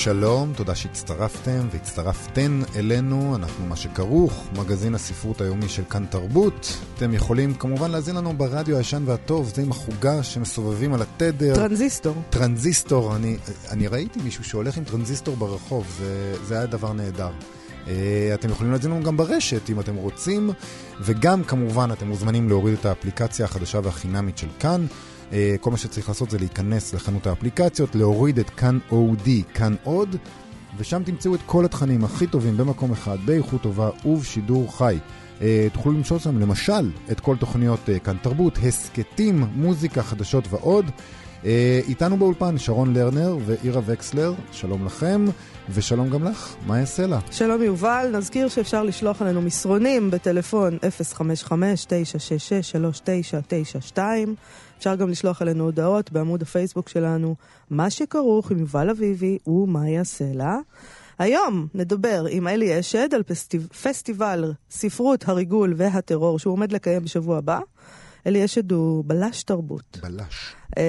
שלום, 0.00 0.52
תודה 0.56 0.74
שהצטרפתם 0.74 1.68
והצטרפתן 1.72 2.60
אלינו, 2.76 3.36
אנחנו 3.36 3.66
מה 3.66 3.76
שכרוך, 3.76 4.48
מגזין 4.58 4.94
הספרות 4.94 5.40
היומי 5.40 5.68
של 5.68 5.82
כאן 5.90 6.06
תרבות. 6.10 6.78
אתם 6.94 7.14
יכולים 7.14 7.54
כמובן 7.54 7.90
להזין 7.90 8.16
לנו 8.16 8.32
ברדיו 8.32 8.76
הישן 8.76 9.02
והטוב, 9.06 9.52
זה 9.54 9.62
עם 9.62 9.70
החוגה 9.70 10.22
שמסובבים 10.22 10.94
על 10.94 11.02
התדר. 11.02 11.54
טרנזיסטור. 11.54 12.14
טרנזיסטור, 12.30 13.16
אני, 13.16 13.36
אני 13.70 13.86
ראיתי 13.86 14.20
מישהו 14.24 14.44
שהולך 14.44 14.76
עם 14.76 14.84
טרנזיסטור 14.84 15.36
ברחוב, 15.36 15.86
זה, 15.98 16.34
זה 16.44 16.54
היה 16.54 16.66
דבר 16.66 16.92
נהדר. 16.92 17.30
אה, 17.88 18.30
אתם 18.34 18.50
יכולים 18.50 18.72
להזין 18.72 18.90
לנו 18.90 19.02
גם 19.02 19.16
ברשת 19.16 19.70
אם 19.70 19.80
אתם 19.80 19.94
רוצים, 19.94 20.50
וגם 21.00 21.44
כמובן 21.44 21.92
אתם 21.92 22.08
מוזמנים 22.08 22.48
להוריד 22.48 22.74
את 22.80 22.86
האפליקציה 22.86 23.44
החדשה 23.44 23.80
והחינמית 23.82 24.38
של 24.38 24.48
כאן. 24.60 24.86
אה, 25.32 25.56
כל 25.60 25.70
מה 25.70 25.76
שצריך 25.76 26.08
לעשות 26.08 26.30
זה 26.30 26.38
להיכנס 26.38 26.94
לחנות 26.94 27.26
האפליקציות, 27.26 27.94
להוריד 27.94 28.38
את 28.38 28.50
כאן 28.50 28.78
אודי, 28.90 29.42
כאן 29.54 29.74
עוד, 29.82 30.16
ושם 30.76 31.02
תמצאו 31.04 31.34
את 31.34 31.40
כל 31.46 31.64
התכנים 31.64 32.04
הכי 32.04 32.26
טובים 32.26 32.56
במקום 32.56 32.92
אחד, 32.92 33.18
באיכות 33.24 33.62
טובה 33.62 33.90
ובשידור 34.04 34.76
חי. 34.78 34.98
אה, 35.40 35.66
תוכלו 35.72 35.92
למשול 35.92 36.18
שם 36.18 36.38
למשל 36.38 36.90
את 37.10 37.20
כל 37.20 37.36
תוכניות 37.36 37.80
כאן 38.04 38.16
תרבות, 38.22 38.58
הסכתים, 38.62 39.44
מוזיקה, 39.54 40.02
חדשות 40.02 40.44
ועוד. 40.50 40.90
איתנו 41.88 42.16
באולפן 42.16 42.58
שרון 42.58 42.94
לרנר 42.94 43.36
ואירה 43.46 43.80
וקסלר, 43.86 44.34
שלום 44.52 44.86
לכם. 44.86 45.24
ושלום 45.74 46.10
גם 46.10 46.24
לך, 46.24 46.54
מה 46.66 46.78
יעשה 46.78 47.06
לה? 47.06 47.18
שלום 47.30 47.62
יובל, 47.62 48.10
נזכיר 48.16 48.48
שאפשר 48.48 48.82
לשלוח 48.82 49.22
עלינו 49.22 49.42
מסרונים 49.42 50.10
בטלפון 50.10 50.78
055-966-3992. 53.94 53.98
אפשר 54.78 54.94
גם 54.94 55.08
לשלוח 55.08 55.42
עלינו 55.42 55.64
הודעות 55.64 56.12
בעמוד 56.12 56.42
הפייסבוק 56.42 56.88
שלנו, 56.88 57.34
מה 57.70 57.90
שכרוך 57.90 58.50
עם 58.50 58.58
יובל 58.58 58.90
אביבי 58.90 59.38
ומה 59.46 59.88
יעשה 59.88 60.24
לה. 60.34 60.56
היום 61.18 61.66
נדבר 61.74 62.24
עם 62.30 62.48
אלי 62.48 62.80
אשד 62.80 63.14
על 63.14 63.22
פסטיב... 63.22 63.68
פסטיבל 63.82 64.52
ספרות 64.70 65.28
הריגול 65.28 65.74
והטרור 65.76 66.38
שהוא 66.38 66.52
עומד 66.52 66.72
לקיים 66.72 67.04
בשבוע 67.04 67.38
הבא. 67.38 67.60
אלי 68.26 68.44
אשד 68.44 68.72
הוא 68.72 69.04
בלש 69.06 69.42
תרבות. 69.42 69.98
בלש. 70.02 70.54
Uh, 70.70 70.80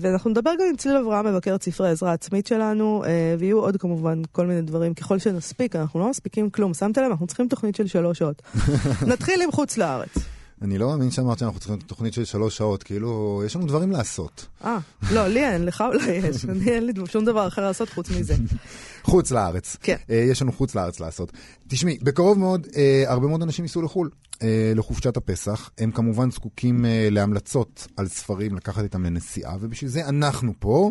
ואנחנו 0.00 0.30
נדבר 0.30 0.50
גם 0.60 0.66
עם 0.70 0.76
צליל 0.76 0.96
אברהם, 0.96 1.26
מבקר 1.26 1.54
את 1.54 1.62
ספרי 1.62 1.88
העזרה 1.88 2.10
העצמית 2.10 2.46
שלנו, 2.46 3.04
uh, 3.04 3.08
ויהיו 3.38 3.58
עוד 3.60 3.76
כמובן 3.76 4.22
כל 4.32 4.46
מיני 4.46 4.62
דברים 4.62 4.94
ככל 4.94 5.18
שנספיק, 5.18 5.76
אנחנו 5.76 6.00
לא 6.00 6.10
מספיקים 6.10 6.50
כלום. 6.50 6.74
שמת 6.74 6.98
לב? 6.98 7.10
אנחנו 7.10 7.26
צריכים 7.26 7.48
תוכנית 7.48 7.74
של 7.74 7.86
שלוש 7.86 8.18
שעות. 8.18 8.42
נתחיל 9.12 9.42
עם 9.42 9.52
חוץ 9.52 9.76
לארץ. 9.76 10.14
אני 10.62 10.78
לא 10.78 10.88
מאמין 10.88 11.10
שאמרת 11.10 11.38
שאנחנו 11.38 11.60
צריכים 11.60 11.78
תוכנית 11.78 12.14
של 12.14 12.24
שלוש 12.24 12.56
שעות, 12.56 12.82
כאילו, 12.82 13.42
יש 13.46 13.56
לנו 13.56 13.66
דברים 13.66 13.90
לעשות. 13.90 14.46
אה, 14.64 14.78
לא, 15.12 15.26
לי 15.26 15.46
אין, 15.46 15.64
לך 15.64 15.84
אולי 15.86 16.12
יש, 16.12 16.44
אני 16.48 16.70
אין 16.70 16.86
לי 16.86 16.92
שום 17.06 17.24
דבר 17.24 17.48
אחר 17.48 17.62
לעשות 17.62 17.88
חוץ 17.88 18.10
מזה. 18.10 18.34
חוץ 19.02 19.30
לארץ. 19.30 19.76
כן. 19.82 19.96
Uh, 20.08 20.12
יש 20.12 20.42
לנו 20.42 20.52
חוץ 20.52 20.74
לארץ 20.74 21.00
לעשות. 21.00 21.32
תשמעי, 21.68 21.98
בקרוב 22.02 22.38
מאוד, 22.38 22.66
הרבה 23.06 23.26
מאוד 23.26 23.42
אנשים 23.42 23.64
ייסעו 23.64 23.82
לחו"ל. 23.82 24.10
אה, 24.42 24.72
לחופשת 24.76 25.16
הפסח. 25.16 25.70
הם 25.78 25.90
כמובן 25.90 26.30
זקוקים 26.30 26.84
אה, 26.84 27.08
להמלצות 27.10 27.86
על 27.96 28.08
ספרים 28.08 28.56
לקחת 28.56 28.82
איתם 28.82 29.04
לנסיעה, 29.04 29.56
ובשביל 29.60 29.90
זה 29.90 30.08
אנחנו 30.08 30.52
פה. 30.58 30.90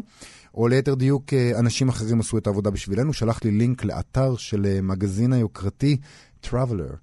או 0.56 0.68
ליתר 0.68 0.96
דיוק, 0.96 1.34
אה, 1.34 1.60
אנשים 1.60 1.90
אחרים 1.90 2.20
עשו 2.20 2.38
את 2.38 2.48
העבודה 2.48 2.70
בשבילנו. 2.70 3.14
שלח 3.14 3.44
לי 3.44 3.52
לינק 3.52 3.84
לאתר 3.84 4.36
של 4.36 4.80
מגזין 4.82 5.34
היוקרתי 5.34 5.98
Traveler. 6.46 6.96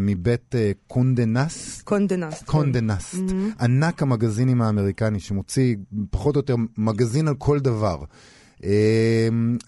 מבית 0.00 0.54
קונדה 0.86 1.39
נסט. 1.39 1.82
קונדה 1.82 2.15
נסט. 2.15 2.42
קונדה 2.42 2.82
נסט. 2.82 3.14
Mm-hmm. 3.14 3.62
ענק 3.64 4.02
המגזינים 4.02 4.62
האמריקני 4.62 5.20
שמוציא 5.20 5.76
פחות 6.10 6.36
או 6.36 6.38
יותר 6.38 6.54
מגזין 6.78 7.28
על 7.28 7.34
כל 7.34 7.58
דבר. 7.60 8.04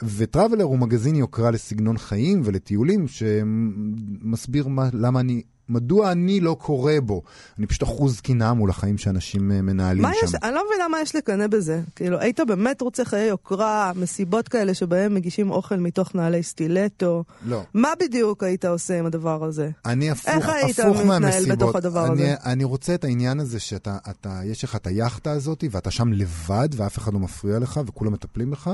ו 0.03 0.10
Traveler 0.10 0.65
הוא 0.65 0.79
מגזין 0.79 1.17
יוקרה 1.17 1.51
לסגנון 1.51 1.99
חיים 1.99 2.41
ולטיולים, 2.45 3.09
שמסביר 3.09 4.69
מה, 4.69 4.89
למה 4.93 5.21
אני 5.21 5.43
מדוע 5.71 6.13
אני 6.13 6.41
לא 6.41 6.57
קורא 6.61 6.93
בו? 7.03 7.23
אני 7.59 7.67
פשוט 7.67 7.83
אחוז 7.83 8.21
קנאה 8.21 8.53
מול 8.53 8.71
החיים 8.71 8.99
שאנשים 8.99 9.53
אה, 9.53 9.63
מנהלים 9.63 10.05
שם. 10.05 10.27
יש, 10.27 10.35
אני 10.43 10.55
לא 10.55 10.63
מבינה 10.69 10.89
מה 10.89 11.01
יש 11.01 11.17
לקנא 11.17 11.47
בזה. 11.47 11.81
כאילו, 11.97 12.19
היית 12.19 12.41
באמת 12.41 12.81
רוצה 12.81 13.05
חיי 13.05 13.29
יוקרה, 13.29 13.93
מסיבות 13.97 14.49
כאלה 14.49 14.75
שבהם 14.75 15.15
מגישים 15.15 15.51
אוכל 15.51 15.77
מתוך 15.77 16.15
נעלי 16.15 16.43
סטילטו? 16.43 17.25
לא. 17.47 17.63
מה 17.75 17.89
בדיוק 18.01 18.43
היית 18.43 18.65
עושה 18.65 18.99
עם 18.99 19.07
הדבר 19.07 19.45
הזה? 19.45 19.71
אני 19.87 20.11
הפוך, 20.11 20.29
איך 20.29 20.49
היית 20.49 20.79
הפוך 20.79 21.01
מתנהל 21.01 21.45
בתוך 21.51 21.77
הדבר 21.77 22.07
אני, 22.07 22.13
הזה? 22.13 22.35
אני 22.45 22.65
רוצה 22.65 22.95
את 22.95 23.05
העניין 23.05 23.41
הזה 23.41 23.61
שאתה, 23.61 23.99
אתה, 24.11 24.41
יש 24.45 24.65
לך 24.65 24.77
את 24.77 24.87
היאכטה 24.87 25.31
הזאת, 25.31 25.65
ואתה 25.71 25.91
שם 25.91 26.13
לבד, 26.13 26.69
ואף 26.77 26.99
אחד 26.99 27.13
לא 27.13 27.19
מפריע 27.19 27.59
לך, 27.59 27.81
וכולם 27.87 28.13
מטפלים 28.13 28.51
בך, 28.51 28.71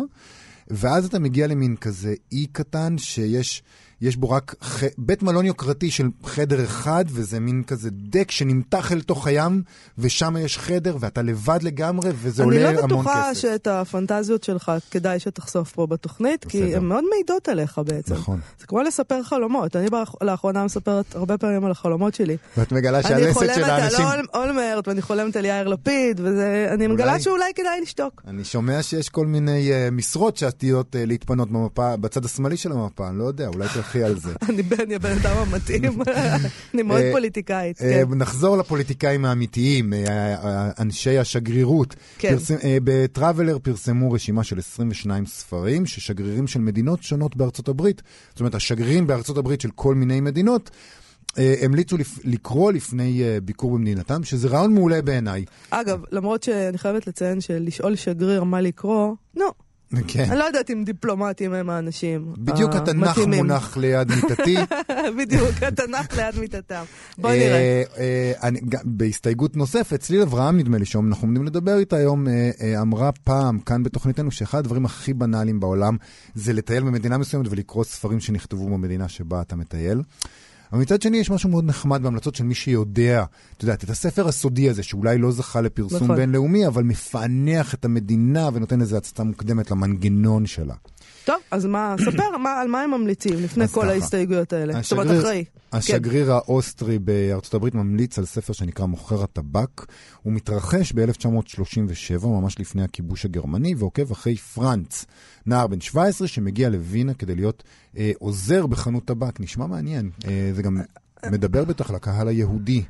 ואז 0.68 1.04
אתה 1.04 1.18
מגיע 1.18 1.46
למין 1.46 1.76
כזה 1.76 2.14
אי 2.32 2.46
קטן 2.52 2.98
שיש... 2.98 3.62
יש 4.00 4.16
בו 4.16 4.30
רק 4.30 4.54
ח... 4.64 4.82
בית 4.98 5.22
מלון 5.22 5.46
יוקרתי 5.46 5.90
של 5.90 6.08
חדר 6.24 6.64
אחד, 6.64 7.04
וזה 7.08 7.40
מין 7.40 7.62
כזה 7.66 7.90
דק 7.92 8.30
שנמתח 8.30 8.92
אל 8.92 9.00
תוך 9.00 9.26
הים, 9.26 9.62
ושם 9.98 10.36
יש 10.36 10.58
חדר, 10.58 10.96
ואתה 11.00 11.22
לבד 11.22 11.58
לגמרי, 11.62 12.10
וזה 12.14 12.42
עולה 12.42 12.68
המון 12.68 12.72
כסף. 12.74 12.84
אני 12.84 12.90
לא 12.92 12.98
בטוחה 12.98 13.34
שאת 13.34 13.66
הפנטזיות 13.66 14.44
שלך 14.44 14.72
כדאי 14.90 15.18
שתחשוף 15.18 15.72
פה 15.72 15.86
בתוכנית, 15.86 16.46
בסדר. 16.46 16.50
כי 16.50 16.76
הן 16.76 16.84
מאוד 16.84 17.04
מעידות 17.10 17.48
עליך 17.48 17.80
בעצם. 17.86 18.14
נכון. 18.14 18.40
זה 18.60 18.66
כמו 18.66 18.82
לספר 18.82 19.22
חלומות. 19.22 19.76
אני 19.76 19.86
לאחרונה 20.22 20.64
מספרת 20.64 21.16
הרבה 21.16 21.38
פעמים 21.38 21.64
על 21.64 21.70
החלומות 21.70 22.14
שלי. 22.14 22.36
ואת 22.56 22.72
מגלה 22.72 23.02
שהלסת 23.02 23.40
של 23.54 23.64
האנשים... 23.64 24.06
אני 24.06 24.06
חולמת 24.06 24.28
על 24.32 24.40
אולמרט, 24.42 24.88
ואני 24.88 25.02
חולמת 25.02 25.36
על 25.36 25.44
יאיר 25.44 25.68
לפיד, 25.68 26.20
ואני 26.20 26.86
מגלה 26.86 27.12
אולי... 27.12 27.22
שאולי 27.22 27.52
כדאי 27.54 27.80
לשתוק. 27.82 28.22
אני 28.26 28.44
שומע 28.44 28.82
שיש 28.82 29.08
כל 29.08 29.26
מיני 29.26 29.70
uh, 29.70 29.90
משרות 29.90 30.36
שעתידות 30.36 30.94
uh, 30.94 30.98
להתפנות 31.06 31.50
במפה, 31.50 31.96
בצד 31.96 32.24
השמאלי 32.24 32.56
של 32.56 32.72
המפה, 32.72 33.08
אני 33.08 33.18
לא 33.18 33.24
יודע, 33.24 33.48
אולי 33.48 33.68
תלכי 33.86 34.02
על 34.02 34.18
זה. 34.18 34.32
אני 34.48 34.94
הבן 34.94 35.16
אדם 35.22 35.36
המתאים, 35.36 36.02
אני 36.74 36.82
מאוד 36.82 37.00
אה, 37.00 37.12
פוליטיקאית, 37.12 37.78
כן. 37.78 38.04
נחזור 38.16 38.56
לפוליטיקאים 38.56 39.24
האמיתיים, 39.24 39.92
אנשי 40.80 41.18
השגרירות. 41.18 41.96
כן. 42.18 42.36
בטראבלר 42.84 43.58
פרסמו 43.58 44.12
רשימה 44.12 44.44
של 44.44 44.58
22 44.58 45.26
ספרים 45.26 45.86
ששגרירים 45.86 46.46
של 46.46 46.60
מדינות 46.60 47.02
שונות 47.02 47.36
בארצות 47.36 47.68
הברית, 47.68 48.02
זאת 48.30 48.40
אומרת, 48.40 48.54
השגרירים 48.54 49.06
בארצות 49.06 49.38
הברית 49.38 49.60
של 49.60 49.70
כל 49.74 49.94
מיני 49.94 50.20
מדינות, 50.20 50.70
המליצו 51.36 51.96
לקרוא 52.24 52.72
לפני 52.72 53.22
ביקור 53.44 53.74
במדינתם, 53.74 54.24
שזה 54.24 54.48
רעיון 54.48 54.74
מעולה 54.74 55.02
בעיניי. 55.02 55.44
אגב, 55.70 56.00
למרות 56.12 56.42
שאני 56.42 56.78
חייבת 56.78 57.06
לציין 57.06 57.40
שלשאול 57.40 57.96
שגריר 57.96 58.44
מה 58.44 58.60
לקרוא, 58.60 59.14
נו. 59.34 59.65
כן. 60.08 60.24
אני 60.30 60.38
לא 60.38 60.44
יודעת 60.44 60.70
אם 60.70 60.84
דיפלומטים 60.84 61.54
הם 61.54 61.70
האנשים 61.70 62.34
בדיוק 62.38 62.74
התנ"ך 62.74 63.18
מונח 63.18 63.76
ליד 63.76 64.08
מיטתי. 64.10 64.56
בדיוק, 65.18 65.62
התנ"ך 65.62 66.16
ליד 66.16 66.38
מיטתם. 66.38 66.82
בוא 67.18 67.30
נראה. 67.30 67.82
אה, 67.98 68.48
בהסתייגות 68.84 69.56
נוספת, 69.56 70.00
צליל 70.00 70.22
אברהם, 70.22 70.58
נדמה 70.58 70.78
לי, 70.78 70.84
שאנחנו 70.84 71.26
עומדים 71.26 71.44
לדבר 71.44 71.78
איתה 71.78 71.96
היום, 71.96 72.28
אה, 72.28 72.50
אה, 72.60 72.80
אמרה 72.80 73.12
פעם, 73.12 73.58
כאן 73.58 73.82
בתוכניתנו, 73.82 74.30
שאחד 74.30 74.58
הדברים 74.58 74.84
הכי 74.84 75.14
בנאליים 75.14 75.60
בעולם 75.60 75.96
זה 76.34 76.52
לטייל 76.52 76.82
במדינה 76.82 77.18
מסוימת 77.18 77.46
ולקרוא 77.50 77.84
ספרים 77.84 78.20
שנכתבו 78.20 78.68
במדינה 78.68 79.08
שבה 79.08 79.40
אתה 79.40 79.56
מטייל. 79.56 80.02
אבל 80.72 80.80
מצד 80.80 81.02
שני 81.02 81.16
יש 81.16 81.30
משהו 81.30 81.50
מאוד 81.50 81.64
נחמד 81.64 82.02
בהמלצות 82.02 82.34
של 82.34 82.44
מי 82.44 82.54
שיודע, 82.54 83.24
את 83.56 83.62
יודעת, 83.62 83.84
את 83.84 83.90
הספר 83.90 84.28
הסודי 84.28 84.68
הזה, 84.70 84.82
שאולי 84.82 85.18
לא 85.18 85.32
זכה 85.32 85.60
לפרסום 85.60 86.02
נכון. 86.04 86.16
בינלאומי, 86.16 86.66
אבל 86.66 86.82
מפענח 86.82 87.74
את 87.74 87.84
המדינה 87.84 88.48
ונותן 88.52 88.80
איזו 88.80 88.96
הצצה 88.96 89.24
מוקדמת 89.24 89.70
למנגנון 89.70 90.46
שלה. 90.46 90.74
טוב, 91.26 91.36
אז 91.50 91.66
מה, 91.66 91.94
ספר 92.04 92.36
מה, 92.38 92.60
על 92.60 92.68
מה 92.68 92.82
הם 92.82 92.90
ממליצים 92.90 93.34
לפני 93.34 93.68
כל 93.68 93.80
ככה, 93.80 93.90
ההסתייגויות 93.90 94.52
האלה. 94.52 94.78
השגריר, 94.78 95.04
זאת 95.04 95.10
אומרת, 95.10 95.24
אחרי. 95.24 95.44
השגריר 95.72 96.26
כן. 96.26 96.32
האוסטרי 96.32 96.98
בארצות 96.98 97.54
הברית 97.54 97.74
ממליץ 97.74 98.18
על 98.18 98.24
ספר 98.24 98.52
שנקרא 98.52 98.86
מוכר 98.86 99.22
הטבק. 99.22 99.86
הוא 100.22 100.32
מתרחש 100.32 100.92
ב-1937, 100.92 102.26
ממש 102.26 102.60
לפני 102.60 102.82
הכיבוש 102.82 103.24
הגרמני, 103.24 103.74
ועוקב 103.78 104.10
אחרי 104.10 104.36
פרנץ, 104.36 105.06
נער 105.46 105.66
בן 105.66 105.80
17 105.80 106.28
שמגיע 106.28 106.68
לווינה 106.68 107.14
כדי 107.14 107.34
להיות 107.34 107.62
אה, 107.96 108.12
עוזר 108.18 108.66
בחנות 108.66 109.04
טבק. 109.04 109.40
נשמע 109.40 109.66
מעניין. 109.66 110.10
אה, 110.28 110.50
זה 110.54 110.62
גם 110.62 110.80
מדבר 111.30 111.64
בטח 111.64 111.90
לקהל 111.90 112.28
היהודי. 112.28 112.82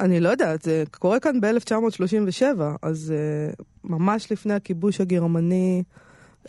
אני 0.00 0.20
לא 0.20 0.28
יודעת, 0.28 0.62
זה 0.62 0.84
קורה 0.98 1.20
כאן 1.20 1.40
ב-1937, 1.40 2.44
אז 2.82 3.14
uh, 3.58 3.62
ממש 3.84 4.32
לפני 4.32 4.54
הכיבוש 4.54 5.00
הגרמני. 5.00 5.82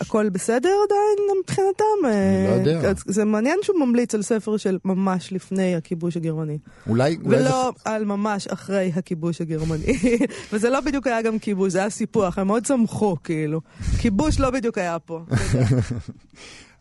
הכל 0.01 0.29
בסדר 0.29 0.69
עדיין 0.85 1.37
מבחינתם? 1.43 1.83
אני 2.05 2.65
לא 2.65 2.71
יודע. 2.71 2.89
אז 2.89 2.95
זה 3.05 3.25
מעניין 3.25 3.57
שהוא 3.63 3.79
ממליץ 3.79 4.15
על 4.15 4.21
ספר 4.21 4.57
של 4.57 4.77
ממש 4.85 5.33
לפני 5.33 5.75
הכיבוש 5.75 6.17
הגרמני. 6.17 6.57
אולי... 6.89 7.17
אולי 7.25 7.37
זה- 7.39 7.45
ולא 7.49 7.71
על 7.85 8.05
ממש 8.05 8.47
אחרי 8.47 8.91
הכיבוש 8.95 9.41
הגרמני. 9.41 9.97
וזה 10.53 10.69
לא 10.69 10.79
בדיוק 10.81 11.07
היה 11.07 11.21
גם 11.21 11.39
כיבוש, 11.39 11.71
זה 11.73 11.79
היה 11.79 11.89
סיפוח, 11.89 12.37
הם 12.37 12.47
מאוד 12.47 12.65
שמחו, 12.65 13.17
כאילו. 13.23 13.61
כיבוש 13.99 14.39
לא 14.39 14.49
בדיוק 14.49 14.77
היה 14.77 14.99
פה. 14.99 15.19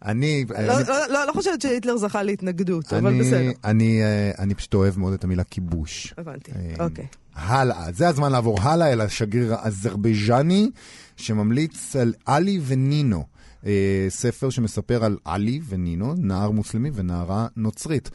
אני... 0.05 0.45
לא- 0.49 0.57
אני- 0.57 0.89
לא- 0.89 1.09
לא 1.09 1.27
לא 1.27 1.33
חושבת 1.33 1.61
שהיטלר 1.61 1.97
זכה 1.97 2.23
להתנגדות, 2.23 2.93
אבל 2.93 3.21
בסדר. 3.21 3.51
אני, 3.65 4.03
אה, 4.03 4.31
אני 4.39 4.55
פשוט 4.55 4.75
אוהב 4.75 4.99
מאוד 4.99 5.13
את 5.13 5.25
המילה 5.25 5.45
כיבוש. 5.45 6.15
הבנתי, 6.19 6.53
אה, 6.53 6.85
אוקיי. 6.85 7.07
הלאה, 7.35 7.93
זה 7.93 8.09
הזמן 8.09 8.33
לעבור 8.33 8.61
הלאה 8.63 8.93
אל 8.93 9.01
השגריר 9.01 9.55
האזרבייג'ני, 9.55 10.71
שממליץ 11.17 11.97
על 11.97 12.15
עלי 12.27 12.61
ונינו. 12.67 13.25
אה, 13.67 14.07
ספר 14.09 14.51
שמספר 14.51 15.05
על 15.05 15.17
עלי 15.25 15.61
ונינו, 15.69 16.15
נער 16.19 16.51
מוסלמי 16.51 16.91
ונערה 16.95 17.47
נוצרית. 17.57 18.11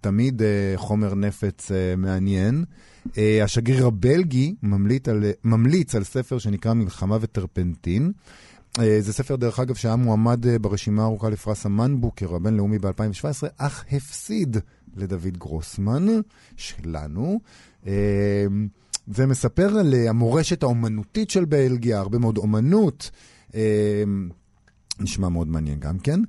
תמיד 0.00 0.42
חומר 0.76 1.14
נפץ 1.14 1.70
מעניין. 1.96 2.64
השגריר 3.44 3.86
הבלגי 3.86 4.54
ממליץ 4.62 5.08
על, 5.08 5.24
ממליץ 5.44 5.94
על 5.94 6.04
ספר 6.04 6.38
שנקרא 6.38 6.72
מלחמה 6.72 7.18
וטרפנטין. 7.20 8.12
אה, 8.78 9.00
זה 9.00 9.12
ספר, 9.12 9.36
דרך 9.36 9.60
אגב, 9.60 9.74
שהיה 9.74 9.96
מועמד 9.96 10.46
אה, 10.46 10.58
ברשימה 10.58 11.02
הארוכה 11.02 11.28
לפרס 11.28 11.66
המנבוקר 11.66 12.34
הבינלאומי 12.34 12.78
ב-2017, 12.78 13.46
אך 13.56 13.84
הפסיד 13.92 14.56
לדוד 14.96 15.38
גרוסמן, 15.38 16.06
שלנו. 16.56 17.40
אה, 17.86 18.46
זה 19.06 19.26
מספר 19.26 19.78
על 19.78 19.94
אה, 19.94 20.10
המורשת 20.10 20.62
האומנותית 20.62 21.30
של 21.30 21.44
בלגיה, 21.44 21.98
הרבה 21.98 22.18
מאוד 22.18 22.38
אומנות. 22.38 23.10
אה, 23.54 24.04
נשמע 25.00 25.28
מאוד 25.28 25.48
מעניין 25.48 25.80
גם 25.80 25.98
כן. 25.98 26.20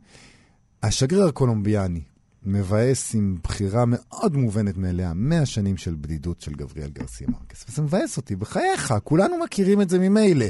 השגריר 0.84 1.28
הקולומביאני 1.28 2.02
מבאס 2.44 3.16
עם 3.16 3.38
בחירה 3.44 3.84
מאוד 3.88 4.36
מובנת 4.36 4.78
מאליה, 4.78 5.14
100 5.14 5.46
שנים 5.46 5.78
של 5.78 5.96
בדידות 6.02 6.42
של 6.42 6.54
גבריאל 6.54 6.90
גרסיה 6.90 7.28
מרקס. 7.30 7.66
וזה 7.70 7.82
מבאס 7.82 8.18
אותי, 8.18 8.36
בחייך, 8.36 8.94
כולנו 9.04 9.38
מכירים 9.38 9.82
את 9.82 9.90
זה 9.90 10.00
ממילא. 10.00 10.46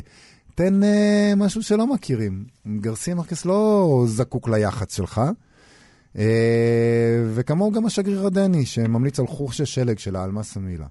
תן 0.61 0.83
אה, 0.83 1.33
משהו 1.37 1.63
שלא 1.63 1.87
מכירים. 1.87 2.43
גרסיה 2.67 3.15
מרקס 3.15 3.45
לא 3.45 4.03
זקוק 4.07 4.49
ליח"צ 4.49 4.95
שלך. 4.95 5.21
אה, 6.17 7.23
וכמוהו 7.33 7.71
גם 7.71 7.85
השגריר 7.85 8.27
הדני, 8.27 8.65
שממליץ 8.65 9.19
על 9.19 9.27
חורש 9.27 9.61
השלג 9.61 9.99
של 9.99 10.15
העלמה 10.15 10.43
סמילה. 10.43 10.85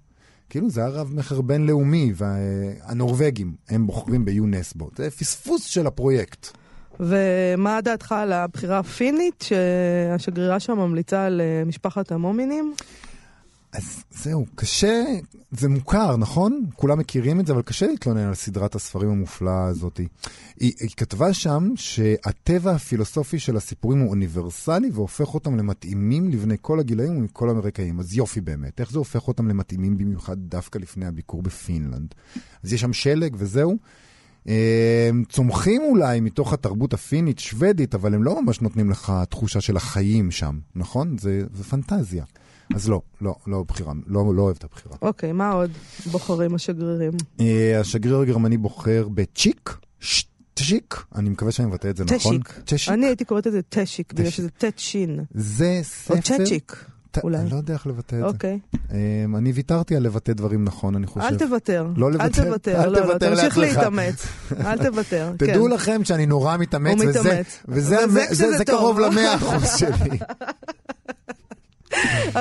כאילו 0.49 0.71
זה 0.71 0.81
היה 0.81 0.91
רב-מכר 0.91 1.41
בינלאומי, 1.41 2.13
והנורבגים, 2.15 3.55
הם 3.69 3.87
בוחרים 3.87 4.25
ביונסבו. 4.25 4.91
זה 4.97 5.11
פספוס 5.11 5.65
של 5.65 5.87
הפרויקט. 5.87 6.47
ומה 7.01 7.81
דעתך 7.81 8.13
על 8.13 8.33
הבחירה 8.33 8.79
הפינית, 8.79 9.45
שהשגרירה 9.49 10.61
שם 10.61 10.79
ממליצה 10.79 11.27
על 11.27 11.41
אה, 11.41 11.65
משפחת 11.67 12.13
המומינים? 12.13 12.75
אז 13.73 14.05
זהו, 14.11 14.47
קשה, 14.55 15.05
זה 15.51 15.69
מוכר, 15.69 16.17
נכון? 16.17 16.67
כולם 16.75 16.99
מכירים 16.99 17.41
את 17.41 17.47
זה, 17.47 17.53
אבל 17.53 17.63
קשה 17.63 17.87
להתלונן 17.87 18.27
על 18.27 18.35
סדרת 18.35 18.75
הספרים 18.75 19.11
המופלאה 19.11 19.65
הזאת. 19.65 19.97
היא, 19.97 20.09
היא 20.81 20.91
כתבה 20.97 21.33
שם 21.33 21.69
שהטבע 21.77 22.71
הפילוסופי 22.71 23.39
של 23.39 23.57
הסיפורים 23.57 24.01
הוא 24.01 24.11
אוניברסלי 24.11 24.91
והופך 24.93 25.35
אותם 25.35 25.57
למתאימים 25.57 26.31
לבני 26.31 26.57
כל 26.61 26.81
הגילאים 26.81 27.17
ומכל 27.17 27.51
המרקעים. 27.51 28.01
אז 28.01 28.17
יופי 28.17 28.41
באמת, 28.41 28.81
איך 28.81 28.91
זה 28.91 28.99
הופך 28.99 29.29
אותם 29.29 29.49
למתאימים 29.49 29.99
במיוחד 29.99 30.37
דווקא 30.39 30.79
לפני 30.79 31.07
הביקור 31.07 31.43
בפינלנד? 31.43 32.15
אז 32.65 32.73
יש 32.73 32.81
שם 32.81 32.93
שלג 32.93 33.37
וזהו. 33.39 33.79
אה, 34.49 35.11
צומחים 35.29 35.83
אולי 35.83 36.21
מתוך 36.21 36.53
התרבות 36.53 36.95
הפינית, 36.95 37.39
שוודית, 37.39 37.95
אבל 37.95 38.15
הם 38.15 38.23
לא 38.23 38.43
ממש 38.43 38.61
נותנים 38.61 38.91
לך 38.91 39.13
תחושה 39.31 39.61
של 39.61 39.77
החיים 39.77 40.31
שם, 40.31 40.59
נכון? 40.77 41.17
זה, 41.19 41.43
זה 41.55 41.65
פנטזיה. 41.65 42.25
אז 42.75 42.89
לא, 42.89 43.01
לא, 43.21 43.35
לא 43.47 43.65
בחירה, 43.69 43.93
לא, 44.07 44.35
לא 44.35 44.43
אוהב 44.43 44.57
את 44.59 44.65
הבחירה. 44.65 44.95
אוקיי, 45.03 45.33
מה 45.33 45.51
עוד 45.51 45.71
בוחרים 46.11 46.55
השגרירים? 46.55 47.13
אה, 47.41 47.81
השגריר 47.81 48.19
הגרמני 48.21 48.57
בוחר 48.57 49.09
בצ'יק, 49.15 49.77
צ'יק, 50.57 51.03
אני 51.15 51.31
מקווה 51.31 51.53
שאני 51.53 51.69
מבטא 51.69 51.89
את 51.89 51.97
זה 51.97 52.05
נכון. 52.05 52.39
צ'שיק. 52.67 52.89
אני 52.89 53.07
הייתי 53.07 53.25
קוראת 53.25 53.47
לזה 53.47 53.63
טשיק, 53.63 54.13
בגלל. 54.13 54.31
שזה 54.31 54.51
טט 54.51 54.79
שין. 54.79 55.21
זה 55.35 55.81
ספר... 55.83 56.15
או 56.15 56.23
צ'צ'יק, 56.23 56.85
ת- 57.11 57.19
אולי. 57.19 57.39
אני 57.39 57.51
לא 57.51 57.57
יודע 57.57 57.75
איך 57.75 57.87
לבטא 57.87 58.15
את 58.15 58.21
זה. 58.21 58.27
אוקיי. 58.27 58.59
אה, 58.93 58.99
אני 59.39 59.53
ויתרתי 59.53 59.97
על 59.97 60.03
לבטא 60.03 60.33
דברים 60.33 60.65
נכון, 60.65 60.95
אני 60.97 61.07
חושב. 61.07 61.27
אל 61.27 61.39
תוותר. 61.39 61.87
לא 61.97 62.07
אל 62.09 62.13
לוותר. 62.13 62.45
תוותר. 62.45 62.81
אל 62.83 62.89
לא, 62.89 63.01
לא, 63.01 63.07
תוותר 63.07 63.35
תמשיך. 63.35 63.59
להתאמץ. 63.59 64.27
אל 64.61 64.79
תוותר. 64.91 65.33
כן. 65.39 65.47
תדעו 65.47 65.69
לכם 65.69 66.05
שאני 66.05 66.27
נורא 66.27 66.57
מתאמץ, 66.57 67.01
הוא 67.01 67.09
וזה, 67.11 67.21
מתאמץ. 67.21 67.59
וזה, 67.69 67.81
וזה 67.81 68.03
המ- 68.05 68.11
זה, 68.11 68.25
כשזה 68.31 68.59
זה 68.59 68.65
טוב. 68.65 68.77
קרוב 68.77 69.01
למאה 69.01 69.35
אחוז 69.35 69.65
שלי. 69.79 70.19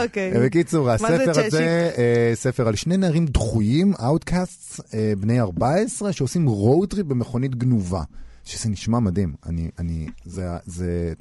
אוקיי. 0.03 0.33
בקיצור, 0.45 0.85
זה 0.85 0.94
הספר? 0.94 1.45
הזה, 1.47 1.91
אה, 1.97 2.31
ספר 2.35 2.67
על 2.67 2.75
שני 2.75 2.97
נערים 2.97 3.25
דחויים, 3.25 3.94
Outcasts, 3.94 4.79
אה, 4.94 5.13
בני 5.19 5.39
14, 5.39 6.13
שעושים 6.13 6.45
trip 6.94 7.03
במכונית 7.03 7.56
גנובה. 7.56 8.03
שזה 8.44 8.69
נשמע 8.69 9.00
מדהים. 9.00 9.33
אני, 9.45 9.69
אני, 9.79 10.07
זה, 10.25 10.47
זה 10.65 11.13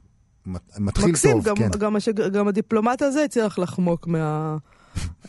מת- 0.47 0.79
מתחיל 0.79 1.07
מקסים, 1.11 1.33
טוב, 1.33 1.45
גם, 1.45 1.57
כן. 1.57 1.69
גם, 1.79 1.97
השגר, 1.97 2.29
גם 2.29 2.49
הדיפלומט 2.49 3.03
הזה 3.03 3.25
הצליח 3.25 3.59
לחמוק 3.59 4.09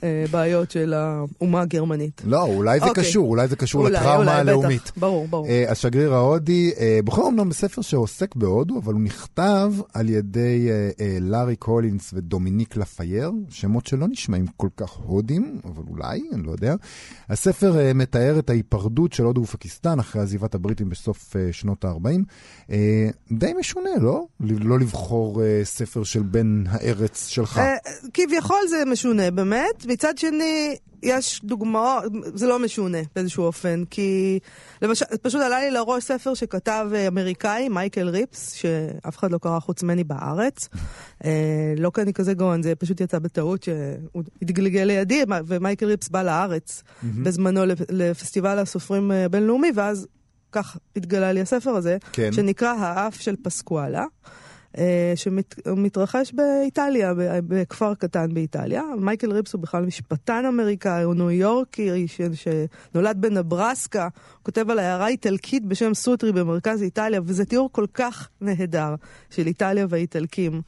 מהבעיות 0.03 0.71
של 0.71 0.93
האומה 0.93 1.61
הגרמנית. 1.61 2.21
לא, 2.25 2.43
אולי 2.43 2.79
זה 2.79 2.85
אוקיי. 2.85 3.03
קשור, 3.03 3.29
אולי 3.29 3.47
זה 3.47 3.55
קשור 3.55 3.81
אולי, 3.81 3.93
לטראומה 3.93 4.17
אולי, 4.17 4.31
הלאומית. 4.31 4.81
בטח. 4.81 4.91
ברור, 4.97 5.27
ברור. 5.27 5.47
אה, 5.47 5.71
השגריר 5.71 6.13
ההודי 6.13 6.71
אה, 6.79 6.99
בוחר 7.03 7.21
אומנם 7.21 7.49
בספר 7.49 7.81
שעוסק 7.81 8.35
בהודו, 8.35 8.77
אבל 8.77 8.93
הוא 8.93 9.01
נכתב 9.01 9.73
על 9.93 10.09
ידי 10.09 10.67
אה, 10.69 10.89
אה, 11.05 11.17
לארי 11.21 11.55
קולינס 11.55 12.11
ודומיניק 12.13 12.77
לפאייר, 12.77 13.31
שמות 13.49 13.87
שלא 13.87 14.07
נשמעים 14.07 14.45
כל 14.57 14.69
כך 14.77 14.91
הודים, 14.91 15.59
אבל 15.65 15.83
אולי, 15.89 16.21
אני 16.33 16.43
לא 16.43 16.51
יודע. 16.51 16.75
הספר 17.29 17.79
אה, 17.79 17.93
מתאר 17.93 18.39
את 18.39 18.49
ההיפרדות 18.49 19.13
של 19.13 19.23
הודו 19.23 19.41
ופקיסטן 19.41 19.99
אחרי 19.99 20.21
עזיבת 20.21 20.55
הבריטים 20.55 20.89
בסוף 20.89 21.35
אה, 21.35 21.49
שנות 21.51 21.85
ה-40. 21.85 22.19
אה, 22.71 23.09
די 23.31 23.53
משונה, 23.59 23.89
לא? 24.01 24.25
לא 24.39 24.79
לבחור 24.79 25.43
אה, 25.43 25.61
ספר 25.63 26.03
של 26.03 26.21
בן 26.21 26.63
הארץ 26.69 27.27
שלך. 27.27 27.57
אה, 27.57 27.75
כביכול 28.13 28.57
זה 28.69 28.83
משונה 28.91 29.31
באמת, 29.31 29.85
מצד 29.89 30.17
שני 30.17 30.75
יש 31.03 31.41
דוגמאות, 31.43 32.03
זה 32.33 32.47
לא 32.47 32.59
משונה 32.59 32.97
באיזשהו 33.15 33.43
אופן, 33.43 33.83
כי 33.89 34.39
למשל, 34.81 35.05
פשוט 35.21 35.41
עלה 35.41 35.59
לי 35.59 35.71
לראש 35.71 36.03
ספר 36.03 36.33
שכתב 36.33 36.87
אה, 36.95 37.07
אמריקאי, 37.07 37.69
מייקל 37.69 38.09
ריפס, 38.09 38.53
שאף 38.53 39.17
אחד 39.17 39.31
לא 39.31 39.37
קרא 39.37 39.59
חוץ 39.59 39.83
ממני 39.83 40.03
בארץ. 40.03 40.69
אה, 41.25 41.31
לא 41.77 41.91
כי 41.93 42.01
אני 42.01 42.13
כזה 42.13 42.33
גאון, 42.33 42.63
זה 42.63 42.75
פשוט 42.75 43.01
יצא 43.01 43.19
בטעות 43.19 43.63
שהוא 43.63 44.23
התגלגל 44.41 44.83
לידי, 44.83 45.23
ומייקל 45.47 45.85
ריפס 45.85 46.09
בא 46.09 46.23
לארץ 46.23 46.83
בזמנו 47.03 47.65
לפ- 47.65 47.81
לפסטיבל 47.91 48.59
הסופרים 48.59 49.11
אה, 49.11 49.25
הבינלאומי, 49.25 49.71
ואז 49.75 50.07
כך 50.51 50.77
התגלה 50.95 51.31
לי 51.31 51.41
הספר 51.41 51.69
הזה, 51.71 51.97
כן. 52.11 52.31
שנקרא 52.33 52.73
האף 52.79 53.21
של 53.21 53.35
פסקואלה. 53.43 54.05
אה, 54.77 55.13
שמתרחש 55.15 56.33
באיטליה, 56.33 57.13
בכפר 57.47 57.93
קטן 57.95 58.33
באיטליה. 58.33 58.83
מייקל 58.97 59.31
ריפס 59.31 59.53
הוא 59.53 59.61
בכלל 59.61 59.85
משפטן 59.85 60.45
אמריקאי, 60.45 61.03
הוא 61.03 61.15
ניו 61.15 61.31
יורקי 61.31 62.05
שנולד 62.33 63.21
בנברסקה, 63.21 64.03
הוא 64.03 64.43
כותב 64.43 64.69
על 64.69 64.79
עיירה 64.79 65.07
איטלקית 65.07 65.65
בשם 65.65 65.93
סוטרי 65.93 66.31
במרכז 66.31 66.81
איטליה, 66.81 67.21
וזה 67.25 67.45
תיאור 67.45 67.69
כל 67.71 67.85
כך 67.93 68.29
נהדר 68.41 68.95
של 69.29 69.47
איטליה 69.47 69.85
והאיטלקים. 69.89 70.61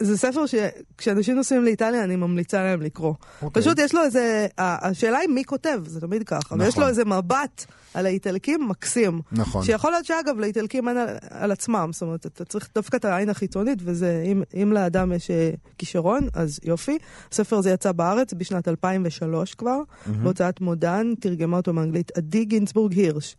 זה 0.00 0.18
ספר 0.18 0.44
שכשאנשים 0.46 1.36
נוסעים 1.36 1.64
לאיטליה 1.64 2.04
אני 2.04 2.16
ממליצה 2.16 2.62
להם 2.62 2.82
לקרוא. 2.82 3.14
אוקיי. 3.42 3.62
פשוט 3.62 3.78
יש 3.78 3.94
לו 3.94 4.02
איזה, 4.02 4.46
השאלה 4.58 5.18
היא 5.18 5.28
מי 5.28 5.44
כותב, 5.44 5.80
זה 5.86 6.00
תמיד 6.00 6.22
ככה, 6.22 6.54
ויש 6.58 6.68
נכון. 6.68 6.82
לו 6.82 6.88
איזה 6.88 7.04
מבט 7.04 7.64
על 7.94 8.06
האיטלקים 8.06 8.68
מקסים. 8.68 9.20
נכון. 9.32 9.64
שיכול 9.64 9.90
להיות 9.90 10.04
שאגב, 10.04 10.38
לאיטלקים 10.38 10.88
אין 10.88 10.96
על, 10.96 11.08
על 11.30 11.52
עצמם, 11.52 11.90
זאת 11.92 12.02
אומרת, 12.02 12.26
אתה 12.26 12.44
צריך 12.44 12.68
דווקא 12.74 12.96
את 12.96 13.04
העין 13.04 13.28
החיצונית, 13.28 13.78
וזה, 13.84 14.22
אם, 14.26 14.42
אם 14.62 14.72
לאדם 14.72 15.12
יש 15.12 15.30
אה, 15.30 15.50
כישרון, 15.78 16.28
אז 16.34 16.60
יופי. 16.64 16.98
הספר 17.32 17.56
הזה 17.56 17.70
יצא 17.70 17.92
בארץ 17.92 18.34
בשנת 18.34 18.68
2003 18.68 19.54
כבר, 19.54 19.78
בהוצאת 20.22 20.60
מודן, 20.60 21.12
תרגמה 21.20 21.56
אותו 21.56 21.72
מאנגלית 21.72 22.18
עדי 22.18 22.44
גינצבורג 22.44 22.92
הירש. 22.92 23.36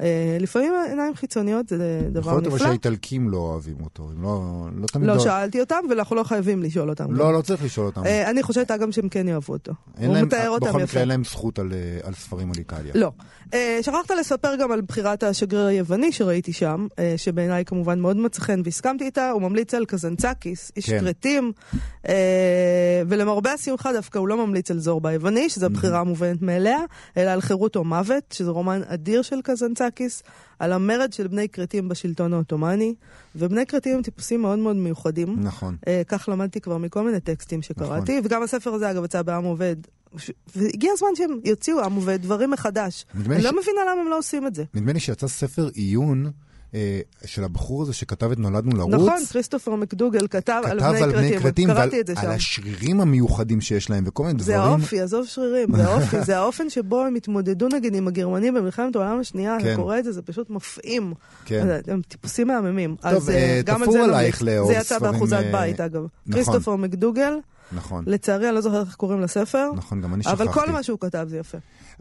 אה, 0.00 0.36
לפעמים 0.40 0.72
עיניים 0.88 1.14
חיצוניות 1.14 1.68
זה 1.68 2.00
דבר 2.10 2.20
יכול 2.20 2.32
להיות 2.32 2.46
אבל 2.46 2.54
נפלא. 2.54 2.66
שהאיטלקים 2.66 3.28
לא 3.28 3.36
אוהבים 3.36 3.76
אותו, 3.84 4.10
הם 4.16 4.22
לא, 4.22 4.68
לא 4.76 4.86
תמיד... 4.86 5.06
לא 5.06 5.14
לא- 5.14 5.20
שאלתי 5.20 5.60
אותם, 5.60 5.76
ואנחנו 5.90 6.16
לא 6.16 6.22
חייבים 6.22 6.62
לשאול 6.62 6.90
אותם. 6.90 7.04
גם. 7.04 7.14
לא, 7.14 7.32
לא 7.32 7.42
צריך 7.42 7.64
לשאול 7.64 7.86
אותם. 7.86 8.06
אה, 8.06 8.30
אני 8.30 8.42
חושבת 8.42 8.70
אגב 8.70 8.90
שהם 8.90 9.08
כן 9.08 9.28
יאהבו 9.28 9.52
אותו. 9.52 9.72
הוא 9.98 10.14
להם, 10.14 10.26
מתאר 10.26 10.50
אותם 10.50 10.66
בכל 10.66 10.76
יפה. 10.76 10.84
מקרה 10.84 11.00
אין 11.00 11.08
להם 11.08 11.24
זכות 11.24 11.58
על, 11.58 11.72
אה, 11.72 12.08
על 12.08 12.14
ספרים 12.14 12.50
על 12.50 12.58
איטליה. 12.58 12.92
לא. 12.94 13.10
אה, 13.54 13.78
שכחת 13.82 14.10
לספר 14.20 14.56
גם 14.56 14.72
על 14.72 14.80
בחירת 14.80 15.22
השגריר 15.22 15.66
היווני 15.66 16.12
שראיתי 16.12 16.52
שם, 16.52 16.86
אה, 16.98 17.14
שבעיניי 17.16 17.64
כמובן 17.64 18.00
מאוד 18.00 18.16
מצא 18.16 18.40
חן 18.40 18.60
והסכמתי 18.64 19.04
איתה, 19.04 19.30
הוא 19.30 19.42
ממליץ 19.42 19.74
על 19.74 19.84
קזנצקיס, 19.84 20.72
איש 20.76 20.90
כן. 20.90 21.00
כרתים, 21.00 21.52
אה, 22.08 23.02
ולמרבה 23.08 23.52
השמחה 23.52 23.92
דווקא 23.92 24.18
הוא 24.18 24.28
לא 24.28 24.46
ממליץ 24.46 24.70
על 24.70 24.78
זורבה 24.78 25.10
היווני, 25.10 25.48
שזו 25.50 25.66
הבחירה 25.66 26.00
המובנת 26.00 26.42
מאליה, 26.42 26.78
אלא 27.16 27.30
על 27.30 27.40
חירות 27.40 27.76
או 27.76 27.84
מוות, 27.84 28.24
שזה 28.32 28.50
רומן 28.50 28.80
אדיר 28.86 29.22
של 29.22 29.40
קזנצקיס 29.44 30.22
על 30.58 30.72
המרד 30.72 31.12
של 31.12 31.26
בני 31.28 31.48
כרתים 31.48 31.88
בשלטון 31.88 32.32
העות'מאני, 32.32 32.94
ובני 33.36 33.66
כרתים 33.66 33.96
הם 33.96 34.02
טיפוסים 34.02 34.42
מאוד 34.42 34.58
מאוד 34.58 34.76
מיוחדים. 34.76 35.36
נכון. 35.42 35.76
אה, 35.86 36.02
כך 36.08 36.28
למדתי 36.32 36.60
כבר 36.60 36.78
מכל 36.78 37.04
מיני 37.04 37.20
טקסטים 37.20 37.62
שקראתי, 37.62 38.20
וגם 38.24 38.42
הספר 38.42 38.74
הזה 38.74 38.90
אגב 38.90 39.04
יצא 39.04 39.22
בעם 39.22 39.44
עובד. 39.44 39.76
ש- 40.16 40.30
והגיע 40.56 40.90
הזמן 40.92 41.08
שהם 41.14 41.38
יוציאו 41.44 41.84
עם 41.84 41.92
עובד 41.94 42.22
דברים 42.22 42.50
מחדש. 42.50 43.04
אני 43.14 43.42
לא 43.42 43.50
ש- 43.50 43.54
מבינה 43.62 43.80
למה 43.92 44.00
הם 44.00 44.08
לא 44.08 44.18
עושים 44.18 44.46
את 44.46 44.54
זה. 44.54 44.64
נדמה 44.74 44.92
לי 44.92 45.00
שיצא 45.00 45.28
ספר 45.28 45.68
עיון 45.74 46.30
של 47.24 47.44
הבחור 47.44 47.82
הזה 47.82 47.92
שכתב 47.92 48.30
את 48.30 48.38
נולדנו 48.38 48.76
לרוץ. 48.76 48.94
נכון, 48.94 49.24
כריסטופר 49.30 49.74
מקדוגל 49.74 50.26
כתב 50.28 50.62
על 50.64 50.80
כתב 50.80 51.02
על 51.02 51.12
בני 51.12 51.28
כרתים 51.28 51.40
כרתים, 51.40 51.68
ועל 51.68 51.76
קראתי 51.76 52.00
את 52.00 52.06
זה 52.06 52.12
על 52.16 52.22
שם. 52.22 52.30
השרירים 52.30 53.00
המיוחדים 53.00 53.60
שיש 53.60 53.90
להם 53.90 54.04
וכל 54.06 54.24
מיני 54.24 54.42
זה 54.42 54.52
דברים. 54.52 54.70
האופי, 54.70 55.00
עזוב 55.00 55.26
שרירים, 55.26 55.76
זה 55.76 55.84
האופי, 55.88 56.22
זה 56.22 56.38
האופן 56.38 56.70
שבו 56.70 57.02
הם 57.02 57.14
התמודדו 57.14 57.68
נגיד 57.68 57.94
עם 57.94 58.08
הגרמנים 58.08 58.54
במלחמת 58.54 58.96
העולם 58.96 59.20
השנייה, 59.20 59.56
כן. 59.60 59.66
אני 59.66 59.76
קורא 59.76 59.98
את 59.98 60.04
זה, 60.04 60.12
זה 60.12 60.22
פשוט 60.22 60.50
מפעים. 60.50 61.14
כן. 61.44 61.78
הם 61.86 62.00
טיפוסים 62.08 62.46
מהממים. 62.46 62.96
טוב, 63.02 63.12
אז, 63.12 63.30
אה, 63.30 63.34
אה, 63.34 63.60
גם 63.64 63.76
על 63.76 63.82
תפור 63.82 63.98
זה. 63.98 64.04
עלייך 64.04 64.42
לאהוב 64.42 64.72
זה 64.72 64.78
יצא 64.78 64.96
ספרים, 64.96 65.12
באחוזת 65.12 65.36
אה, 65.36 65.52
בית 65.52 65.80
אגב. 65.80 66.02
נכון. 66.26 66.32
כריסטופר 66.32 66.76
מקדוגל, 66.76 67.34
נכון, 67.72 68.04
לצערי 68.06 68.48
אני 68.48 68.54
לא 68.54 68.60
זוכרת 68.60 68.86
איך 68.86 68.94
קוראים 68.94 69.20
לספר, 69.20 69.70
נכון, 69.76 70.00
גם 70.00 70.14
אני 70.14 70.22
שכחתי. 70.22 70.42
אבל 70.42 70.52
כל 70.52 70.70
מה 70.70 70.82
שהוא 70.82 70.98
כתב 71.00 71.26
זה 71.28 71.38
יפה. 71.38 71.58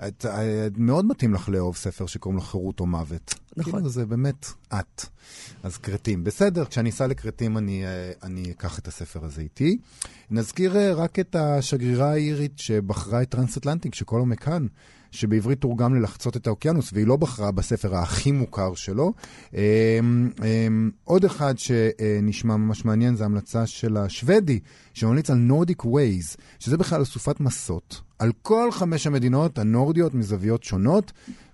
את, 0.08 0.26
אה, 0.26 0.68
מאוד 0.78 1.06
מתאים 1.06 1.34
לך 1.34 1.50
לאהוב 1.50 1.76
ספר 1.76 2.06
שקוראים 2.06 2.38
לו 2.38 2.42
חירות 2.42 2.80
או 2.80 2.86
מוות. 2.86 3.34
נכון. 3.58 3.74
כאילו 3.74 3.90
זה 3.90 4.06
באמת 4.06 4.46
את. 4.74 5.06
אז 5.64 5.78
כרתים. 5.78 6.24
בסדר, 6.24 6.66
כשאני 6.66 6.90
אסע 6.90 7.08
לכרתים 7.08 7.58
אני, 7.58 7.86
אה, 7.86 8.12
אני 8.24 8.52
אקח 8.52 8.80
את 8.80 8.88
הספר 8.88 9.26
הזה 9.26 9.42
איתי. 9.42 9.78
נזכיר 10.32 10.78
אה, 10.78 10.94
רק 10.94 11.20
את 11.20 11.36
השגרירה 11.36 12.12
האירית 12.12 12.60
שבחרה 12.60 13.22
את 13.22 13.30
TransAtlantic, 13.30 13.96
של 13.96 14.16
קולום 14.20 14.30
מקאן. 14.30 14.68
שבעברית 15.14 15.62
תורגם 15.62 15.96
ללחצות 15.96 16.38
את 16.38 16.48
האוקיינוס, 16.48 16.94
והיא 16.94 17.08
לא 17.08 17.16
בחרה 17.16 17.52
בספר 17.52 17.96
הכי 17.96 18.32
מוכר 18.32 18.74
שלו. 18.76 19.14
אמ, 19.54 19.60
אמ, 20.44 20.92
עוד 21.04 21.26
אחד 21.26 21.54
שנשמע 21.58 22.58
ממש 22.58 22.86
מעניין 22.86 23.16
זה 23.16 23.26
המלצה 23.26 23.68
של 23.68 23.98
השוודי, 23.98 24.60
שממליץ 24.94 25.30
על 25.30 25.50
Nordic 25.50 25.86
Ways, 25.86 26.38
שזה 26.60 26.78
בכלל 26.78 27.02
אסופת 27.02 27.40
מסות, 27.40 28.02
על 28.20 28.32
כל 28.42 28.72
חמש 28.72 29.08
המדינות 29.08 29.58
הנורדיות 29.58 30.14
מזוויות 30.14 30.64
שונות, 30.64 31.12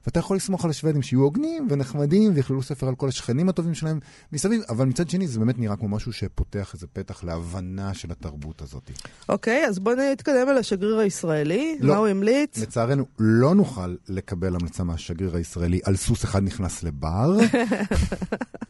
ואתה 0.10 0.20
יכול 0.20 0.38
לסמוך 0.38 0.66
על 0.66 0.72
השוודים 0.72 1.02
שיהיו 1.02 1.22
הוגנים 1.22 1.68
ונחמדים 1.70 2.32
ויכללו 2.36 2.64
ספר 2.64 2.88
על 2.88 2.96
כל 2.96 3.08
השכנים 3.08 3.50
הטובים 3.50 3.74
שלהם 3.74 4.00
מסביב, 4.32 4.62
אבל 4.70 4.86
מצד 4.86 5.10
שני 5.10 5.28
זה 5.28 5.40
באמת 5.40 5.60
נראה 5.60 5.76
כמו 5.76 5.88
משהו 5.88 6.14
שפותח 6.14 6.74
איזה 6.74 6.88
פתח 6.88 7.24
להבנה 7.24 7.94
של 7.94 8.12
התרבות 8.12 8.62
הזאת. 8.62 8.92
אוקיי, 9.30 9.68
אז 9.68 9.80
בואו 9.80 9.96
נתקדם 10.12 10.50
אל 10.50 10.58
השגריר 10.58 11.00
הישראלי, 11.00 11.78
לא. 11.80 11.94
מה 11.94 12.00
הוא 12.00 12.08
המליץ? 12.08 12.58
לצערנו, 12.58 13.06
לא 13.20 13.56
נוכל 13.56 13.96
לקבל 14.08 14.56
המלצה 14.56 14.84
מהשגריר 14.84 15.36
הישראלי 15.36 15.80
על 15.84 15.96
סוס 15.96 16.24
אחד 16.24 16.44
נכנס 16.44 16.84
לבר, 16.84 17.38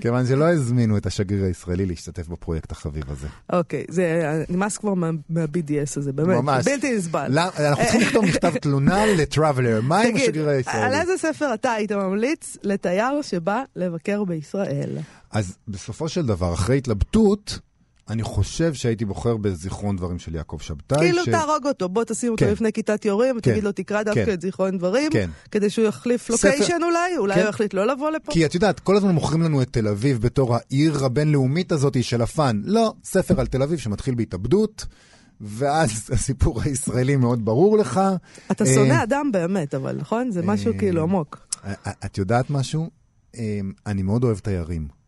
כיוון 0.00 0.26
שלא 0.26 0.48
הזמינו 0.52 0.96
את 0.96 1.06
השגריר 1.06 1.44
הישראלי 1.44 1.86
להשתתף 1.86 2.28
בפרויקט 2.28 2.72
החביב 2.72 3.04
הזה. 3.10 3.26
אוקיי, 3.52 3.84
זה 3.88 4.22
נמאס 4.48 4.76
כבר 4.78 4.94
מה- 4.94 5.10
מה-BDS 5.30 5.92
הזה, 5.96 6.12
באמת, 6.12 6.36
ממש. 6.36 6.64
בלתי 6.64 6.96
נסבל. 6.96 7.38
אנחנו 7.38 7.82
צריכים 7.84 8.00
לכתוב 8.00 8.24
מכתב 8.24 8.52
תלונה 8.60 9.06
לטראבלר, 9.06 9.80
מה 9.80 10.00
עם 10.00 10.16
השגריר 10.16 10.48
על 10.48 10.54
הישראלי? 10.54 11.00
איזה 11.00 11.12
ספר 11.18 11.54
אתה 11.54 11.72
היית 11.72 11.92
ממליץ 11.92 12.56
לתייר 12.62 13.22
שבא 13.22 13.62
לבקר 13.76 14.24
בישראל? 14.24 14.98
אז 15.30 15.56
בסופו 15.68 16.08
של 16.08 16.26
דבר, 16.26 16.54
אחרי 16.54 16.78
התלבטות, 16.78 17.58
אני 18.08 18.22
חושב 18.22 18.74
שהייתי 18.74 19.04
בוחר 19.04 19.36
בזיכרון 19.36 19.96
דברים 19.96 20.18
של 20.18 20.34
יעקב 20.34 20.58
שבתאי. 20.60 20.98
כאילו 20.98 21.24
ש- 21.24 21.28
תהרוג 21.28 21.66
אותו, 21.66 21.88
בוא 21.88 22.04
תשים 22.04 22.32
אותו 22.32 22.44
כן. 22.44 22.52
לפני 22.52 22.72
כיתת 22.72 23.04
יורים, 23.04 23.36
ותגיד 23.36 23.54
כן. 23.58 23.64
לו 23.64 23.72
תקרא 23.72 24.02
דווקא 24.02 24.24
כן. 24.24 24.32
את 24.32 24.40
זיכרון 24.40 24.78
דברים, 24.78 25.10
כן. 25.12 25.30
כדי 25.50 25.70
שהוא 25.70 25.86
יחליף 25.86 26.22
ספר- 26.32 26.48
לוקיישן 26.50 26.78
אולי, 26.82 27.16
אולי 27.18 27.34
כן. 27.34 27.40
הוא 27.40 27.48
יחליט 27.48 27.74
לא 27.74 27.86
לבוא 27.86 28.10
לפה. 28.10 28.32
כי 28.32 28.46
את 28.46 28.54
יודעת, 28.54 28.80
כל 28.80 28.96
הזמן 28.96 29.10
מוכרים 29.14 29.42
לנו 29.42 29.62
את 29.62 29.68
תל 29.70 29.88
אביב 29.88 30.20
בתור 30.20 30.56
העיר 30.56 31.04
הבינלאומית 31.04 31.72
הזאת 31.72 32.04
של 32.04 32.22
הפאן. 32.22 32.62
לא, 32.64 32.94
ספר 33.04 33.40
על 33.40 33.46
תל 33.46 33.62
אביב 33.62 33.78
שמתחיל 33.78 34.14
בהתאבדות, 34.14 34.86
ואז 35.40 35.90
הסיפור 36.12 36.62
הישראלי 36.62 37.16
מאוד 37.16 37.44
ברור 37.44 37.78
לך. 37.78 38.00
אתה 38.50 38.64
אה, 38.64 38.74
שונא 38.74 39.02
אדם 39.02 39.30
באמת, 39.32 39.74
אבל 39.74 39.96
נכון? 39.96 40.30
זה 40.30 40.42
משהו 40.42 40.72
אה, 40.72 40.78
כאילו 40.78 41.02
עמוק. 41.02 41.38
אה, 41.64 41.72
את 42.04 42.18
יודעת 42.18 42.50
משהו? 42.50 42.90
אני 43.86 44.02
מאוד 44.02 44.24
אוהב 44.24 44.38
תיירים. 44.38 45.01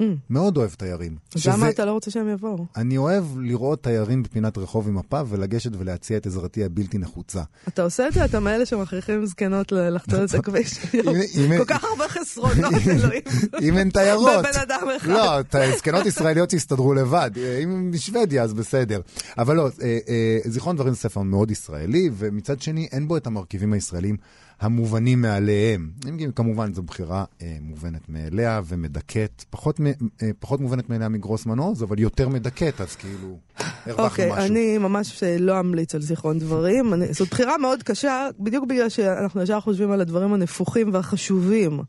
Mm. 0.00 0.02
מאוד 0.30 0.56
אוהב 0.56 0.70
תיירים. 0.70 1.16
אז 1.34 1.40
שזה- 1.40 1.50
למה 1.50 1.68
אתה 1.68 1.84
לא 1.84 1.92
רוצה 1.92 2.10
שהם 2.10 2.28
יבואו? 2.28 2.66
אני 2.76 2.96
אוהב 2.96 3.24
לראות 3.38 3.82
תיירים 3.82 4.22
בפינת 4.22 4.58
רחוב 4.58 4.88
עם 4.88 4.94
מפה 4.94 5.20
ולגשת 5.28 5.70
ולהציע 5.78 6.16
את 6.16 6.26
עזרתי 6.26 6.64
הבלתי 6.64 6.98
נחוצה. 6.98 7.42
אתה 7.68 7.82
עושה 7.82 8.08
את 8.08 8.12
זה? 8.12 8.24
אתה 8.24 8.40
מאלה 8.40 8.66
שמכריחים 8.66 9.26
זקנות 9.26 9.72
לחצות 9.72 10.30
את 10.30 10.34
הכביש. 10.34 10.78
אם- 10.94 11.58
כל 11.58 11.64
כך 11.64 11.84
הרבה 11.84 12.08
חסרונות, 12.08 12.74
אלוהים. 12.90 13.22
אם 13.62 13.76
הן 13.76 13.90
תיירות. 13.90 14.38
בבן 14.38 14.60
אדם 14.62 14.86
אחד. 14.96 15.08
לא, 15.08 15.40
זקנות 15.76 16.06
ישראליות 16.06 16.52
יסתדרו 16.52 16.94
לבד. 16.94 17.30
אם 17.62 17.90
משוודיה 17.90 18.42
אז 18.42 18.52
בסדר. 18.54 19.00
אבל 19.38 19.56
לא, 19.56 19.68
אה, 19.82 19.98
אה, 20.08 20.38
זיכרון 20.44 20.76
דברים 20.76 20.92
זה 20.94 21.00
ספר 21.00 21.20
מאוד 21.22 21.50
ישראלי, 21.50 22.10
ומצד 22.18 22.60
שני 22.60 22.88
אין 22.92 23.08
בו 23.08 23.16
את 23.16 23.26
המרכיבים 23.26 23.72
הישראלים 23.72 24.16
המובנים 24.60 25.22
מעליהם. 25.22 25.90
אם 26.08 26.30
כמובן 26.34 26.74
זו 26.74 26.82
בחירה 26.82 27.24
אה, 27.42 27.56
מובנת 27.60 28.08
מאליה 28.08 28.60
ומדכאת, 28.68 29.44
פחות, 29.50 29.80
אה, 30.22 30.30
פחות 30.38 30.60
מובנת 30.60 30.90
מאליה 30.90 31.08
מגרוסמן 31.08 31.58
עוז, 31.58 31.82
אבל 31.82 31.98
יותר 31.98 32.28
מדכאת, 32.28 32.80
אז 32.80 32.96
כאילו 32.96 33.38
הרווחנו 33.86 34.04
אוקיי, 34.04 34.32
משהו. 34.32 34.44
אני 34.44 34.78
ממש 34.78 35.22
לא 35.38 35.60
אמליץ 35.60 35.94
על 35.94 36.02
זיכרון 36.02 36.38
דברים. 36.38 36.94
אני- 36.94 37.12
זאת 37.12 37.28
בחירה 37.30 37.58
מאוד 37.58 37.82
קשה, 37.82 38.28
בדיוק 38.40 38.64
בגלל 38.68 38.88
שאנחנו 38.88 39.42
ישר 39.42 39.60
חושבים 39.60 39.90
על 39.90 40.00
הדברים 40.00 40.32
הנפוחים 40.32 40.90
והחשובים. 40.94 41.80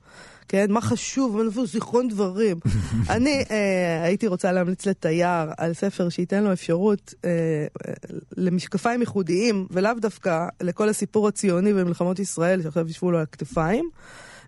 כן, 0.52 0.72
מה 0.72 0.82
חשוב, 0.82 1.38
מה 1.38 1.44
נפוץ, 1.44 1.72
זיכרון 1.72 2.08
דברים. 2.08 2.58
אני 3.10 3.44
אה, 3.52 4.04
הייתי 4.04 4.28
רוצה 4.28 4.52
להמליץ 4.52 4.86
לתייר 4.86 5.50
על 5.58 5.74
ספר 5.74 6.10
שייתן 6.10 6.44
לו 6.44 6.54
אפשרות 6.54 7.14
אה, 7.26 7.30
אה, 7.88 7.94
למשקפיים 8.38 9.00
ייחודיים, 9.00 9.68
ולאו 9.72 9.92
דווקא 10.00 10.48
לכל 10.62 10.90
הסיפור 10.90 11.28
הציוני 11.28 11.74
במלחמות 11.74 12.20
ישראל, 12.20 12.62
שעכשיו 12.62 12.90
ישבו 12.90 13.12
לו 13.12 13.18
על 13.18 13.24
הכתפיים. 13.24 13.90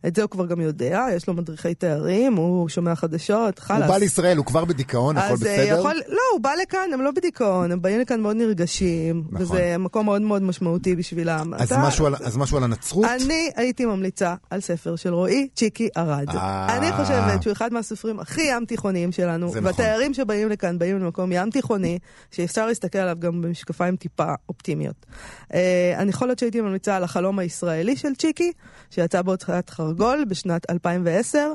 את 0.07 0.15
זה 0.15 0.21
הוא 0.21 0.29
כבר 0.29 0.45
גם 0.45 0.61
יודע, 0.61 1.05
יש 1.15 1.27
לו 1.27 1.33
מדריכי 1.33 1.75
תיירים, 1.75 2.33
הוא 2.35 2.69
שומע 2.69 2.95
חדשות, 2.95 3.59
הוא 3.59 3.65
חלאס. 3.65 3.89
בא 3.89 3.97
לישראל, 3.97 4.37
הוא 4.37 4.45
כבר 4.45 4.65
בדיכאון, 4.65 5.17
הכל 5.17 5.27
אה, 5.29 5.35
בסדר? 5.35 5.77
יכול, 5.79 5.95
לא, 6.07 6.21
הוא 6.33 6.41
בא 6.41 6.51
לכאן, 6.61 6.89
הם 6.93 7.01
לא 7.01 7.11
בדיכאון, 7.11 7.71
הם 7.71 7.81
באים 7.81 7.99
לכאן 7.99 8.19
מאוד 8.21 8.35
נרגשים, 8.35 9.23
נכון. 9.31 9.41
וזה 9.41 9.75
מקום 9.79 10.05
מאוד 10.05 10.21
מאוד 10.21 10.41
משמעותי 10.43 10.95
בשבילם. 10.95 11.53
אז 11.57 11.71
אתה- 11.71 11.81
משהו 11.87 12.05
על- 12.05 12.15
אז 12.23 12.37
משהו 12.37 12.57
על 12.57 12.63
הנצרות? 12.63 13.05
אני 13.05 13.51
הייתי 13.55 13.85
ממליצה 13.85 14.35
על 14.49 14.61
ספר 14.61 14.95
של 14.95 15.13
רועי 15.13 15.47
צ'יקי 15.55 15.89
ארד. 15.97 16.29
אה. 16.29 16.77
אני 16.77 16.91
חושבת 16.91 17.43
שהוא 17.43 17.53
אחד 17.53 17.73
מהסופרים 17.73 18.19
הכי 18.19 18.41
ים 18.41 18.65
תיכוניים 18.65 19.11
שלנו, 19.11 19.49
זה 19.49 19.61
נכון. 19.61 19.65
והתיירים 19.65 20.13
שבאים 20.13 20.49
לכאן 20.49 20.79
באים 20.79 20.99
למקום 20.99 21.31
ים 21.31 21.49
תיכוני, 21.49 21.99
שאפשר 22.31 22.65
להסתכל 22.65 22.97
עליו 22.99 23.15
גם 23.19 23.41
במשקפיים 23.41 23.95
טיפה 23.95 24.33
אופטימיות. 24.49 25.05
אה, 25.53 25.93
אני 25.97 26.09
יכול 26.09 26.27
להיות 26.27 26.39
שהייתי 26.39 26.61
ממליצה 26.61 26.95
על 26.95 27.03
החלום 27.03 27.39
הישראלי 27.39 27.95
של 27.95 28.15
צ'יקי, 28.15 28.51
שיצא 28.89 29.21
בהוצאת 29.21 29.69
חרגול 29.93 30.25
בשנת 30.25 30.69
2010. 30.69 31.53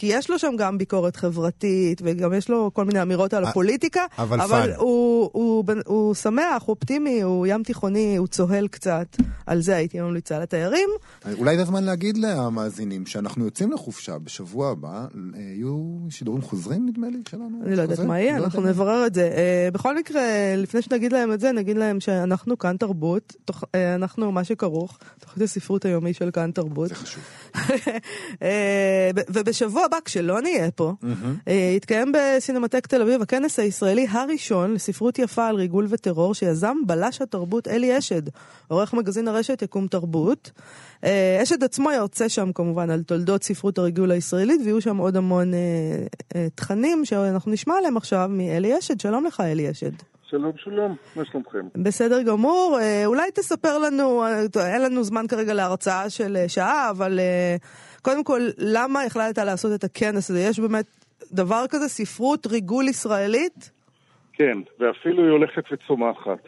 כי 0.00 0.06
יש 0.06 0.30
לו 0.30 0.38
שם 0.38 0.54
גם 0.58 0.78
ביקורת 0.78 1.16
חברתית, 1.16 2.00
וגם 2.04 2.32
יש 2.32 2.48
לו 2.50 2.70
כל 2.74 2.84
מיני 2.84 3.02
אמירות 3.02 3.34
על 3.34 3.44
הפוליטיקה, 3.44 4.00
אבל 4.18 4.40
אבל. 4.40 4.72
הוא, 4.76 5.30
הוא, 5.32 5.64
הוא, 5.66 5.74
הוא 5.86 6.14
שמח, 6.14 6.62
הוא 6.62 6.76
אופטימי, 6.76 7.22
הוא 7.22 7.46
ים 7.46 7.62
תיכוני, 7.62 8.16
הוא 8.16 8.26
צוהל 8.26 8.68
קצת. 8.68 9.16
על 9.46 9.62
זה 9.62 9.76
הייתי 9.76 10.00
ממליצה 10.00 10.38
לתיירים. 10.38 10.88
אולי 11.38 11.56
זה 11.56 11.62
הזמן 11.62 11.84
להגיד 11.84 12.18
למאזינים 12.18 13.06
שאנחנו 13.06 13.44
יוצאים 13.44 13.72
לחופשה 13.72 14.18
בשבוע 14.18 14.70
הבא, 14.70 15.06
יהיו 15.36 15.96
שידורים 16.10 16.42
חוזרים 16.42 16.88
נדמה 16.88 17.08
לי 17.08 17.18
שלנו? 17.28 17.62
אני 17.66 17.76
לא 17.76 17.82
יודעת? 17.82 17.98
מה 17.98 18.20
יהיה, 18.20 18.38
לא 18.38 18.44
אנחנו. 18.44 18.60
נברר 18.60 19.06
את 19.06 19.14
זה. 19.14 19.22
אה, 19.36 19.68
בכל 19.72 19.96
מקרה, 19.96 20.22
לפני 20.56 20.82
שנגיד 20.82 21.12
להם 21.12 21.32
את 21.32 21.40
זה, 21.40 21.52
נגיד 21.52 21.76
להם 21.76 22.00
שאנחנו 22.00 22.58
כאן 22.58 22.76
תרבות, 22.76 23.36
אה, 23.74 23.94
אנחנו 23.94 24.32
מה 24.32 24.44
שכרוך, 24.44 24.98
תוכנית 25.20 25.44
הספרות 25.44 25.84
היומי 25.84 26.12
של 26.12 26.30
כאן 26.30 26.50
תרבות. 26.50 26.88
זה 26.88 26.94
חשוב. 26.94 27.22
אה, 28.42 29.10
ובשבוע 29.28 29.84
הבא, 29.84 29.96
כשלא 30.04 30.40
נהיה 30.40 30.70
פה, 30.70 30.92
אה, 31.48 31.72
יתקיים 31.76 32.12
בסינמטק 32.14 32.86
תל 32.86 33.02
אביב 33.02 33.22
הכנס 33.22 33.58
הישראלי 33.58 34.06
הראשון 34.10 34.74
לספרות 34.74 35.18
יפה 35.18 35.46
על 35.46 35.56
ריגול 35.56 35.86
וטרור, 35.88 36.34
שיזם 36.34 36.76
בלש 36.86 37.22
התרבות 37.22 37.68
אלי 37.68 37.98
אשד, 37.98 38.22
עורך 38.68 38.94
מגזין 38.94 39.28
הרשת 39.28 39.62
יקום 39.62 39.86
תרבות. 39.86 40.50
אה, 41.04 41.40
אשד 41.42 41.64
עצמו 41.64 41.92
ירצה 41.92 42.28
שם 42.28 42.52
כמובן 42.52 42.90
על 42.90 43.02
תולדות 43.02 43.42
ספרות 43.42 43.78
הריגול 43.78 44.10
הישראלית, 44.10 44.60
ויהיו 44.64 44.80
שם 44.80 44.96
עוד 44.96 45.16
המון 45.16 45.54
אה, 45.54 45.58
אה, 46.36 46.46
תכנים 46.54 47.04
שאנחנו 47.04 47.52
נשמע 47.52 47.74
עליהם 47.78 47.96
עכשיו 47.96 48.28
מאלי 48.32 48.78
אשד. 48.78 49.00
שלום 49.00 49.24
לך, 49.24 49.40
אלי 49.40 49.70
אשד. 49.70 50.09
שלום 50.30 50.52
שלום, 50.56 50.96
מה 51.16 51.24
שלומכם? 51.24 51.68
בסדר 51.74 52.22
גמור, 52.22 52.78
אה, 52.80 53.06
אולי 53.06 53.30
תספר 53.34 53.78
לנו, 53.78 54.22
אה, 54.24 54.72
אין 54.74 54.82
לנו 54.82 55.02
זמן 55.02 55.26
כרגע 55.28 55.54
להרצאה 55.54 56.10
של 56.10 56.36
אה, 56.36 56.48
שעה, 56.48 56.90
אבל 56.90 57.18
קודם 58.02 58.24
כל, 58.24 58.40
למה 58.58 59.02
החלטת 59.02 59.38
לעשות 59.38 59.72
את 59.74 59.84
הכנס 59.84 60.30
הזה? 60.30 60.40
יש 60.40 60.60
באמת 60.60 60.84
דבר 61.32 61.64
כזה, 61.70 61.88
ספרות 61.88 62.46
ריגול 62.46 62.88
ישראלית? 62.88 63.70
כן, 64.32 64.58
ואפילו 64.78 65.22
היא 65.22 65.30
הולכת 65.30 65.62
וצומחת. 65.72 66.44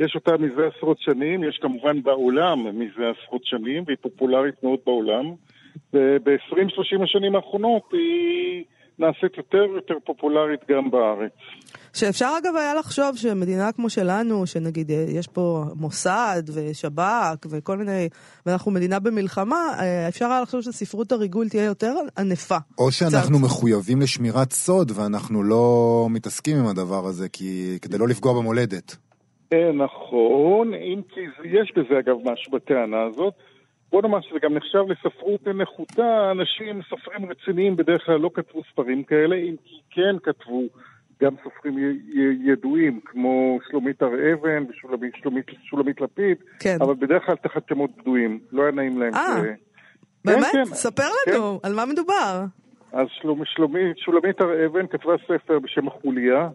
יש 0.00 0.14
אותה 0.14 0.36
מזה 0.36 0.62
עשרות 0.76 1.00
שנים, 1.00 1.44
יש 1.44 1.58
כמובן 1.62 2.02
בעולם 2.02 2.78
מזה 2.78 3.02
עשרות 3.10 3.44
שנים, 3.44 3.84
והיא 3.86 3.98
פופולרית 4.00 4.62
מאוד 4.62 4.78
בעולם. 4.86 5.24
וב-20-30 5.94 7.04
השנים 7.04 7.36
האחרונות 7.36 7.82
היא 7.92 8.64
נעשית 9.00 9.36
יותר 9.38 9.64
ויותר 9.72 9.94
פופולרית 10.04 10.60
גם 10.70 10.90
בארץ. 10.90 11.32
שאפשר 11.94 12.30
אגב 12.38 12.56
היה 12.56 12.74
לחשוב 12.74 13.16
שמדינה 13.16 13.72
כמו 13.72 13.90
שלנו, 13.90 14.46
שנגיד 14.46 14.90
אה, 14.90 15.04
יש 15.08 15.26
פה 15.28 15.64
מוסד 15.76 16.42
ושב"כ 16.54 17.46
וכל 17.50 17.76
מיני, 17.76 18.08
ואנחנו 18.46 18.70
מדינה 18.70 18.98
במלחמה, 18.98 19.56
אה, 19.80 20.08
אפשר 20.08 20.26
היה 20.26 20.40
לחשוב 20.40 20.60
שספרות 20.60 21.12
הריגול 21.12 21.48
תהיה 21.48 21.64
יותר 21.64 21.94
ענפה. 22.18 22.56
או 22.78 22.92
שאנחנו 22.92 23.38
קצת. 23.38 23.44
מחויבים 23.44 24.00
לשמירת 24.00 24.52
סוד 24.52 24.92
ואנחנו 24.94 25.42
לא 25.42 26.06
מתעסקים 26.10 26.56
עם 26.56 26.66
הדבר 26.66 27.06
הזה 27.06 27.28
כי, 27.28 27.78
כדי 27.82 27.98
לא 27.98 28.08
לפגוע 28.08 28.32
במולדת. 28.32 28.96
אה, 29.52 29.72
נכון, 29.72 30.74
אם 30.74 31.00
כי 31.14 31.20
יש 31.44 31.72
בזה 31.76 31.98
אגב 31.98 32.16
משהו 32.32 32.52
בטענה 32.52 33.02
הזאת. 33.02 33.34
בוא 33.92 34.02
נאמר 34.02 34.20
שזה 34.20 34.38
גם 34.42 34.54
נחשב 34.54 34.78
לספרות 34.88 35.46
נחותה, 35.46 36.30
אנשים, 36.30 36.80
סופרים 36.88 37.30
רציניים 37.30 37.76
בדרך 37.76 38.06
כלל 38.06 38.16
לא 38.20 38.30
כתבו 38.34 38.62
ספרים 38.72 39.02
כאלה, 39.04 39.36
אם 39.36 39.54
כי 39.64 39.74
כן 39.90 40.16
כתבו 40.22 40.62
גם 41.22 41.34
סופרים 41.44 41.78
י- 41.78 41.82
י- 42.18 42.52
ידועים, 42.52 43.00
כמו 43.04 43.58
שלומית 43.70 44.02
הר 44.02 44.08
אבן 44.32 44.64
ושולמית 44.70 45.12
שלומית, 45.16 45.44
שלומית 45.62 46.00
לפיד, 46.00 46.36
כן. 46.60 46.76
אבל 46.80 46.94
בדרך 46.94 47.26
כלל 47.26 47.36
תחת 47.36 47.62
שמות 47.68 47.90
בדויים, 47.96 48.40
לא 48.52 48.62
היה 48.62 48.70
נעים 48.72 48.98
להם. 49.00 49.14
אה, 49.14 49.40
ש- 49.42 49.60
באמת? 50.24 50.46
כן, 50.52 50.64
ספר 50.64 51.02
כן. 51.24 51.32
לנו, 51.34 51.60
על 51.62 51.74
מה 51.74 51.86
מדובר? 51.86 52.40
אז 52.92 53.06
שלומ, 53.20 53.40
שלומית, 53.44 53.98
שולמית 53.98 54.40
הר 54.40 54.66
אבן 54.66 54.86
כתבה 54.86 55.12
ספר 55.24 55.58
בשם 55.58 55.88
החוליה, 55.88 56.48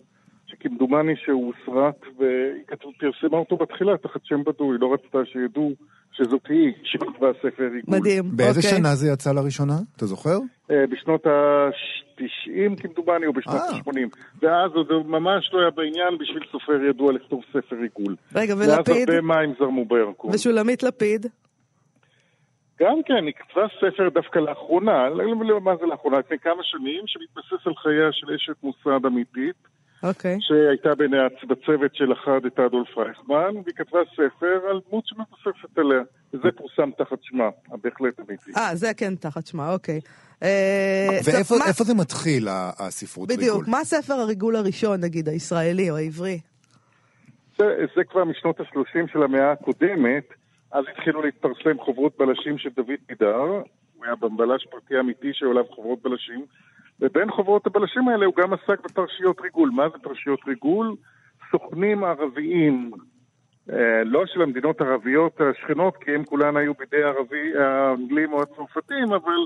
שכמדומני 0.47 1.13
שהוא 1.25 1.53
הוסרט, 1.53 1.95
והיא 2.17 2.91
פרסמה 2.99 3.37
אותו 3.37 3.57
בתחילה 3.57 3.97
תחת 3.97 4.21
שם 4.23 4.43
בדוי, 4.43 4.77
לא 4.79 4.93
רצתה 4.93 5.17
שידעו 5.25 5.73
שזאת 6.11 6.47
היא 6.49 6.73
שכתבה 6.83 7.27
ספר 7.39 7.63
עיגול. 7.63 7.99
מדהים. 7.99 8.23
באיזה 8.35 8.59
אוקיי. 8.59 8.77
שנה 8.77 8.95
זה 8.95 9.07
יצא 9.13 9.31
לראשונה? 9.31 9.73
אתה 9.95 10.05
זוכר? 10.05 10.37
אה, 10.71 10.87
בשנות 10.89 11.25
ה-90 11.25 12.81
כמדומני, 12.81 13.25
או 13.25 13.33
בשנות 13.33 13.55
אה. 13.55 13.75
ה-80. 13.75 14.17
ואז 14.41 14.71
עוד 14.71 14.87
ממש 15.05 15.49
לא 15.53 15.59
היה 15.59 15.69
בעניין 15.69 16.17
בשביל 16.19 16.43
סופר 16.51 16.83
ידוע 16.89 17.13
לכתוב 17.13 17.41
ספר 17.49 17.75
עיגול. 17.75 18.15
רגע, 18.35 18.55
ואז 18.57 18.69
ולפיד? 18.77 19.09
הרבה 19.09 19.21
מים 19.21 19.53
זרמו 19.59 19.85
בירקון. 19.85 20.31
ושולמית 20.33 20.83
לפיד? 20.83 21.25
גם 22.79 23.03
כן, 23.05 23.25
היא 23.25 23.33
כתבה 23.33 23.67
ספר 23.81 24.09
דווקא 24.09 24.39
לאחרונה, 24.39 25.09
לא 25.09 25.23
יודע 25.23 25.59
מה 25.63 25.75
זה 25.79 25.85
לאחרונה, 25.85 26.19
לפני 26.19 26.39
כמה 26.39 26.63
שנים, 26.63 27.03
שמתבסס 27.07 27.67
על 27.67 27.73
חייה 27.75 28.11
של 28.11 28.27
אשת 28.33 28.63
מוסד 28.63 29.05
אמיתית. 29.05 29.55
אוקיי. 30.03 30.37
שהייתה 30.39 30.95
ביניהם 30.95 31.27
בצוות 31.47 31.95
שלכד 31.95 32.45
את 32.45 32.59
אדולף 32.59 32.97
רייכמן, 32.97 33.55
והיא 33.63 33.75
כתבה 33.75 33.99
ספר 34.13 34.69
על 34.69 34.79
דמות 34.89 35.03
שמבוססת 35.07 35.77
עליה. 35.77 36.01
וזה 36.33 36.51
פורסם 36.57 36.89
תחת 36.97 37.17
שמה, 37.21 37.49
הבהחלט 37.71 38.19
אמיתי. 38.19 38.51
אה, 38.57 38.75
זה 38.75 38.93
כן 38.97 39.15
תחת 39.15 39.47
שמה, 39.47 39.73
אוקיי. 39.73 39.99
אה, 40.43 41.19
ואיפה 41.25 41.83
זה 41.83 41.93
מתחיל, 41.93 42.47
הספרות 42.79 43.29
ריגול? 43.29 43.43
בדיוק, 43.43 43.67
מה 43.67 43.83
ספר 43.83 44.13
הריגול 44.13 44.55
הראשון, 44.55 45.01
נגיד, 45.01 45.29
הישראלי 45.29 45.89
או 45.89 45.97
העברי? 45.97 46.39
זה, 47.57 47.65
זה 47.95 48.03
כבר 48.03 48.23
משנות 48.23 48.59
ה-30 48.59 49.13
של 49.13 49.23
המאה 49.23 49.51
הקודמת, 49.51 50.23
אז 50.71 50.83
התחילו 50.91 51.21
להתפרסם 51.21 51.79
חוברות 51.79 52.17
בלשים 52.17 52.57
של 52.57 52.69
דוד 52.75 52.99
גידר, 53.07 53.61
הוא 53.95 54.05
היה 54.05 54.15
בלש 54.15 54.67
פרטי 54.71 54.99
אמיתי 54.99 55.29
שהיו 55.33 55.51
עליו 55.51 55.63
חוברות 55.75 56.01
בלשים, 56.01 56.45
ובין 56.99 57.31
חוברות 57.31 57.67
הבלשים 57.67 58.07
האלה 58.07 58.25
הוא 58.25 58.33
גם 58.37 58.53
עסק 58.53 58.85
בפרשיות 58.85 59.41
ריגול. 59.41 59.69
מה 59.69 59.89
זה 59.89 59.97
פרשיות 59.97 60.39
ריגול? 60.47 60.95
סוכנים 61.51 62.03
ערביים, 62.03 62.91
אה, 63.73 64.03
לא 64.03 64.25
של 64.25 64.41
המדינות 64.41 64.81
הערביות 64.81 65.41
השכנות, 65.41 65.97
כי 65.97 66.11
הם 66.15 66.23
כולן 66.23 66.57
היו 66.57 66.73
בידי 66.73 67.03
הערבי, 67.03 67.57
האנגלים 67.57 68.33
או 68.33 68.41
הצרפתים, 68.41 69.13
אבל 69.13 69.45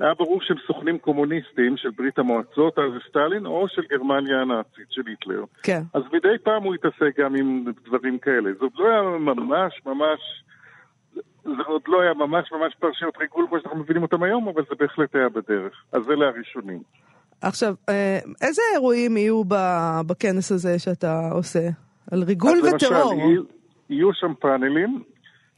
היה 0.00 0.14
ברור 0.14 0.40
שהם 0.42 0.56
סוכנים 0.66 0.98
קומוניסטים 0.98 1.76
של 1.76 1.90
ברית 1.90 2.18
המועצות, 2.18 2.78
אז 2.78 2.92
סטלין, 3.08 3.46
או 3.46 3.68
של 3.68 3.82
גרמניה 3.90 4.40
הנאצית, 4.40 4.86
של 4.90 5.02
היטלר. 5.06 5.44
כן. 5.62 5.82
אז 5.94 6.02
מדי 6.12 6.38
פעם 6.42 6.62
הוא 6.62 6.74
התעסק 6.74 7.18
גם 7.18 7.34
עם 7.36 7.64
דברים 7.84 8.18
כאלה. 8.18 8.50
עוד 8.60 8.72
לא 8.78 8.88
היה 8.88 9.02
ממש 9.02 9.80
ממש, 9.86 10.20
זה 11.44 11.62
עוד 11.66 11.82
לא 11.86 12.00
היה 12.00 12.14
ממש 12.14 12.52
ממש 12.52 12.74
פרשיות 12.80 13.16
ריגול 13.20 13.46
כמו 13.48 13.58
שאנחנו 13.60 13.78
מבינים 13.78 14.02
אותם 14.02 14.22
היום, 14.22 14.48
אבל 14.48 14.62
זה 14.68 14.74
בהחלט 14.78 15.14
היה 15.14 15.28
בדרך. 15.28 15.72
אז 15.92 16.10
אלה 16.10 16.26
הראשונים. 16.28 16.82
עכשיו, 17.42 17.74
אה, 17.88 18.18
איזה 18.42 18.62
אירועים 18.74 19.16
יהיו 19.16 19.44
ב- 19.44 20.00
בכנס 20.06 20.52
הזה 20.52 20.78
שאתה 20.78 21.28
עושה? 21.32 21.68
על 22.12 22.22
ריגול 22.22 22.58
אז 22.64 22.72
למשל, 22.72 22.86
וטרור. 22.86 23.14
יהיו, 23.14 23.42
יהיו 23.90 24.14
שם 24.14 24.32
פאנלים. 24.40 25.02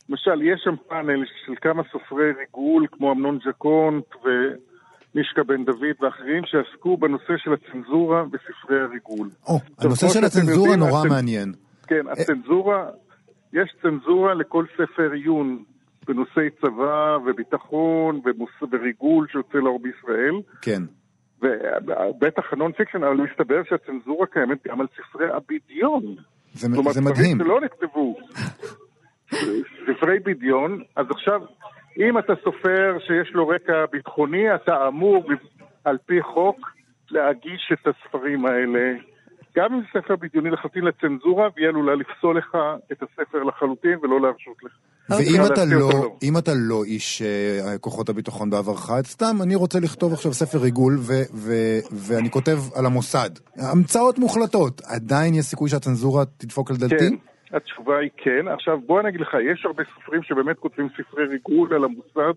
למשל, 0.08 0.42
יש 0.42 0.60
שם 0.64 0.74
פאנל 0.88 1.24
של 1.46 1.52
כמה 1.60 1.82
סופרי 1.92 2.32
ריגול, 2.38 2.86
כמו 2.92 3.12
אמנון 3.12 3.38
ג'קונט 3.48 4.04
ומישקה 4.24 5.42
בן 5.46 5.64
דוד 5.64 5.96
ואחרים, 6.00 6.42
שעסקו 6.46 6.96
בנושא 6.96 7.32
של 7.36 7.50
הצנזורה 7.52 8.24
בספרי 8.24 8.80
הריגול. 8.80 9.30
או, 9.48 9.58
הנושא 9.78 10.08
של 10.08 10.24
הצנזורה 10.24 10.68
יודעים, 10.70 10.88
נורא 10.88 11.02
הצנ- 11.04 11.08
מעניין. 11.08 11.52
כן, 11.86 12.04
הצנזורה, 12.12 12.86
יש 13.52 13.74
צנזורה 13.82 14.34
לכל 14.34 14.64
ספר 14.74 15.10
עיון 15.12 15.62
בנושאי 16.06 16.50
צבא 16.60 17.18
וביטחון 17.26 18.20
ומוס- 18.24 18.68
וריגול 18.72 19.26
שיוצא 19.32 19.58
לאור 19.58 19.80
בישראל, 19.82 20.34
כן. 20.62 20.82
ובטח 21.42 22.52
ה 22.52 22.72
non-fiction, 22.72 23.04
אבל 23.04 23.14
מסתבר 23.16 23.62
שהצנזורה 23.68 24.26
קיימת 24.26 24.66
גם 24.66 24.80
על 24.80 24.86
ספרי 24.96 25.26
הבדיון. 25.30 26.02
זה 26.52 26.68
כלומר, 26.74 26.92
זה 26.92 27.00
ספרים 27.00 27.14
מדהים. 27.14 27.38
שלא 27.38 27.60
נכתבו. 27.60 28.16
ספרי 29.86 30.18
בדיון, 30.24 30.82
אז 30.96 31.06
עכשיו, 31.10 31.40
אם 31.98 32.18
אתה 32.18 32.32
סופר 32.44 32.96
שיש 33.06 33.30
לו 33.34 33.48
רקע 33.48 33.84
ביטחוני, 33.92 34.54
אתה 34.54 34.88
אמור 34.88 35.24
על 35.84 35.98
פי 36.06 36.22
חוק 36.22 36.70
להגיש 37.10 37.72
את 37.72 37.86
הספרים 37.86 38.46
האלה. 38.46 38.94
גם 39.56 39.74
אם 39.74 39.80
זה 39.80 40.00
ספר 40.00 40.16
בדיוני 40.16 40.50
לחלוטין 40.50 40.84
לצנזורה, 40.84 41.48
והיא 41.56 41.68
עלולה 41.68 41.94
לפסול 41.94 42.38
לך 42.38 42.56
את 42.92 43.02
הספר 43.02 43.42
לחלוטין 43.42 43.98
ולא 44.02 44.20
להרשות 44.20 44.56
לך. 44.62 44.72
ואם 45.10 45.40
אוקיי. 45.40 45.46
אתה 45.46 45.64
לא, 45.64 45.80
לא. 45.80 46.16
אם 46.22 46.38
אתה 46.38 46.50
לא 46.54 46.84
איש 46.84 47.22
אה, 47.22 47.78
כוחות 47.78 48.08
הביטחון 48.08 48.50
בעברך, 48.50 48.90
אז 48.90 49.06
סתם, 49.06 49.36
אני 49.42 49.54
רוצה 49.54 49.80
לכתוב 49.80 50.12
עכשיו 50.12 50.32
ספר 50.32 50.58
ריגול, 50.58 50.96
ו- 50.98 51.28
ו- 51.34 51.80
ואני 51.92 52.30
כותב 52.30 52.56
על 52.74 52.86
המוסד. 52.86 53.30
המצאות 53.72 54.18
מוחלטות. 54.18 54.80
עדיין 54.84 55.34
יש 55.34 55.44
סיכוי 55.44 55.68
שהצנזורה 55.68 56.24
תדפוק 56.38 56.70
על 56.70 56.76
דלתי? 56.76 57.10
כן, 57.10 57.56
התשובה 57.56 57.98
היא 57.98 58.10
כן. 58.16 58.48
עכשיו, 58.48 58.78
בוא 58.86 59.00
אני 59.00 59.08
אגיד 59.08 59.20
לך, 59.20 59.36
יש 59.52 59.64
הרבה 59.66 59.82
סופרים 59.94 60.22
שבאמת 60.22 60.58
כותבים 60.58 60.88
ספרי 60.96 61.26
ריגול 61.26 61.74
על 61.74 61.84
המוסד, 61.84 62.34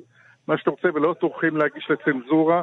מה 0.47 0.57
שאתה 0.57 0.71
רוצה, 0.71 0.87
ולא 0.93 1.15
טורחים 1.19 1.57
להגיש 1.57 1.91
לצנזורה, 1.91 2.61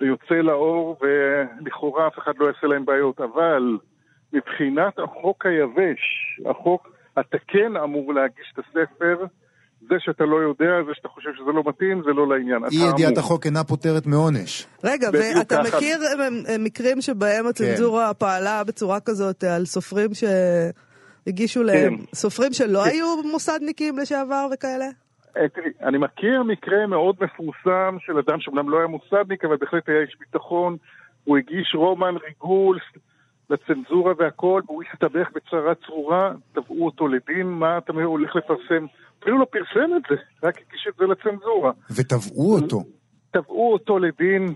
זה 0.00 0.06
יוצא 0.06 0.34
לאור, 0.34 0.96
ולכאורה 1.00 2.06
אף 2.06 2.18
אחד 2.18 2.32
לא 2.38 2.46
יעשה 2.46 2.66
להם 2.66 2.84
בעיות. 2.84 3.20
אבל 3.20 3.78
מבחינת 4.36 4.98
החוק 4.98 5.46
היבש, 5.46 6.02
החוק, 6.50 6.88
אתה 7.20 7.38
כן 7.48 7.76
אמור 7.84 8.14
להגיש 8.14 8.52
את 8.54 8.58
הספר, 8.58 9.26
זה 9.88 9.94
שאתה 9.98 10.24
לא 10.24 10.36
יודע, 10.36 10.72
זה 10.86 10.92
שאתה 10.94 11.08
חושב 11.08 11.30
שזה 11.38 11.52
לא 11.54 11.62
מתאים, 11.66 12.02
זה 12.02 12.10
לא 12.10 12.28
לעניין. 12.28 12.64
אי 12.64 12.90
ידיעת. 12.92 13.18
החוק 13.18 13.46
אינה 13.46 13.64
פותרת 13.64 14.06
מעונש. 14.06 14.66
רגע, 14.84 15.08
ואתה 15.12 15.56
ככה. 15.64 15.76
מכיר 15.76 15.98
אה, 16.02 16.52
אה, 16.52 16.58
מקרים 16.58 17.00
שבהם 17.00 17.46
הצנזורה 17.46 18.14
פעלה 18.14 18.64
בצורה 18.64 19.00
כזאת 19.00 19.44
אה, 19.44 19.56
על 19.56 19.64
סופרים 19.64 20.10
שהגישו 20.14 21.62
להם, 21.62 21.96
סופרים 22.14 22.52
שלא 22.52 22.80
כן. 22.84 22.90
היו 22.90 23.06
מוסדניקים 23.32 23.98
לשעבר 23.98 24.46
וכאלה? 24.52 24.86
אה, 25.36 25.48
תראי, 25.48 25.70
אני 25.82 25.98
מכיר 25.98 26.42
מקרה 26.42 26.86
מאוד 26.86 27.16
מפורסם 27.20 27.96
של 28.00 28.18
אדם 28.18 28.40
שאומנם 28.40 28.70
לא 28.70 28.78
היה 28.78 28.86
מוסדניק, 28.86 29.44
אבל 29.44 29.56
בהחלט 29.56 29.88
היה 29.88 30.00
איש 30.00 30.16
ביטחון. 30.20 30.76
הוא 31.24 31.36
הגיש 31.36 31.74
רומן 31.74 32.14
ריגול 32.26 32.78
לצנזורה 33.50 34.12
והכל, 34.18 34.62
והוא 34.66 34.82
הסתבך 34.82 35.28
בצרה 35.34 35.74
צרורה, 35.86 36.32
תבעו 36.52 36.86
אותו 36.86 37.08
לדין, 37.08 37.46
מה 37.46 37.78
אתה 37.78 37.92
הולך 37.92 38.36
לפרסם? 38.36 38.86
אפילו 39.22 39.38
לא 39.38 39.46
פרסם 39.50 39.90
את 39.96 40.02
זה, 40.10 40.16
רק 40.42 40.54
הגיש 40.68 40.86
את 40.88 40.94
זה 40.98 41.04
לצנזורה. 41.06 41.72
ותבעו 41.90 42.54
אותו. 42.54 42.84
תבעו 43.30 43.72
אותו 43.72 43.98
לדין, 43.98 44.54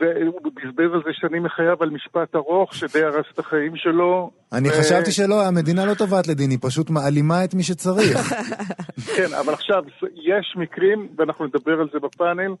והוא 0.00 0.52
בזבז 0.54 0.94
על 0.94 1.02
זה 1.04 1.10
שנים 1.12 1.42
מחייו 1.42 1.76
על 1.80 1.90
משפט 1.90 2.34
ארוך, 2.34 2.74
שדי 2.74 3.02
הרס 3.02 3.26
את 3.34 3.38
החיים 3.38 3.76
שלו. 3.76 4.30
אני 4.52 4.68
ו- 4.68 4.72
חשבתי 4.72 5.12
שלא, 5.12 5.46
המדינה 5.46 5.86
לא 5.86 5.94
תובעת 5.94 6.28
לדין, 6.28 6.50
היא 6.50 6.58
פשוט 6.62 6.90
מעלימה 6.90 7.44
את 7.44 7.54
מי 7.54 7.62
שצריך. 7.62 8.18
כן, 9.16 9.34
אבל 9.44 9.52
עכשיו, 9.52 9.82
יש 10.14 10.54
מקרים, 10.56 11.08
ואנחנו 11.16 11.46
נדבר 11.46 11.80
על 11.80 11.88
זה 11.92 11.98
בפאנל, 11.98 12.54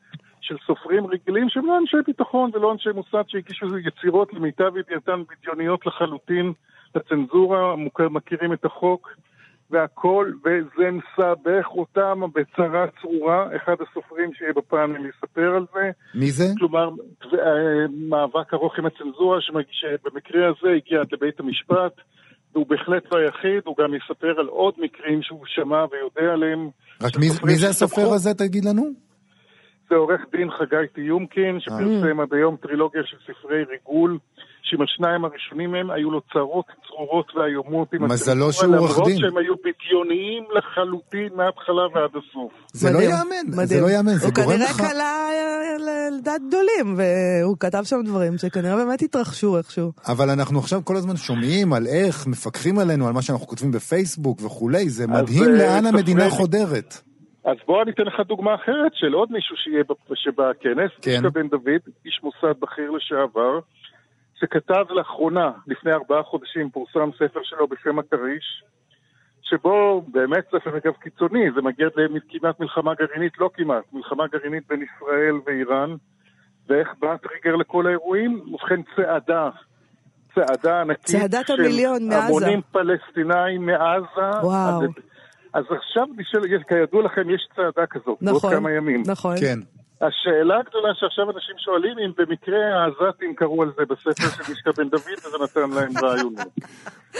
של 0.50 0.56
סופרים 0.66 1.06
רגילים 1.06 1.48
שהם 1.48 1.66
לא 1.66 1.78
אנשי 1.78 1.96
ביטחון 2.06 2.50
ולא 2.54 2.72
אנשי 2.72 2.88
מוסד 2.94 3.22
שהגישו 3.28 3.78
יצירות 3.78 4.32
למיטב 4.34 4.76
ידיעתן 4.76 5.22
בדיוניות 5.30 5.86
לחלוטין 5.86 6.52
לצנזורה, 6.94 7.74
מכירים 8.10 8.52
את 8.52 8.64
החוק 8.64 9.08
והכל, 9.70 10.32
וזה 10.44 10.90
מסבך 10.90 11.66
אותם 11.66 12.20
בצרה 12.34 12.86
צרורה. 13.00 13.56
אחד 13.56 13.74
הסופרים 13.80 14.34
שיהיה 14.34 14.52
בפאנל 14.56 15.06
יספר 15.06 15.54
על 15.56 15.66
זה. 15.74 15.90
מי 16.14 16.30
זה? 16.30 16.44
כלומר, 16.58 16.88
אה, 17.34 17.38
מאבק 18.08 18.54
ארוך 18.54 18.78
עם 18.78 18.86
הצנזורה, 18.86 19.38
שבמקרה 19.40 20.48
הזה 20.48 20.70
הגיע 20.76 21.00
עד 21.00 21.06
לבית 21.12 21.40
המשפט, 21.40 21.92
והוא 22.54 22.66
בהחלט 22.66 23.02
לא 23.12 23.18
היחיד, 23.18 23.62
הוא 23.64 23.76
גם 23.78 23.94
יספר 23.94 24.40
על 24.40 24.46
עוד 24.46 24.74
מקרים 24.78 25.22
שהוא 25.22 25.40
שמע 25.46 25.84
ויודע 25.92 26.32
עליהם. 26.32 26.68
רק 27.02 27.16
מי- 27.16 27.26
מי 27.46 27.56
זה. 27.56 27.68
הסופר 27.68 28.12
הזה, 28.14 28.34
תגיד 28.34 28.64
לנו? 28.64 29.09
זה 29.90 29.96
עורך 29.96 30.20
דין 30.32 30.50
חגי 30.50 30.86
טיומקין, 30.94 31.60
שפרסם 31.60 32.20
עד 32.20 32.34
היום 32.34 32.56
טרילוגיה 32.56 33.02
של 33.04 33.16
ספרי 33.26 33.64
ריגול, 33.70 34.18
שעם 34.62 34.82
השניים 34.82 35.24
הראשונים 35.24 35.70
מהם 35.70 35.90
היו 35.90 36.10
לו 36.10 36.20
צרות 36.32 36.66
צרורות 36.86 37.32
ואיומות 37.36 37.88
עם 37.94 38.02
מזלו 38.04 38.52
שהוא 38.52 38.76
עורך 38.76 38.90
דין. 38.90 38.98
למרות 38.98 39.20
שהם 39.20 39.36
היו 39.36 39.54
בדיוניים 39.64 40.44
לחלוטין 40.56 41.28
מההתחלה 41.36 41.82
ועד 41.94 42.10
הסוף. 42.10 42.52
זה 42.72 42.90
לא 42.90 42.98
יאמן, 42.98 43.66
זה. 43.66 43.80
לא 43.80 43.90
יאמן, 43.90 44.14
זה 44.14 44.26
הוא 44.26 44.34
גורם 44.34 44.48
כנראה 44.48 44.70
לך... 44.70 44.76
קלע 44.76 45.28
אה, 45.30 46.08
לדעת 46.18 46.40
גדולים, 46.48 46.96
והוא 46.98 47.56
כתב 47.60 47.82
שם 47.84 48.00
דברים 48.04 48.38
שכנראה 48.38 48.76
באמת 48.76 49.02
התרחשו 49.02 49.58
איכשהו. 49.58 49.92
אבל 50.08 50.30
אנחנו 50.30 50.58
עכשיו 50.58 50.80
כל 50.84 50.96
הזמן 50.96 51.16
שומעים 51.16 51.72
על 51.72 51.86
איך 51.86 52.26
מפקחים 52.26 52.78
עלינו, 52.78 53.06
על 53.06 53.12
מה 53.12 53.22
שאנחנו 53.22 53.46
כותבים 53.46 53.72
בפייסבוק 53.72 54.42
וכולי, 54.42 54.88
זה 54.88 55.06
מדהים 55.06 55.44
אה, 55.44 55.58
לאן 55.58 55.86
המדינה. 55.86 56.30
חודרת. 56.30 57.09
אז 57.44 57.56
בוא 57.66 57.82
אני 57.82 57.90
אתן 57.90 58.02
לך 58.02 58.20
דוגמה 58.26 58.54
אחרת 58.54 58.92
של 58.94 59.12
עוד 59.12 59.32
מישהו 59.32 59.56
שיהיה 59.56 59.84
שבכנס, 60.14 60.90
כן. 61.02 61.10
ישכה 61.10 61.30
בן 61.30 61.48
דוד, 61.48 61.80
איש 62.04 62.20
מוסד 62.22 62.60
בכיר 62.60 62.90
לשעבר, 62.90 63.58
שכתב 64.40 64.84
לאחרונה, 64.90 65.50
לפני 65.66 65.92
ארבעה 65.92 66.22
חודשים, 66.22 66.70
פורסם 66.70 67.10
ספר 67.16 67.40
שלו 67.42 67.66
בשם 67.68 67.98
הכריש, 67.98 68.62
שבו 69.42 70.02
באמת 70.12 70.44
ספר 70.46 70.76
אגב 70.76 70.92
קיצוני, 70.92 71.50
זה 71.54 71.62
מגיע 71.62 71.86
לכמעט 71.96 72.60
מלחמה 72.60 72.94
גרעינית, 72.94 73.38
לא 73.38 73.50
כמעט, 73.54 73.84
מלחמה 73.92 74.26
גרעינית 74.26 74.62
בין 74.68 74.82
ישראל 74.82 75.34
ואיראן, 75.46 75.94
ואיך 76.68 76.88
בא 76.98 77.12
הטריגר 77.12 77.56
לכל 77.56 77.86
האירועים? 77.86 78.40
ובכן 78.52 78.80
צעדה, 78.96 79.50
צעדה 80.34 80.80
ענקית 80.80 81.04
צעדת 81.04 81.46
של 81.46 81.60
המיליון 81.60 82.08
מעזה. 82.08 82.26
המונים 82.26 82.60
פלסטינאים 82.72 83.66
מעזה. 83.66 84.38
וואו. 84.42 84.82
עד- 84.82 84.90
אז 85.54 85.64
עכשיו 85.78 86.04
נשאל, 86.16 86.44
יש- 86.54 86.62
כידוע 86.68 87.02
לכם, 87.04 87.30
יש 87.30 87.48
צעדה 87.56 87.86
כזאת, 87.90 88.18
נכון, 88.20 88.40
בעוד 88.40 88.52
כמה 88.54 88.70
ימים. 88.70 89.02
נכון. 89.06 89.36
כן. 89.40 89.58
השאלה 90.02 90.58
הגדולה 90.60 90.88
שעכשיו 90.94 91.24
אנשים 91.30 91.54
שואלים 91.58 91.96
אם 91.98 92.10
במקרה 92.18 92.58
העזתים 92.82 93.34
קראו 93.34 93.62
על 93.62 93.70
זה 93.78 93.82
בספר 93.84 94.12
של 94.36 94.50
מישקה 94.52 94.70
בן 94.76 94.88
דוד 94.88 95.18
וזה 95.26 95.36
נתן 95.44 95.70
להם 95.76 95.92
רעיונות. 96.04 96.46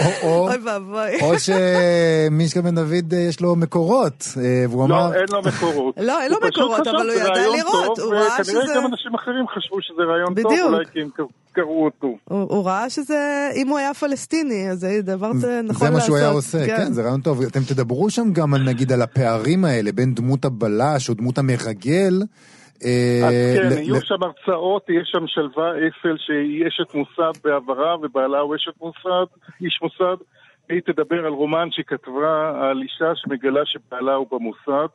או- 0.00 0.28
או- 0.28 0.48
אוי 0.48 0.56
ואבוי. 0.64 1.20
או 1.22 1.32
שמישקה 1.38 2.62
בן 2.62 2.74
דוד 2.74 3.12
אה, 3.12 3.18
יש 3.18 3.40
לו 3.40 3.56
מקורות, 3.56 4.24
אה, 4.36 4.64
והוא 4.70 4.84
אמר... 4.84 5.08
לא, 5.10 5.14
אין 5.14 5.24
לו 5.32 5.40
מקורות. 5.42 5.94
לא, 6.00 6.22
אין 6.22 6.30
לו 6.32 6.36
מקורות, 6.48 6.86
אבל 6.86 6.96
הוא 7.10 7.14
ידע 7.20 7.48
לראות, 7.56 7.98
הוא 7.98 8.14
ראה 8.14 8.26
וכנראה 8.40 8.44
שזה- 8.44 8.72
גם 8.76 8.86
אנשים 8.86 9.14
אחרים 9.14 9.48
חשבו 9.48 9.82
שזה 9.82 10.02
רעיון 10.02 10.34
טוב. 10.42 10.52
אולי 10.72 10.84
כי 10.92 11.00
הם 11.00 11.08
קראו 11.52 11.84
אותו. 11.84 12.16
הוא 12.24 12.46
הוא 12.48 12.66
ראה 12.66 12.90
שזה, 12.90 13.50
אם 13.54 13.68
הוא 13.68 13.78
היה 13.78 13.94
פלסטיני, 13.94 14.70
אז 14.70 14.78
זה 14.78 15.02
דבר 15.02 15.32
נכון 15.32 15.66
לעשות. 15.66 15.78
זה 15.78 15.90
מה 15.90 16.00
שהוא 16.00 16.16
היה 16.16 16.28
עושה, 16.28 16.66
כן, 16.66 16.92
זה 16.92 17.02
רעיון 17.02 17.20
טוב. 17.20 17.42
אתם 17.42 17.60
תדברו 17.60 18.10
שם 18.10 18.32
גם 18.32 18.54
על, 18.54 18.62
נגיד, 18.62 18.92
על 18.92 19.02
הפערים 19.02 19.64
האלה 19.64 19.92
בין 19.92 20.14
דמות 20.14 20.44
הבלש 20.44 21.08
או 21.08 21.14
דמות 21.14 21.38
המרגל. 21.38 22.12
אה, 22.84 23.20
אז 23.28 23.34
כן, 23.56 23.82
יהיו 23.82 24.00
שם 24.00 24.22
הרצאות, 24.22 24.86
תהיה 24.86 25.00
שם 25.04 25.26
שלווה 25.26 25.70
אפל 25.88 26.16
שהיא 26.18 26.68
אשת 26.68 26.94
מוסד 26.94 27.40
בעברה 27.44 27.96
ובעלה 28.02 28.38
הוא 28.38 28.56
אשת 28.56 28.72
מוסד, 28.80 29.26
איש 29.60 29.78
מוסד. 29.82 30.16
היא 30.68 30.80
תדבר 30.80 31.26
על 31.26 31.32
רומן 31.32 31.68
שהיא 31.70 31.84
כתבה 31.84 32.52
על 32.62 32.82
אישה 32.82 33.12
שמגלה 33.14 33.60
שבעלה 33.64 34.14
הוא 34.14 34.26
במוסד, 34.30 34.88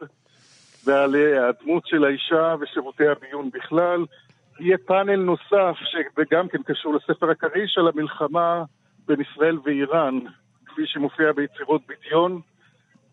ועל 0.85 1.15
הדמות 1.15 1.83
של 1.85 2.03
האישה 2.03 2.55
ושירותי 2.61 3.07
הביון 3.07 3.49
בכלל. 3.53 4.05
יהיה 4.59 4.77
פאנל 4.85 5.15
נוסף, 5.15 5.75
וגם 6.17 6.47
כן 6.47 6.63
קשור 6.63 6.93
לספר 6.93 7.29
הכריש, 7.29 7.77
על 7.77 7.87
המלחמה 7.87 8.63
בין 9.07 9.21
ישראל 9.21 9.57
ואיראן, 9.63 10.19
כפי 10.65 10.81
שמופיע 10.85 11.31
ביצירות 11.31 11.81
בדיון, 11.87 12.41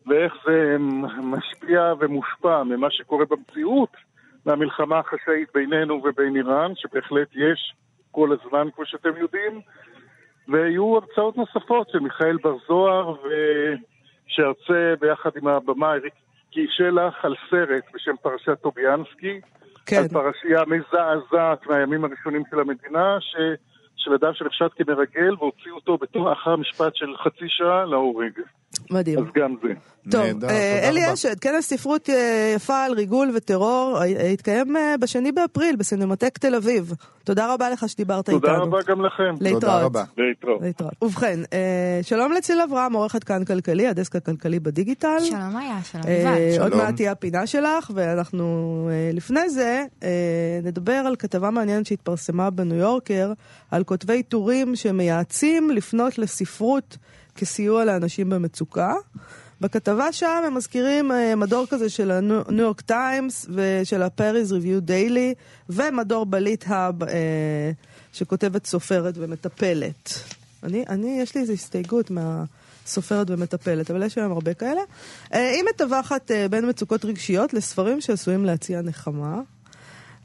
ואיך 0.07 0.35
זה 0.47 0.77
משפיע 1.23 1.93
ומושפע 2.01 2.63
ממה 2.63 2.91
שקורה 2.91 3.25
במציאות, 3.25 3.97
מהמלחמה 4.47 4.99
החשאית 4.99 5.49
בינינו 5.55 6.03
ובין 6.05 6.37
איראן, 6.37 6.73
שבהחלט 6.75 7.29
יש 7.35 7.75
כל 8.11 8.29
הזמן, 8.33 8.69
כמו 8.75 8.87
שאתם 8.87 9.17
יודעים, 9.17 9.61
ויהיו 10.49 10.97
הרצאות 10.97 11.37
נוספות 11.37 11.89
של 11.91 11.99
מיכאל 11.99 12.37
בר 12.37 12.57
זוהר, 12.69 13.17
שירצה 14.27 14.95
ביחד 15.01 15.31
עם 15.37 15.49
הבמאי 15.49 15.99
ריקי 15.99 16.67
שלח 16.69 17.25
על 17.25 17.35
סרט 17.51 17.85
בשם 17.95 18.15
פרשת 18.23 18.59
טוביאנסקי, 18.63 19.41
כן. 19.93 20.03
על 20.03 20.09
פרשייה 20.09 20.63
מזעזעת 20.67 21.67
מהימים 21.67 22.05
הראשונים 22.05 22.43
של 22.51 22.61
המדינה, 22.61 23.17
ש... 23.21 23.37
של 23.97 24.13
אדם 24.15 24.35
שנחשד 24.35 24.69
כמרגל 24.77 25.35
והוציאו 25.39 25.75
אותו 25.75 25.99
בתור 25.99 26.33
אחר 26.33 26.57
משפט 26.57 26.95
של 26.95 27.17
חצי 27.17 27.45
שעה 27.49 27.85
להורג. 27.85 28.33
מדהים. 28.91 29.19
אז 29.19 29.25
גם 29.37 29.55
זה. 29.63 29.75
טוב, 30.11 30.45
אה, 30.45 30.89
אלי. 30.89 31.13
אשד, 31.13 31.39
כנס 31.39 31.69
ספרות 31.69 32.11
אה, 32.11 32.53
יפה 32.57 32.85
על 32.85 32.93
ריגול 32.93 33.31
וטרור, 33.35 33.99
התקיים 34.33 34.77
אה, 34.77 34.95
בשני 35.01 35.33
באפריל 35.33 35.77
בסינמטק 35.77 36.39
תל 36.39 36.55
אביב. 36.55 36.93
תודה 37.25 37.55
רבה 37.55 37.71
לך 37.71 37.89
שדיברת 37.89 38.29
איתנו. 38.29 38.41
תודה 38.41 38.57
רבה 38.57 38.79
גם 38.87 39.05
לכם. 39.05 39.35
תודה 39.39 39.51
להתראות. 39.51 39.83
רבה. 39.83 40.05
להתראות. 40.19 40.63
להתראות. 40.63 40.93
ובכן, 41.03 41.41
שלום 42.03 42.33
לציל 42.33 42.61
אברהם, 42.61 42.93
עורכת 42.93 43.25
כאן 43.25 43.45
כלכלי, 43.45 43.87
הדסק 43.87 44.17
הכלכלי 44.17 44.61
בדיגיטל. 44.61 45.19
שלום 45.21 45.57
היה, 45.57 45.79
שלום 45.85 46.05
אה, 46.07 46.51
יובל. 46.55 46.63
עוד. 46.63 46.75
מעט 46.75 46.97
תהיה 46.97 47.13
הפינה 47.13 47.47
שלך, 47.47 47.91
ואנחנו 47.95 48.89
לפני 49.13 49.51
זה 49.51 49.85
נדבר 50.63 50.93
על 51.07 51.17
כתבה 51.17 51.51
מעניינת 51.51 51.87
שהתפרסמה 51.87 52.51
בניו 52.51 52.77
יורקר, 52.77 53.33
על 53.71 53.85
כותבי 53.85 54.23
טורים 54.23 54.77
שמייעצים 54.77 55.71
לפנות 55.71 56.19
לספרות 56.19 56.97
כסיוע 57.37 57.85
לאנשים 57.85 58.31
במצוקה. 58.31 58.95
בכתבה 59.61 60.13
שם 60.13 60.43
הם 60.47 60.55
מזכירים 60.55 61.13
אה, 61.13 61.37
מדור 61.37 61.67
כזה 61.71 61.91
של 61.91 62.11
הניו 62.11 62.43
יורק 62.53 62.81
טיימס 62.81 63.47
ושל 63.55 64.03
הפריז 64.03 64.53
ריוויו 64.53 64.81
דיילי, 64.81 65.35
ומדור 65.69 66.27
בליט 66.27 66.65
האב 66.67 67.03
אה, 67.03 67.71
שכותבת 68.13 68.67
סופרת 68.67 69.15
ומטפלת. 69.17 70.13
אני, 70.63 70.85
אני, 70.89 71.19
יש 71.21 71.35
לי 71.35 71.41
איזו 71.41 71.53
הסתייגות 71.53 72.11
מה... 72.11 72.45
סופרת 72.87 73.31
ומטפלת, 73.31 73.91
אבל 73.91 74.03
יש 74.03 74.19
היום 74.19 74.33
הרבה 74.33 74.55
כאלה. 74.55 74.81
אה, 75.35 75.51
היא 75.51 75.63
מטווחת 75.75 76.31
אה, 76.31 76.49
בין 76.49 76.69
מצוקות 76.69 77.05
רגשיות 77.05 77.55
לספרים 77.55 78.01
שעשויים 78.01 78.45
להציע 78.45 78.83
נחמה. 78.83 79.41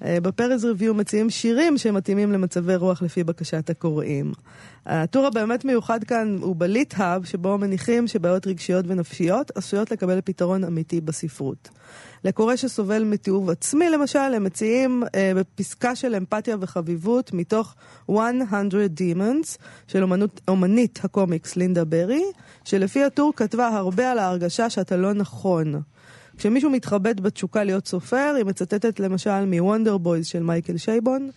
אה, 0.05 0.19
בפרז 0.21 0.65
ריוויו 0.65 0.93
מציעים 0.93 1.29
שירים 1.29 1.77
שמתאימים 1.77 2.31
למצבי 2.31 2.75
רוח 2.75 3.01
לפי 3.01 3.23
בקשת 3.23 3.69
הקוראים. 3.69 4.33
הטור 4.85 5.25
הבאמת 5.25 5.65
מיוחד 5.65 6.03
כאן 6.03 6.37
הוא 6.41 6.55
ב 6.55 6.64
Lit 6.64 6.90
Hub, 6.90 7.25
שבו 7.25 7.57
מניחים 7.57 8.07
שבעיות 8.07 8.47
רגשיות 8.47 8.85
ונפשיות 8.87 9.51
עשויות 9.55 9.91
לקבל 9.91 10.21
פתרון 10.21 10.63
אמיתי 10.63 11.01
בספרות. 11.01 11.69
לקורא 12.23 12.55
שסובל 12.55 13.03
מתיעוב 13.03 13.49
עצמי, 13.49 13.89
למשל, 13.89 14.19
הם 14.19 14.43
מציעים 14.43 15.03
אה, 15.15 15.31
בפסקה 15.35 15.95
של 15.95 16.15
אמפתיה 16.15 16.55
וחביבות 16.59 17.33
מתוך 17.33 17.75
100 18.09 18.31
Demons 18.97 19.57
של 19.87 20.03
אומנות, 20.03 20.41
אומנית 20.47 20.99
הקומיקס 21.03 21.55
לינדה 21.55 21.85
ברי, 21.85 22.23
שלפי 22.63 23.03
הטור 23.03 23.33
כתבה 23.35 23.67
הרבה 23.67 24.11
על 24.11 24.19
ההרגשה 24.19 24.69
שאתה 24.69 24.97
לא 24.97 25.13
נכון. 25.13 25.81
כשמישהו 26.37 26.69
מתחבט 26.69 27.19
בתשוקה 27.19 27.63
להיות 27.63 27.87
סופר, 27.87 28.33
היא 28.37 28.45
מצטטת 28.45 28.99
למשל 28.99 29.45
מ 29.45 29.52
Wonder 29.52 29.97
Boys 29.97 30.27
של 30.27 30.43
מייקל 30.43 30.77
שייבון. 30.77 31.29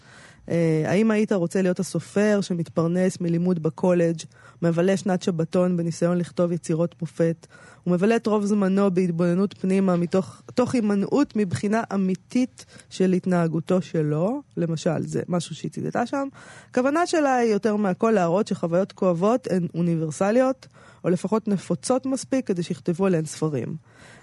אה, 0.51 0.83
האם 0.87 1.11
היית 1.11 1.33
רוצה 1.33 1.63
להיות 1.63 1.81
הסופר 1.81 2.41
שמתפרנס 2.41 3.21
מלימוד 3.21 3.63
בקולג', 3.63 4.17
מבלה 4.63 4.97
שנת 4.97 5.23
שבתון 5.23 5.77
בניסיון 5.77 6.19
לכתוב 6.19 6.53
יצירות 6.53 6.95
מופת, 7.01 7.47
ומבלה 7.87 8.17
את 8.17 8.27
רוב 8.27 8.45
זמנו 8.45 8.91
בהתבוננות 8.91 9.55
פנימה 9.59 9.97
מתוך 9.97 10.43
תוך 10.55 10.75
הימנעות 10.75 11.37
מבחינה 11.37 11.83
אמיתית 11.95 12.67
של 12.91 13.13
התנהגותו 13.13 13.83
שלו, 13.83 14.43
למשל, 14.57 15.07
זה 15.07 15.23
משהו 15.29 15.55
שהיא 15.55 15.71
ציטטה 15.71 16.07
שם. 16.07 16.29
הכוונה 16.71 17.07
שלה 17.07 17.35
היא 17.35 17.53
יותר 17.53 17.77
מהכל 17.77 18.11
להראות 18.11 18.47
שחוויות 18.47 18.93
כואבות 18.93 19.49
הן 19.51 19.67
אוניברסליות, 19.75 20.67
או 21.05 21.11
לפחות 21.11 21.49
נפוצות 21.49 22.07
מספיק 22.07 22.47
כדי 22.47 22.63
שיכתבו 22.63 23.07
עליהן 23.07 23.25
ספרים. 23.25 23.77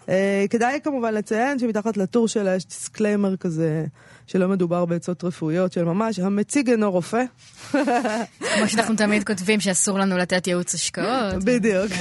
אה, 0.07 0.09
כדאי 0.49 0.79
כמובן 0.83 1.13
לציין 1.13 1.59
שמתחת 1.59 1.97
לטור 1.97 2.27
שלה 2.27 2.55
יש 2.55 2.65
disclaimer 2.65 3.35
כזה, 3.35 3.85
שלא 4.27 4.47
מדובר 4.47 4.85
בעצות 4.85 5.23
רפואיות, 5.23 5.73
של 5.73 5.83
ממש, 5.83 6.19
המציג 6.19 6.69
אינו 6.69 6.91
רופא. 6.91 7.23
כמו 8.39 8.67
שאנחנו 8.67 8.95
תמיד 8.95 9.23
כותבים 9.23 9.59
שאסור 9.59 9.99
לנו 9.99 10.17
לתת 10.17 10.47
ייעוץ 10.47 10.73
השקעות. 10.73 11.43
בדיוק. 11.43 11.91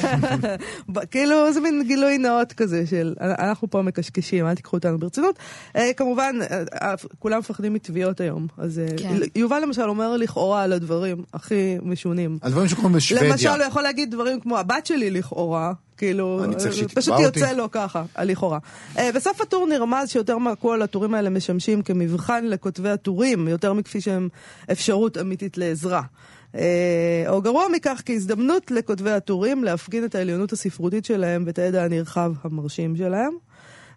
כאילו 1.10 1.52
זה 1.52 1.60
מין 1.60 1.82
גילוי 1.86 2.18
נאות 2.18 2.52
כזה 2.52 2.86
של 2.86 3.14
אנחנו 3.20 3.70
פה 3.70 3.82
מקשקשים, 3.82 4.46
אל 4.46 4.54
תיקחו 4.54 4.76
אותנו 4.76 4.98
ברצינות. 4.98 5.38
אה, 5.76 5.90
כמובן, 5.96 6.36
אה, 6.50 6.62
אה, 6.82 6.94
כולם 7.18 7.38
מפחדים 7.38 7.72
מתביעות 7.72 8.20
היום. 8.20 8.46
אז 8.58 8.78
אה, 8.78 8.86
כן. 8.96 9.14
יובל 9.34 9.62
למשל 9.62 9.82
אומר 9.82 10.16
לכאורה 10.16 10.62
על 10.62 10.72
הדברים 10.72 11.22
הכי 11.34 11.78
משונים. 11.82 12.38
הדברים 12.42 12.68
שקורים 12.68 12.92
בשוודיה. 12.92 13.30
למשל, 13.30 13.48
הוא 13.48 13.62
יכול 13.62 13.82
להגיד 13.82 14.10
דברים 14.10 14.40
כמו 14.40 14.58
הבת 14.58 14.86
שלי 14.86 15.10
לכאורה, 15.10 15.72
כאילו, 15.96 16.44
אה, 16.44 16.88
פשוט. 16.94 17.20
יוצא 17.20 17.52
לו 17.52 17.70
ככה, 17.70 18.04
לכאורה. 18.22 18.58
אה, 18.98 19.10
בסוף 19.14 19.40
הטור 19.40 19.66
נרמז 19.66 20.10
שיותר 20.10 20.38
מהכל 20.38 20.82
הטורים 20.82 21.14
האלה 21.14 21.30
משמשים 21.30 21.82
כמבחן 21.82 22.44
לכותבי 22.44 22.90
הטורים, 22.90 23.48
יותר 23.48 23.72
מכפי 23.72 24.00
שהם 24.00 24.28
אפשרות 24.72 25.18
אמיתית 25.18 25.58
לעזרה. 25.58 26.02
אה, 26.54 27.24
או 27.28 27.42
גרוע 27.42 27.64
מכך, 27.72 28.02
כהזדמנות 28.06 28.70
לכותבי 28.70 29.10
הטורים 29.10 29.64
להפגין 29.64 30.04
את 30.04 30.14
העליונות 30.14 30.52
הספרותית 30.52 31.04
שלהם 31.04 31.42
ואת 31.46 31.58
הידע 31.58 31.84
הנרחב 31.84 32.32
המרשים 32.44 32.96
שלהם. 32.96 33.32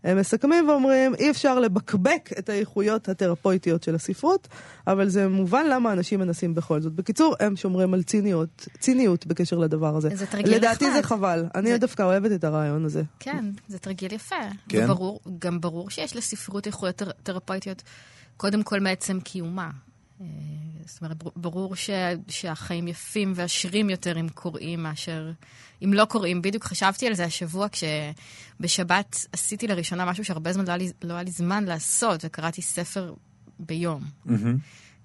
הם 0.03 0.17
מסכמים 0.17 0.69
ואומרים, 0.69 1.15
אי 1.15 1.29
אפשר 1.31 1.59
לבקבק 1.59 2.29
את 2.39 2.49
האיכויות 2.49 3.09
התרפויטיות 3.09 3.83
של 3.83 3.95
הספרות, 3.95 4.47
אבל 4.87 5.09
זה 5.09 5.27
מובן 5.27 5.65
למה 5.69 5.93
אנשים 5.93 6.19
מנסים 6.19 6.55
בכל 6.55 6.81
זאת. 6.81 6.93
בקיצור, 6.93 7.35
הם 7.39 7.55
שומרים 7.55 7.93
על 7.93 8.03
ציניות, 8.03 8.67
ציניות 8.79 9.27
בקשר 9.27 9.57
לדבר 9.57 9.95
הזה. 9.97 10.09
זה 10.13 10.25
תרגיל 10.25 10.55
לדעתי 10.55 10.85
נחמד. 10.85 10.95
זה 11.01 11.07
חבל. 11.07 11.45
אני 11.55 11.69
זה- 11.71 11.77
דווקא 11.77 12.03
אוהבת 12.03 12.31
את 12.31 12.43
הרעיון 12.43 12.85
הזה. 12.85 13.03
כן, 13.19 13.45
זה 13.67 13.79
תרגיל 13.79 14.13
יפה. 14.13 14.35
כן? 14.69 14.83
וברור, 14.91 15.19
גם 15.39 15.61
ברור 15.61 15.89
שיש 15.89 16.15
לספרות 16.15 16.67
איכויות 16.67 16.95
תר- 16.95 17.11
תרפויטיות, 17.23 17.83
קודם 18.37 18.63
כל 18.63 18.79
מעצם 18.79 19.19
קיומה. 19.19 19.69
זאת 20.89 21.01
אומרת, 21.01 21.23
בר- 21.23 21.31
ברור 21.35 21.75
ש, 21.75 21.89
שהחיים 22.27 22.87
יפים 22.87 23.33
ועשירים 23.35 23.89
יותר 23.89 24.19
אם 24.19 24.29
קוראים 24.29 24.83
מאשר... 24.83 25.31
אם 25.83 25.93
לא 25.93 26.05
קוראים. 26.05 26.41
בדיוק 26.41 26.63
חשבתי 26.63 27.07
על 27.07 27.13
זה 27.13 27.23
השבוע 27.25 27.67
כשבשבת 27.71 29.25
עשיתי 29.33 29.67
לראשונה 29.67 30.05
משהו 30.05 30.25
שהרבה 30.25 30.53
זמן 30.53 30.65
לא 30.65 30.69
היה 30.71 30.77
לי, 30.77 30.91
לא 31.01 31.13
היה 31.13 31.23
לי 31.23 31.31
זמן 31.31 31.65
לעשות, 31.65 32.25
וקראתי 32.25 32.61
ספר 32.61 33.13
ביום. 33.59 34.03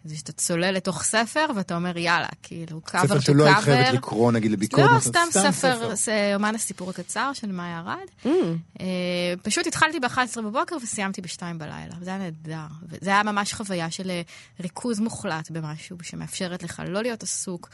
זה 0.04 0.16
שאתה 0.16 0.32
צולל 0.32 0.70
לתוך 0.70 1.02
ספר 1.02 1.46
ואתה 1.56 1.76
אומר, 1.76 1.98
יאללה, 1.98 2.28
כאילו, 2.42 2.80
cover 2.86 3.06
ספר 3.06 3.16
to 3.16 3.20
שלא 3.20 3.44
היית. 3.44 3.58
חייבת 3.58 3.94
לקרוא, 3.94 4.32
נגיד, 4.32 4.50
לביקורת. 4.50 4.90
לא. 4.90 5.00
סתם 5.00 5.26
ספר, 5.30 5.94
זה 5.94 6.32
אומן 6.34 6.54
הסיפור 6.54 6.90
הקצר 6.90 7.30
של 7.32 7.52
מאיה 7.52 7.78
ארד. 7.80 8.32
אה, 8.80 8.86
פשוט 9.42 9.66
התחלתי 9.66 10.00
ב-11 10.00 10.40
בבוקר 10.42 10.76
וסיימתי 10.82 11.20
ב-2 11.20 11.42
בלילה. 11.58 11.94
זה 12.00 12.10
היה 12.10 12.18
נהדר. 12.18 12.66
זה 13.00 13.10
היה 13.10 13.22
ממש 13.22 13.54
חוויה 13.54 13.90
של 13.90 14.10
אה, 14.10 14.22
ריכוז 14.60 15.00
מוחלט 15.00 15.50
במשהו 15.50 15.96
שמאפשרת 16.02 16.62
לך 16.62 16.82
לא 16.88 17.02
להיות 17.02 17.22
עסוק 17.22 17.68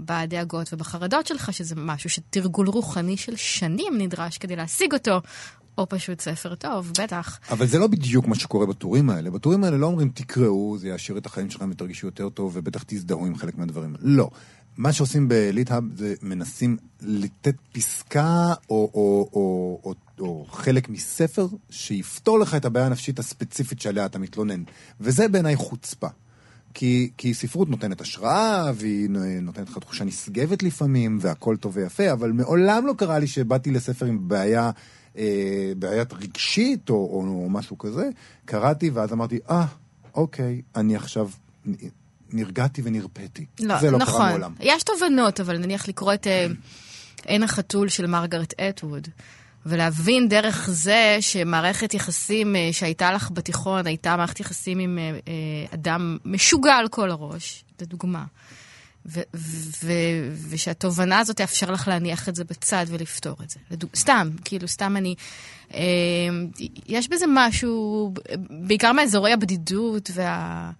בדאגות 0.00 0.72
ובחרדות 0.72 1.26
שלך, 1.26 1.52
שזה 1.52 1.74
משהו 1.78 2.10
שתרגול 2.10 2.68
רוחני 2.68 3.16
של 3.16 3.36
שנים 3.36 3.98
נדרש 3.98 4.38
כדי 4.38 4.56
להשיג 4.56 4.92
אותו, 4.92 5.20
או 5.78 5.88
פשוט 5.88 6.20
ספר 6.20 6.54
טוב, 6.54 6.92
בטח. 7.02 7.38
אבל 7.50 7.66
זה 7.66 7.78
לא 7.78 7.86
בדיוק 7.86 8.26
מה 8.26 8.34
שקורה 8.34 8.66
בטורים 8.66 9.10
האלה. 9.10 9.30
בטורים 9.30 9.64
האלה 9.64 9.76
לא 9.76 9.86
אומרים 9.86 10.08
תקראו, 10.08 10.78
זה 10.78 10.88
יעשיר 10.88 11.18
את 11.18 11.26
החיים 11.26 11.50
שלכם 11.50 11.70
ותרגישו 11.70 12.06
יותר 12.06 12.28
טוב, 12.28 12.52
ובטח 12.54 12.82
תזדהו 12.86 13.26
עם 13.26 13.36
חלק 13.36 13.58
מהדברים. 13.58 13.94
לא. 14.00 14.30
מה 14.76 14.92
שעושים 14.92 15.28
בליטהאב 15.28 15.84
זה 15.96 16.14
מנסים 16.22 16.76
לתת 17.02 17.54
פסקה 17.72 18.54
או, 18.70 18.90
או, 18.94 19.28
או, 19.32 19.80
או, 19.84 19.94
או 20.20 20.46
חלק 20.50 20.88
מספר 20.88 21.46
שיפתור 21.70 22.38
לך 22.38 22.54
את 22.54 22.64
הבעיה 22.64 22.86
הנפשית 22.86 23.18
הספציפית 23.18 23.80
שעליה 23.80 24.06
אתה 24.06 24.18
מתלונן. 24.18 24.62
וזה 25.00 25.28
בעיניי 25.28 25.56
חוצפה. 25.56 26.08
כי, 26.74 27.10
כי 27.16 27.34
ספרות 27.34 27.68
נותנת 27.70 28.00
השראה, 28.00 28.72
והיא 28.74 29.10
נותנת 29.42 29.70
לך 29.70 29.78
תחושה 29.78 30.04
נשגבת 30.04 30.62
לפעמים, 30.62 31.18
והכל 31.20 31.56
טוב 31.56 31.72
ויפה, 31.76 32.12
אבל 32.12 32.32
מעולם 32.32 32.86
לא 32.86 32.94
קרה 32.98 33.18
לי 33.18 33.26
שבאתי 33.26 33.70
לספר 33.70 34.06
עם 34.06 34.28
בעיה, 34.28 34.70
אה, 35.18 35.72
בעיית 35.78 36.12
רגשית 36.12 36.90
או, 36.90 36.94
או, 36.94 37.44
או 37.44 37.50
משהו 37.50 37.78
כזה, 37.78 38.08
קראתי 38.44 38.90
ואז 38.90 39.12
אמרתי, 39.12 39.38
אה, 39.50 39.66
אוקיי, 40.14 40.62
אני 40.76 40.96
עכשיו 40.96 41.28
נרגעתי 42.32 42.82
ונרפאתי. 42.84 43.46
לא, 43.60 43.80
זה 43.80 43.90
לא 43.90 43.98
נכון. 43.98 44.20
קרה 44.20 44.28
מעולם. 44.28 44.54
יש 44.60 44.82
תובנות, 44.82 45.40
אבל 45.40 45.58
נניח 45.58 45.88
לקרוא 45.88 46.14
את 46.14 46.26
אה, 46.26 46.46
עין 47.26 47.42
החתול 47.42 47.88
של 47.88 48.06
מרגרט 48.06 48.60
אטווד, 48.60 49.08
ולהבין 49.66 50.28
דרך 50.28 50.68
זה 50.72 51.16
שמערכת 51.20 51.94
יחסים 51.94 52.56
אה, 52.56 52.68
שהייתה 52.72 53.12
לך 53.12 53.30
בתיכון, 53.30 53.86
הייתה 53.86 54.16
מערכת 54.16 54.40
יחסים 54.40 54.78
עם 54.78 54.98
אה, 54.98 55.32
אדם 55.74 56.18
משוגע 56.24 56.74
על 56.74 56.88
כל 56.88 57.10
הראש, 57.10 57.64
לדוגמה. 57.80 58.24
ו- 59.08 59.20
ו- 59.84 60.30
ושהתובנה 60.48 61.18
הזאת 61.18 61.36
תאפשר 61.36 61.70
לך 61.70 61.88
להניח 61.88 62.28
את 62.28 62.36
זה 62.36 62.44
בצד 62.44 62.86
ולפתור 62.88 63.36
את 63.44 63.50
זה. 63.50 63.58
לדוג... 63.70 63.90
סתם, 63.96 64.30
כאילו, 64.44 64.68
סתם 64.68 64.96
אני... 64.96 65.14
אה, 65.74 65.80
יש 66.86 67.08
בזה 67.08 67.24
משהו, 67.28 68.12
בעיקר 68.50 68.92
מאזורי 68.92 69.32
הבדידות 69.32 70.10
וה... 70.14 70.70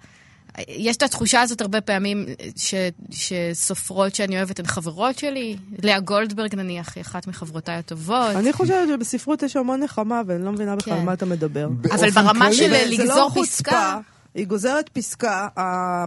יש 0.69 0.97
את 0.97 1.03
התחושה 1.03 1.41
הזאת 1.41 1.61
הרבה 1.61 1.81
פעמים 1.81 2.27
ש, 2.57 2.75
שסופרות 3.11 4.15
שאני 4.15 4.37
אוהבת 4.37 4.59
הן 4.59 4.67
חברות 4.67 5.19
שלי. 5.19 5.57
לאה 5.83 6.01
גולדברג 6.01 6.55
נניח 6.55 6.93
היא 6.97 7.03
אחת 7.03 7.27
מחברותיי 7.27 7.75
הטובות. 7.75 8.37
אני 8.37 8.53
חושבת 8.53 8.89
שבספרות 8.89 9.43
יש 9.43 9.57
המון 9.57 9.83
נחמה, 9.83 10.23
ואני 10.27 10.45
לא 10.45 10.53
מבינה 10.53 10.77
בכלל 10.77 10.95
כן. 10.99 11.05
מה 11.05 11.13
אתה 11.13 11.27
מדבר. 11.27 11.69
אבל 11.91 12.11
ברמה 12.11 12.53
של 12.53 12.69
זה 12.69 12.85
לגזור 12.87 13.31
לא 13.37 13.43
פסקה... 13.43 14.01
היא 14.37 14.47
גוזרת 14.47 14.89
פסקה, 14.89 15.49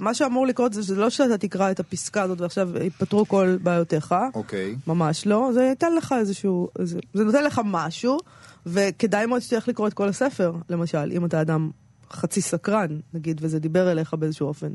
מה 0.01 0.13
שאמור 0.13 0.47
לקרות 0.47 0.73
זה 0.73 0.83
שזה 0.83 0.95
לא 0.95 1.09
שאתה 1.09 1.37
תקרא 1.37 1.71
את 1.71 1.79
הפסקה 1.79 2.21
הזאת 2.21 2.41
ועכשיו 2.41 2.69
ייפתרו 2.83 3.27
כל 3.27 3.57
בעיותיך, 3.63 4.15
אוקיי. 4.33 4.75
ממש 4.87 5.27
לא, 5.27 5.49
זה 5.53 5.63
ייתן 5.63 5.95
לך 5.95 6.15
איזשהו, 6.19 6.69
זה, 6.81 6.99
זה 7.13 7.23
נותן 7.23 7.43
לך 7.43 7.61
משהו, 7.65 8.17
וכדאי 8.65 9.25
מאוד 9.25 9.41
שתלך 9.41 9.67
לקרוא 9.67 9.87
את 9.87 9.93
כל 9.93 10.09
הספר, 10.09 10.53
למשל, 10.69 11.11
אם 11.11 11.25
אתה 11.25 11.41
אדם 11.41 11.71
חצי 12.11 12.41
סקרן, 12.41 12.99
נגיד, 13.13 13.39
וזה 13.43 13.59
דיבר 13.59 13.91
אליך 13.91 14.13
באיזשהו 14.13 14.47
אופן. 14.47 14.69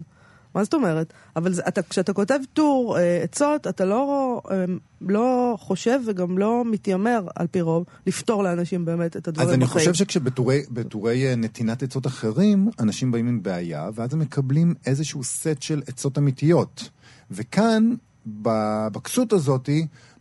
מה 0.55 0.65
זאת 0.65 0.75
אומרת? 0.75 1.13
אבל 1.37 1.53
זה, 1.53 1.63
אתה, 1.69 1.83
כשאתה 1.83 2.13
כותב 2.13 2.39
טור 2.53 2.99
אה, 2.99 3.21
עצות, 3.23 3.67
אתה 3.67 3.85
לא, 3.85 4.41
אה, 4.51 4.65
לא 5.01 5.57
חושב 5.61 6.01
וגם 6.07 6.39
לא 6.39 6.63
מתיימר, 6.67 7.27
על 7.35 7.47
פי 7.47 7.61
רוב, 7.61 7.85
לפתור 8.07 8.43
לאנשים 8.43 8.85
באמת 8.85 9.17
את 9.17 9.29
הדברים 9.29 9.49
אז 9.49 9.55
אני 9.55 9.65
בחיים. 9.65 9.79
חושב 9.79 9.95
שכשבטורי 9.95 10.63
בטורי, 10.71 11.27
אה, 11.27 11.37
נתינת 11.37 11.83
עצות 11.83 12.07
אחרים, 12.07 12.71
אנשים 12.81 13.11
באים 13.11 13.29
עם 13.29 13.43
בעיה, 13.43 13.89
ואז 13.95 14.15
הם 14.15 14.19
מקבלים 14.19 14.75
איזשהו 14.87 15.25
סט 15.25 15.63
של 15.63 15.83
עצות 15.87 16.19
אמיתיות. 16.19 16.89
וכאן, 17.31 17.91
בכסות 18.27 19.33
הזאת, 19.33 19.69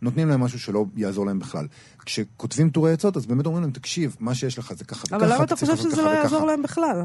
נותנים 0.02 0.28
להם 0.28 0.40
משהו 0.40 0.58
שלא 0.58 0.86
יעזור 0.96 1.26
להם 1.26 1.38
בכלל. 1.38 1.66
כשכותבים 2.04 2.70
טורי 2.70 2.92
עצות, 2.92 3.16
אז 3.16 3.26
באמת 3.26 3.46
אומרים 3.46 3.62
להם, 3.62 3.72
תקשיב, 3.72 4.16
מה 4.20 4.34
שיש 4.34 4.58
לך 4.58 4.72
זה 4.72 4.84
ככה 4.84 5.04
וככה, 5.06 5.16
אבל 5.16 5.34
למה 5.34 5.44
אתה 5.44 5.56
חושב 5.56 5.76
שזה 5.76 6.02
לא 6.02 6.08
וככה." 6.08 6.14
יעזור 6.14 6.46
להם 6.46 6.62
בכלל? 6.62 7.04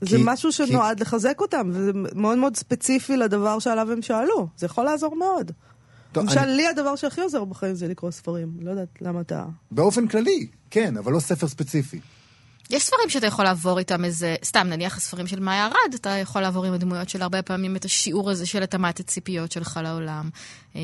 זה 0.00 0.16
כי- 0.16 0.22
משהו 0.26 0.50
כי- 0.50 0.56
שנועד 0.56 1.00
לחזק 1.00 1.40
אותם, 1.40 1.70
וזה 1.74 1.90
מאוד 2.14 2.38
מאוד 2.38 2.56
ספציפי 2.56 3.16
לדבר 3.16 3.58
שעליו 3.58 3.92
הם 3.92 4.02
שאלו. 4.02 4.48
זה 4.56 4.66
יכול 4.66 4.84
לעזור 4.84 5.16
מאוד. 5.16 5.52
טוב, 6.12 6.24
למשל, 6.24 6.38
אני- 6.38 6.56
לי 6.56 6.66
הדבר 6.68 6.96
שהכי 6.96 7.20
עוזר 7.20 7.44
בחיים 7.44 7.74
זה 7.74 7.88
לקרוא 7.88 8.10
ספרים. 8.10 8.52
לא 8.60 8.70
יודעת 8.70 8.88
למה 9.00 9.20
אתה... 9.20 9.44
באופן 9.70 10.08
כללי, 10.08 10.46
כן, 10.70 10.96
אבל 10.96 11.12
לא 11.12 11.20
ספר 11.20 11.48
ספציפי. 11.48 12.00
יש 12.70 12.82
ספרים 12.82 13.08
שאתה 13.08 13.26
יכול 13.26 13.44
לעבור 13.44 13.78
איתם 13.78 14.04
איזה, 14.04 14.36
סתם 14.44 14.66
נניח 14.66 14.96
הספרים 14.96 15.26
של 15.26 15.40
מאיה 15.40 15.66
ארד, 15.66 15.94
אתה 15.94 16.10
יכול 16.10 16.42
לעבור 16.42 16.64
עם 16.64 16.72
הדמויות 16.72 17.08
של 17.08 17.22
הרבה 17.22 17.42
פעמים 17.42 17.76
את 17.76 17.84
השיעור 17.84 18.30
הזה 18.30 18.46
של 18.46 18.62
התאמת 18.62 19.00
הציפיות 19.00 19.52
שלך 19.52 19.80
לעולם. 19.82 20.30
אה, 20.76 20.80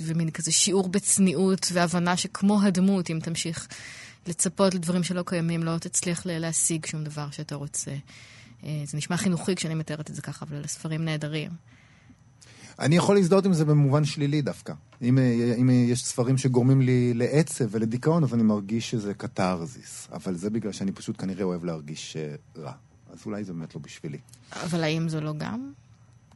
ומין 0.00 0.30
כזה 0.30 0.52
שיעור 0.52 0.88
בצניעות 0.88 1.66
והבנה 1.72 2.16
שכמו 2.16 2.62
הדמות, 2.62 3.10
אם 3.10 3.18
תמשיך 3.22 3.68
לצפות 4.28 4.74
לדברים 4.74 5.02
שלא 5.02 5.22
קיימים, 5.26 5.62
לא 5.62 5.78
תצליח 5.78 6.26
להשיג 6.26 6.86
שום 6.86 7.04
דבר 7.04 7.30
שאתה 7.30 7.54
רוצה. 7.54 7.90
אה, 8.64 8.82
זה 8.84 8.96
נשמע 8.96 9.16
חינוכי 9.16 9.54
כשאני 9.54 9.74
מתארת 9.74 10.10
את 10.10 10.14
זה 10.14 10.22
ככה, 10.22 10.44
אבל 10.44 10.56
אלה 10.56 10.68
ספרים 10.68 11.04
נהדרים. 11.04 11.50
אני 12.78 12.96
יכול 12.96 13.16
להזדהות 13.16 13.46
עם 13.46 13.52
זה 13.52 13.64
במובן 13.64 14.04
שלילי 14.04 14.42
דווקא. 14.42 14.72
אם, 15.02 15.18
אה, 15.18 15.54
אם 15.58 15.70
יש 15.70 16.04
ספרים 16.04 16.38
שגורמים 16.38 16.80
לי 16.80 17.14
לעצב 17.14 17.64
ולדיכאון, 17.70 18.24
אז 18.24 18.34
אני 18.34 18.42
מרגיש 18.42 18.90
שזה 18.90 19.14
קתרזיס. 19.14 20.08
אבל 20.12 20.34
זה 20.34 20.50
בגלל 20.50 20.72
שאני 20.72 20.92
פשוט 20.92 21.20
כנראה 21.20 21.44
אוהב 21.44 21.64
להרגיש 21.64 22.16
אה, 22.16 22.34
רע. 22.62 22.72
אז 23.12 23.18
אולי 23.26 23.44
זה 23.44 23.52
באמת 23.52 23.74
לא 23.74 23.80
בשבילי. 23.80 24.18
אבל 24.52 24.84
האם 24.84 25.08
זו 25.08 25.20
לא 25.20 25.32
גם 25.38 25.72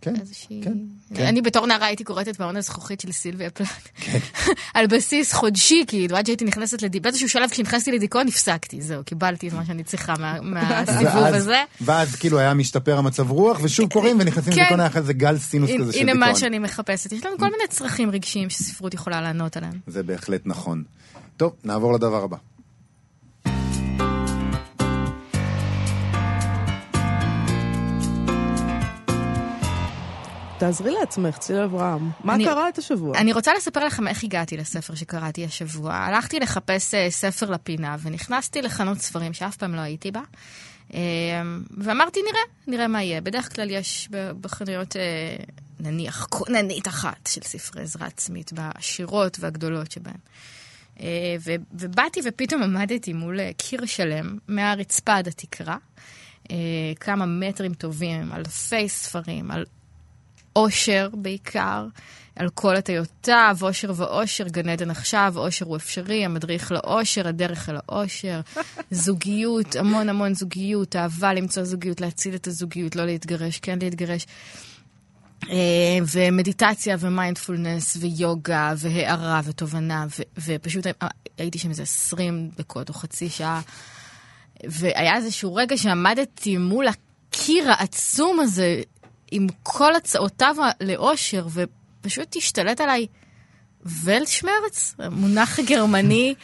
כן, 0.01 0.15
איזושהי... 0.21 0.61
כן, 0.65 0.73
כן. 1.15 1.27
אני 1.27 1.43
בתור 1.43 1.67
נערה 1.67 1.87
הייתי 1.87 2.05
קוראת 2.05 2.29
את 2.29 2.41
מעון 2.41 2.57
הזכוכית 2.57 3.01
של 3.01 3.13
סילביה 3.13 3.51
פלאט. 3.51 3.89
על 4.75 4.87
בסיס 4.87 5.33
חודשי, 5.33 5.85
כאילו, 5.87 6.17
עד 6.17 6.27
שהייתי 6.27 6.45
נכנסת 6.45 6.83
לדיכאון, 6.83 7.03
באיזשהו 7.03 7.29
שלב 7.29 7.51
כשנכנסתי 7.51 7.93
לדיכאון 7.93 8.29
הפסקתי, 8.29 8.81
זהו, 8.81 9.05
קיבלתי 9.05 9.49
את 9.49 9.53
מה 9.53 9.65
שאני 9.67 9.85
צריכה 9.85 10.15
מה- 10.19 10.41
מהסיבוב 10.55 11.05
ואז- 11.15 11.35
הזה. 11.35 11.63
ואז 11.81 12.17
כאילו 12.17 12.39
היה 12.39 12.55
משתפר 12.55 12.99
המצב 12.99 13.31
רוח, 13.31 13.59
ושוב 13.63 13.93
קוראים 13.93 14.17
ונכנסים 14.21 14.53
כן. 14.53 14.61
לדיכאון, 14.61 14.81
היה 14.81 14.91
איזה 14.95 15.13
גל 15.13 15.39
סינוס 15.39 15.71
הנה- 15.71 15.83
כזה 15.85 15.93
של 15.93 15.99
הנה 15.99 16.13
דיכאון. 16.13 16.29
מה 16.31 16.37
שאני 16.39 16.59
מחפשת. 16.59 17.13
יש 17.13 17.27
לנו 17.27 17.39
כל 17.39 17.45
מיני 17.45 17.69
צרכים 17.69 18.11
רגשיים 18.11 18.51
שספרות 18.51 18.95
יכולה 18.95 19.21
לענות 19.21 19.57
עליהם. 19.57 19.73
זה 19.87 20.03
בהחלט 20.03 20.41
נכון. 20.45 20.83
טוב, 21.37 21.53
נעבור 21.65 21.93
לדבר 21.93 22.25
הבא. 22.25 22.37
תעזרי 30.61 30.93
לעצמך, 31.01 31.39
ציל 31.39 31.57
אברהם. 31.57 32.11
מה 32.25 32.35
אני- 32.35 32.45
קרה 32.45 32.69
את 32.69 32.79
השבוע? 32.79 33.19
אני 33.19 33.33
רוצה 33.33 33.53
לספר 33.55 33.85
לכם 33.85 34.09
איך 34.09 34.25
הגעתי 34.25 34.57
לספר 34.57 34.95
שקראתי 34.95 35.45
השבוע. 35.45 35.95
הלכתי 35.95 36.41
לחפש 36.41 36.95
אה, 36.95 37.11
ספר 37.11 37.51
לפינה, 37.51 37.97
ונכנסתי 38.03 38.63
לחנות 38.63 38.99
ספרים 38.99 39.33
שאף 39.33 39.57
פעם 39.57 39.75
לא 39.75 39.81
הייתי 39.81 40.11
בה. 40.11 40.21
אה, 40.95 40.99
ואמרתי, 41.79 42.21
נראה, 42.23 42.41
נראה 42.67 42.89
מה 42.89 43.03
יהיה. 43.03 43.21
בדרך 43.21 43.55
כלל 43.55 43.71
יש 43.71 44.09
בחנויות, 44.41 44.97
אה, 44.97 45.03
נניח, 45.81 46.27
כוננית 46.31 46.89
אחת 46.89 47.27
של 47.29 47.41
ספרי 47.41 47.83
עזרה 47.83 48.07
עצמית, 48.07 48.53
בעשירות 48.53 49.37
והגדולות 49.41 49.91
שבהן. 49.91 50.17
ו- 51.41 51.55
ובאתי 51.73 52.21
ופתאום 52.25 52.63
עמדתי 52.63 53.13
מול 53.13 53.41
אה, 53.41 53.51
קיר 53.57 53.87
שלם, 53.87 54.39
מהרצפה 54.49 55.15
עד 55.17 55.29
התקרה. 55.29 55.77
כמה 57.01 57.27
מטרים 57.27 57.75
טובים, 57.75 58.33
אלפי 58.33 58.89
ספרים, 58.89 59.51
על 59.51 59.65
אושר 60.57 61.09
בעיקר, 61.13 61.87
על 62.37 62.49
כל 62.49 62.77
הטיותיו, 62.77 63.57
אושר 63.63 63.93
ואושר, 63.97 64.49
גן 64.49 64.69
עדן 64.69 64.91
עכשיו, 64.91 65.35
אושר 65.37 65.67
הוא 65.67 65.77
אפשרי, 65.77 66.25
המדריך 66.25 66.73
לאושר, 66.73 67.29
הדרך 67.29 67.69
אל 67.69 67.77
האושר, 67.77 68.41
זוגיות, 68.91 69.77
המון 69.77 70.09
המון 70.09 70.35
זוגיות, 70.35 70.97
אהבה 70.97 71.35
למצוא 71.35 71.65
זוגיות, 71.65 72.01
להציל 72.01 72.35
את 72.35 72.47
הזוגיות, 72.47 72.97
לא 72.97 73.05
להתגרש, 73.07 73.59
כן 73.59 73.79
להתגרש. 73.83 74.27
אה, 75.51 75.99
ומדיטציה 76.13 76.97
ומיינדפולנס 77.01 77.97
ויוגה 78.01 78.73
והערה 78.77 79.41
ותובנה, 79.45 80.07
ו- 80.19 80.41
ופשוט 80.45 80.87
הייתי 81.39 81.59
שם 81.59 81.69
איזה 81.71 81.83
20 81.83 82.51
דקות 82.59 82.89
או 82.89 82.95
חצי 82.95 83.29
שעה, 83.29 83.61
והיה 84.65 85.17
איזשהו 85.17 85.55
רגע 85.55 85.77
שעמדתי 85.77 86.57
מול 86.57 86.87
הקיר 86.89 87.71
העצום 87.71 88.41
הזה, 88.41 88.83
עם 89.31 89.47
כל 89.63 89.95
הצעותיו 89.95 90.57
לאושר, 90.81 91.47
ופשוט 91.53 92.37
השתלט 92.37 92.81
עליי 92.81 93.07
ולשמרץ, 93.87 94.95
מונח 95.11 95.61
גרמני. 95.61 96.35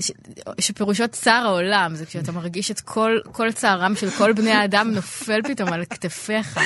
ש- 0.00 0.12
שפירושו 0.60 1.08
צער 1.08 1.46
העולם, 1.46 1.94
זה 1.94 2.06
כשאתה 2.06 2.32
מרגיש 2.32 2.70
את 2.70 2.80
כל, 2.80 3.18
כל 3.32 3.52
צערם 3.52 3.96
של 3.96 4.10
כל 4.10 4.32
בני 4.32 4.50
האדם 4.52 4.90
נופל 4.90 5.40
פתאום 5.42 5.72
על 5.72 5.84
כתפיך. 5.84 6.60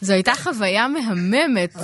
זו 0.00 0.12
הייתה 0.12 0.32
חוויה 0.34 0.88
מהממת. 0.88 1.74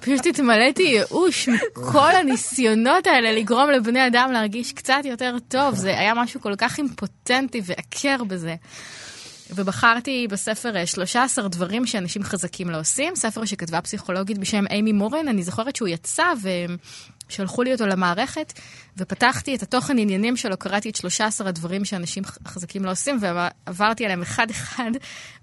פשוט 0.00 0.26
התמלאתי 0.26 0.82
ייאוש 0.82 1.48
מכל 1.48 2.10
הניסיונות 2.16 3.06
האלה 3.06 3.32
לגרום 3.32 3.70
לבני 3.70 4.06
אדם 4.06 4.30
להרגיש 4.32 4.72
קצת 4.72 5.00
יותר 5.04 5.36
טוב. 5.48 5.74
זה 5.74 5.98
היה 5.98 6.14
משהו 6.14 6.40
כל 6.40 6.54
כך 6.58 6.78
אימפוטנטי 6.78 7.60
ועקר 7.64 8.24
בזה. 8.24 8.54
ובחרתי 9.54 10.26
בספר 10.30 10.76
אה, 10.76 10.86
13 10.86 11.48
דברים 11.48 11.86
שאנשים 11.86 12.22
חזקים 12.22 12.70
לא 12.70 12.80
עושים, 12.80 13.16
ספר 13.16 13.44
שכתבה 13.44 13.80
פסיכולוגית 13.80 14.38
בשם 14.38 14.64
אימי 14.70 14.92
מורן, 14.92 15.28
אני 15.28 15.42
זוכרת 15.42 15.76
שהוא 15.76 15.88
יצא 15.88 16.24
ושלחו 17.28 17.62
לי 17.62 17.72
אותו 17.72 17.86
למערכת, 17.86 18.52
ופתחתי 18.96 19.54
את 19.54 19.62
התוכן 19.62 19.98
עניינים 19.98 20.36
שלו, 20.36 20.56
קראתי 20.56 20.90
את 20.90 20.96
13 20.96 21.48
הדברים 21.48 21.84
שאנשים 21.84 22.22
חזקים 22.48 22.84
לא 22.84 22.90
עושים, 22.90 23.18
ועברתי 23.66 24.04
עליהם 24.04 24.22
אחד-אחד, 24.22 24.90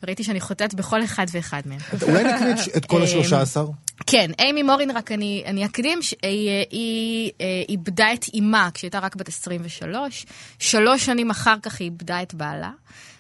וראיתי 0.03 0.23
שאני 0.23 0.41
חוטאת 0.41 0.73
בכל 0.73 1.03
אחד 1.03 1.25
ואחד 1.31 1.61
מהם. 1.65 1.79
אולי 2.01 2.23
נקריא 2.23 2.53
את- 2.77 2.85
כל 2.85 2.97
אה, 2.99 3.03
השלושה 3.03 3.41
עשר? 3.41 3.67
כן, 4.07 4.31
אימי 4.39 4.63
מורין, 4.63 4.91
רק 4.91 5.11
אני, 5.11 5.43
אני 5.45 5.65
אקדים, 5.65 6.01
שהיא 6.01 6.19
היא, 6.29 6.65
היא, 6.71 7.31
אה, 7.41 7.63
איבדה 7.69 8.13
את 8.13 8.25
אימה 8.33 8.69
כשהייתה 8.73 8.99
רק 8.99 9.15
בת 9.15 9.27
23. 9.27 10.25
שלוש 10.59 11.05
שנים 11.05 11.29
אחר 11.29 11.55
כך 11.63 11.79
היא 11.79 11.85
איבדה 11.85 12.21
את 12.21 12.33
בעלה. 12.33 12.71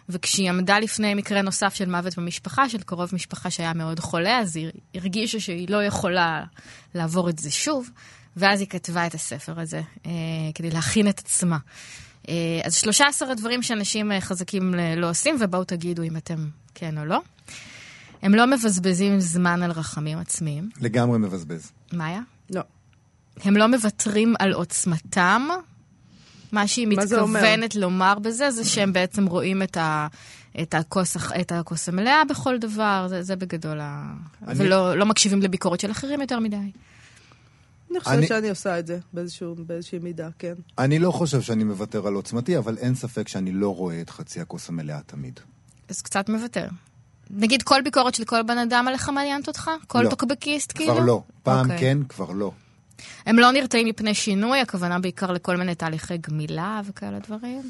וכשהיא 0.09 0.49
עמדה 0.49 0.79
לפני 0.79 1.13
מקרה 1.13 1.41
נוסף 1.41 1.73
של 1.73 1.89
מוות 1.89 2.17
במשפחה, 2.17 2.69
של 2.69 2.81
קרוב 2.81 3.09
משפחה 3.13 3.49
שהיה 3.49 3.73
מאוד 3.73 3.99
חולה, 3.99 4.39
אז 4.39 4.55
היא 4.55 4.71
הרגישה 4.95 5.39
שהיא 5.39 5.69
לא 5.69 5.83
יכולה 5.83 6.43
לעבור 6.95 7.29
את 7.29 7.39
זה 7.39 7.51
שוב, 7.51 7.89
ואז 8.37 8.59
היא 8.59 8.67
כתבה 8.67 9.07
את 9.07 9.13
הספר 9.13 9.59
הזה, 9.59 9.81
אה, 10.05 10.11
כדי 10.55 10.69
להכין 10.69 11.09
את 11.09 11.19
עצמה. 11.19 11.57
אה, 12.29 12.33
אז 12.63 12.75
13 12.75 13.31
הדברים 13.31 13.61
שאנשים 13.63 14.11
אה, 14.11 14.21
חזקים 14.21 14.73
ל- 14.75 14.95
לא 14.95 15.09
עושים, 15.09 15.35
ובואו 15.39 15.63
תגידו 15.63 16.03
אם 16.03 16.17
אתם 16.17 16.47
כן 16.75 16.97
או 16.97 17.05
לא. 17.05 17.21
הם 18.21 18.35
לא 18.35 18.47
מבזבזים 18.47 19.19
זמן 19.19 19.63
על 19.63 19.71
רחמים 19.71 20.17
עצמיים. 20.17 20.69
לגמרי 20.81 21.17
מבזבז. 21.19 21.71
מאיה? 21.93 22.19
לא. 22.49 22.61
הם 23.43 23.57
לא 23.57 23.67
מוותרים 23.67 24.33
על 24.39 24.53
עוצמתם. 24.53 25.47
מה 26.55 26.67
שהיא 26.67 26.87
מה? 26.87 27.03
מתכוונת 27.03 27.75
לומר 27.75 28.19
בזה, 28.19 28.51
זה 28.51 28.65
שהם 28.65 28.93
בעצם 28.93 29.25
רואים 29.25 29.63
את, 29.63 29.77
ה, 29.77 30.07
את, 30.61 30.73
הכוס, 30.73 31.17
את 31.41 31.51
הכוס 31.51 31.89
המלאה 31.89 32.21
בכל 32.29 32.57
דבר, 32.57 33.05
זה, 33.09 33.23
זה 33.23 33.35
בגדול 33.35 33.79
ה... 33.81 34.13
אני- 34.47 34.59
ולא 34.59 34.97
לא 34.97 35.05
מקשיבים 35.05 35.41
לביקורת 35.41 35.79
של 35.79 35.91
אחרים 35.91 36.21
יותר 36.21 36.39
מדי. 36.39 36.55
אני 37.91 37.99
חושבת 37.99 38.17
אני- 38.17 38.27
שאני 38.27 38.49
עושה 38.49 38.79
את 38.79 38.87
זה 38.87 38.99
באיזשהו- 39.13 39.55
באיזושהי 39.67 39.99
מידה, 39.99 40.29
כן. 40.39 40.53
אני 40.77 40.99
לא 40.99 41.11
חושב 41.11 41.41
שאני 41.41 41.63
מוותר 41.63 42.07
על 42.07 42.13
עוצמתי, 42.13 42.57
אבל 42.57 42.77
אין 42.77 42.95
ספק 42.95 43.27
שאני 43.27 43.51
לא 43.51 43.75
רואה 43.75 44.01
את 44.01 44.09
חצי 44.09 44.41
הכוס 44.41 44.69
המלאה 44.69 44.99
תמיד. 45.05 45.39
אז 45.89 46.01
קצת 46.01 46.29
מוותר. 46.29 46.67
נגיד 47.29 47.63
כל 47.63 47.81
ביקורת 47.81 48.15
של 48.15 48.23
כל 48.25 48.43
בן 48.43 48.57
אדם 48.57 48.85
עליך 48.87 49.09
מעניינת 49.09 49.47
אותך? 49.47 49.71
כל 49.87 50.01
לא. 50.01 50.09
טוקבקיסט 50.09 50.71
כאילו? 50.75 50.93
כבר 50.95 51.05
לא. 51.05 51.23
פעם 51.43 51.65
אוקיי. 51.65 51.79
כן, 51.79 51.97
כבר 52.09 52.31
לא. 52.31 52.51
הם 53.25 53.39
לא 53.39 53.51
נרתעים 53.51 53.87
מפני 53.87 54.13
שינוי, 54.13 54.59
הכוונה 54.59 54.99
בעיקר 54.99 55.31
לכל 55.31 55.57
מיני 55.57 55.75
תהליכי 55.75 56.17
גמילה 56.17 56.81
וכאלה 56.85 57.19
דברים? 57.19 57.61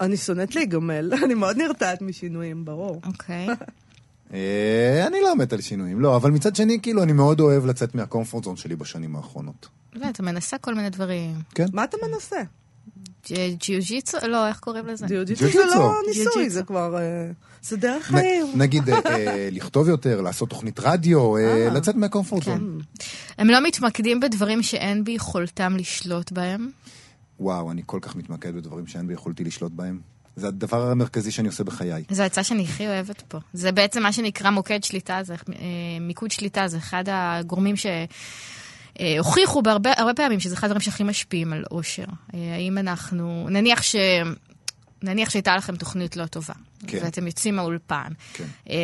אני 0.00 0.16
שונאת 0.16 0.54
להיגמל, 0.54 1.12
אני 1.24 1.34
מאוד 1.34 1.56
נרתעת 1.56 2.02
משינויים, 2.02 2.64
ברור. 2.64 3.00
אוקיי. 3.06 3.46
אה, 4.34 5.04
אני 5.06 5.20
לא 5.22 5.36
מת 5.36 5.52
על 5.52 5.60
שינויים, 5.60 6.00
לא, 6.00 6.16
אבל 6.16 6.30
מצד 6.30 6.56
שני, 6.56 6.78
כאילו, 6.82 7.02
אני 7.02 7.12
מאוד 7.12 7.40
אוהב 7.40 7.66
לצאת 7.66 7.94
מהקומפורט 7.94 8.44
זון 8.44 8.56
שלי 8.56 8.76
בשנים 8.76 9.16
האחרונות. 9.16 9.68
לא, 9.94 10.08
אתה 10.08 10.22
מנסה 10.22 10.58
כל 10.58 10.74
מיני 10.74 10.90
דברים. 10.90 11.34
כן? 11.54 11.66
מה 11.72 11.84
אתה 11.84 11.96
מנסה? 12.08 12.36
ג'יוג'יצו? 13.60 14.18
לא, 14.28 14.48
איך 14.48 14.58
קוראים 14.58 14.86
לזה? 14.86 15.06
ג'יוג'יצו 15.06 15.48
זה. 15.48 15.58
לא 15.76 15.92
ניסוי. 16.08 16.50
זה 16.50 16.62
כבר... 16.62 16.96
זה 17.62 17.76
דרך 17.76 18.06
חיים. 18.06 18.46
נגיד, 18.54 18.90
אה, 18.90 18.98
אה, 19.06 19.48
לכתוב 19.52 19.88
יותר, 19.88 20.20
לעשות 20.20 20.50
תוכנית 20.50 20.80
רדיו, 20.80 21.36
אה. 21.36 21.68
לצאת 21.74 21.94
מהקומפורט 21.94 22.44
כן. 22.44 22.50
זון. 22.50 22.80
הם 23.38 23.48
לא 23.48 23.60
מתמקדים 23.60 24.20
בדברים 24.20 24.62
שאין 24.62 25.04
ביכולתם 25.04 25.76
לשלוט 25.76 26.32
בהם. 26.32 26.70
וואו, 27.40 27.70
אני 27.70 27.82
כל 27.86 27.98
כך 28.02 28.16
מתמקד 28.16 28.54
בדברים 28.54 28.86
שאין 28.86 29.06
ביכולתי 29.06 29.44
לשלוט 29.44 29.72
בהם. 29.72 30.00
זה 30.36 30.48
הדבר 30.48 30.90
המרכזי 30.90 31.30
שאני 31.30 31.48
עושה 31.48 31.64
בחיי. 31.64 32.04
זו 32.10 32.22
העצה 32.22 32.44
שאני 32.44 32.64
הכי 32.64 32.86
אוהבת 32.86 33.22
פה. 33.28 33.38
זה 33.52 33.72
בעצם 33.72 34.02
מה 34.02 34.12
שנקרא 34.12 34.50
מוקד 34.50 34.84
שליטה, 34.84 35.20
זה, 35.22 35.34
מיקוד 36.00 36.30
שליטה, 36.30 36.68
זה 36.68 36.76
אחד 36.76 37.04
הגורמים 37.06 37.76
ש... 37.76 37.86
הוכיחו 39.18 39.62
בהרבה 39.62 39.92
הרבה 39.96 40.14
פעמים 40.14 40.40
שזה 40.40 40.54
אחד 40.54 40.64
הדברים 40.64 40.80
שהכי 40.80 41.04
משפיעים 41.04 41.52
על 41.52 41.64
אושר. 41.70 42.04
האם 42.32 42.78
אנחנו, 42.78 43.46
נניח 43.50 43.82
ש... 43.82 43.96
נניח 45.02 45.30
שהייתה 45.30 45.56
לכם 45.56 45.76
תוכנית 45.76 46.16
לא 46.16 46.26
טובה, 46.26 46.54
כן. 46.86 46.98
ואתם 47.02 47.26
יוצאים 47.26 47.56
מהאולפן. 47.56 48.12
כן. 48.32 48.44
אה, 48.70 48.76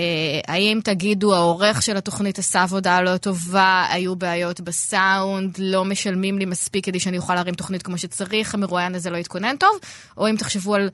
האם 0.49 0.81
תגידו, 0.85 1.35
העורך 1.35 1.83
של 1.83 1.97
התוכנית 1.97 2.39
עשה 2.39 2.63
עבודה 2.63 3.01
לא 3.01 3.17
טובה, 3.17 3.87
היו 3.91 4.17
בעיות 4.17 4.61
בסאונד, 4.61 5.57
לא 5.59 5.85
משלמים 5.85 6.39
לי 6.39 6.45
מספיק 6.45 6.87
כדי 6.87 7.01
שאני 7.01 7.19
אוכל 7.19 7.35
להרים 7.35 7.55
תוכנית 7.55 7.83
כמו 7.83 7.99
שצריך, 7.99 8.55
המרואיין 8.55 8.95
הזה 8.95 9.11
לא 9.11 9.17
התכונן 9.17 9.57
טוב, 9.57 9.79
או 10.17 10.29
אם 10.29 10.37
תחשבו 10.37 10.75
על 10.75 10.91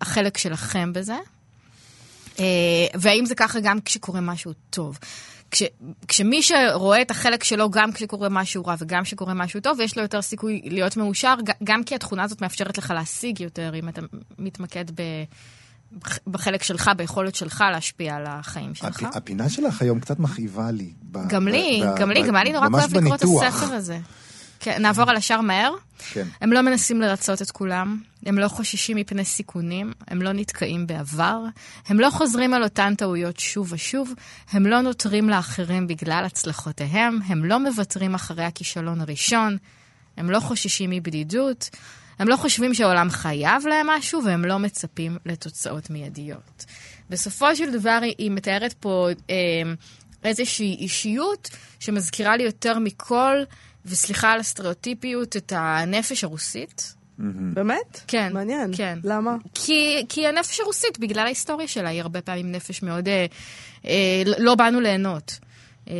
החלק 0.00 0.38
שלכם 0.38 0.92
בזה. 0.92 1.16
אה, 2.38 2.44
והאם 2.94 3.26
זה 3.26 3.34
ככה 3.34 3.60
גם 3.60 3.80
כשקורה 3.80 4.20
משהו 4.20 4.52
טוב. 4.70 4.98
כש, 5.52 5.62
כשמי 6.08 6.42
שרואה 6.42 7.02
את 7.02 7.10
החלק 7.10 7.44
שלו 7.44 7.70
גם 7.70 7.92
כשקורה 7.92 8.28
משהו 8.28 8.64
רע 8.66 8.74
וגם 8.78 9.02
כשקורה 9.02 9.34
משהו 9.34 9.60
טוב, 9.60 9.80
יש 9.80 9.96
לו 9.96 10.02
יותר 10.02 10.22
סיכוי 10.22 10.62
להיות 10.64 10.96
מאושר, 10.96 11.34
גם 11.64 11.84
כי 11.84 11.94
התכונה 11.94 12.22
הזאת 12.22 12.42
מאפשרת 12.42 12.78
לך 12.78 12.90
להשיג 12.90 13.40
יותר, 13.40 13.72
אם 13.74 13.88
אתה 13.88 14.00
מתמקד 14.38 14.84
ב, 14.94 15.02
בחלק 16.26 16.62
שלך, 16.62 16.90
ביכולת 16.96 17.34
שלך 17.34 17.64
להשפיע 17.72 18.14
על 18.14 18.24
החיים 18.26 18.74
שלך. 18.74 19.02
הפ- 19.02 19.16
הפינה 19.16 19.48
שלך 19.50 19.82
היום 19.82 20.00
קצת 20.00 20.18
מכאיבה 20.18 20.70
לי. 20.70 20.92
ב- 21.10 21.28
גם 21.28 21.44
ב- 21.44 21.48
לי, 21.48 21.82
ב- 21.84 21.98
גם 22.00 22.10
לי, 22.10 22.22
ב- 22.22 22.26
גם 22.26 22.34
היה 22.36 22.44
לי 22.44 22.52
נורא 22.52 22.68
כואב 22.68 22.82
לקרוא 22.96 23.44
את. 23.44 23.48
הספר 23.48 23.74
הזה. 23.74 23.98
כן, 24.64 24.82
נעבור 24.82 25.10
על 25.10 25.16
השאר 25.16 25.40
מהר. 25.40 25.72
כן. 26.12 26.26
הם 26.40 26.52
לא 26.52 26.60
מנסים 26.60 27.00
לרצות 27.00 27.42
את 27.42 27.50
כולם, 27.50 28.00
הם 28.26 28.38
לא 28.38 28.48
חוששים 28.48 28.96
מפני 28.96 29.24
סיכונים, 29.24 29.92
הם 30.08 30.22
לא 30.22 30.32
נתקעים 30.32 30.86
בעבר, 30.86 31.40
הם 31.86 32.00
לא 32.00 32.10
חוזרים 32.10 32.54
על 32.54 32.62
אותן 32.62 32.94
טעויות 32.94 33.38
שוב 33.40 33.72
ושוב, 33.72 34.12
הם 34.50 34.66
לא 34.66 34.80
נותרים 34.80 35.28
לאחרים 35.30 35.86
בגלל 35.86 36.24
הצלחותיהם, 36.24 37.18
הם 37.26 37.44
לא 37.44 37.58
מוותרים 37.58 38.14
אחרי 38.14 38.44
הכישלון 38.44 39.00
הראשון, 39.00 39.56
הם 40.16 40.30
לא 40.30 40.40
חוששים 40.40 40.90
מבדידות, 40.90 41.70
הם 42.18 42.28
לא 42.28 42.36
חושבים 42.36 42.74
שהעולם 42.74 43.10
חייב 43.10 43.66
להם 43.66 43.86
משהו, 43.86 44.24
והם 44.24 44.44
לא 44.44 44.58
מצפים 44.58 45.18
לתוצאות 45.26 45.90
מיידיות. 45.90 46.64
בסופו 47.10 47.56
של 47.56 47.72
דבר 47.72 47.98
היא- 48.18 48.30
מתארת 48.30 48.72
פה 48.72 49.08
אה, 49.30 49.34
איזושהי 50.24 50.76
אישיות 50.80 51.50
שמזכירה 51.80 52.36
לי 52.36 52.42
יותר 52.42 52.78
מכל, 52.78 53.36
וסליחה 53.86 54.32
על 54.32 54.40
הסטריאוטיפיות, 54.40 55.36
את 55.36 55.52
הנפש 55.56 56.24
הרוסית. 56.24 56.94
באמת? 57.54 58.00
כן. 58.06 58.32
מעניין. 58.32 58.70
כן. 58.76 58.98
למה? 59.04 59.36
כי, 59.54 60.06
כי 60.08 60.26
הנפש 60.26 60.60
הרוסית, 60.60 60.98
בגלל 60.98 61.26
ההיסטוריה 61.26 61.68
שלה, 61.68 61.88
היא 61.88 62.00
הרבה 62.00 62.20
פעמים 62.20 62.52
נפש 62.52 62.82
מאוד... 62.82 63.08
אה, 63.08 63.26
אה, 63.84 64.22
לא 64.38 64.54
באנו 64.54 64.80
ליהנות. 64.80 65.38
אה, 65.88 65.94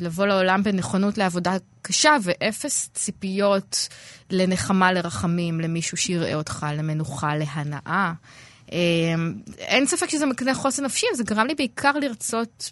לבוא 0.00 0.26
לעולם 0.26 0.62
בנכונות 0.62 1.18
לעבודה 1.18 1.56
קשה 1.82 2.16
ואפס 2.22 2.90
ציפיות 2.94 3.88
לנחמה, 4.30 4.92
לרחמים, 4.92 5.60
למישהו 5.60 5.96
שיראה 5.96 6.34
אותך, 6.34 6.66
למנוחה, 6.76 7.36
להנאה. 7.36 8.12
אה, 8.72 8.78
אין 9.58 9.86
ספק 9.86 10.10
שזה 10.10 10.26
מקנה 10.26 10.54
חוסן 10.54 10.84
נפשי, 10.84 11.06
זה 11.14 11.24
גרם 11.24 11.46
לי 11.46 11.54
בעיקר 11.54 11.92
לרצות 11.92 12.70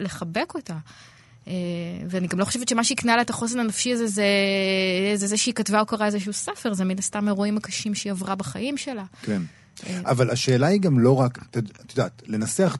לחבק 0.00 0.54
אותה. 0.54 0.76
אה, 1.48 1.54
ואני 2.08 2.26
גם 2.26 2.38
לא 2.38 2.44
חושבת 2.44 2.68
שמה 2.68 2.84
שהקנה 2.84 3.16
לה 3.16 3.22
את 3.22 3.30
החוסן 3.30 3.58
הנפשי 3.58 3.92
הזה 3.92 4.06
זה, 4.06 4.24
זה 5.14 5.26
זה 5.26 5.36
שהיא 5.36 5.54
כתבה 5.54 5.80
או 5.80 5.86
קראה 5.86 6.06
איזשהו 6.06 6.32
ספר, 6.32 6.74
זה 6.74 6.84
מן 6.84 6.98
הסתם 6.98 7.28
האירועים 7.28 7.56
הקשים 7.56 7.94
שהיא 7.94 8.10
עברה 8.10 8.34
בחיים 8.34 8.76
שלה. 8.76 9.04
כן. 9.22 9.42
אבל 10.04 10.30
השאלה 10.30 10.66
היא 10.66 10.80
גם 10.80 10.98
לא 10.98 11.20
רק, 11.20 11.38
את 11.50 11.90
יודעת, 11.90 12.22
לנסח 12.26 12.76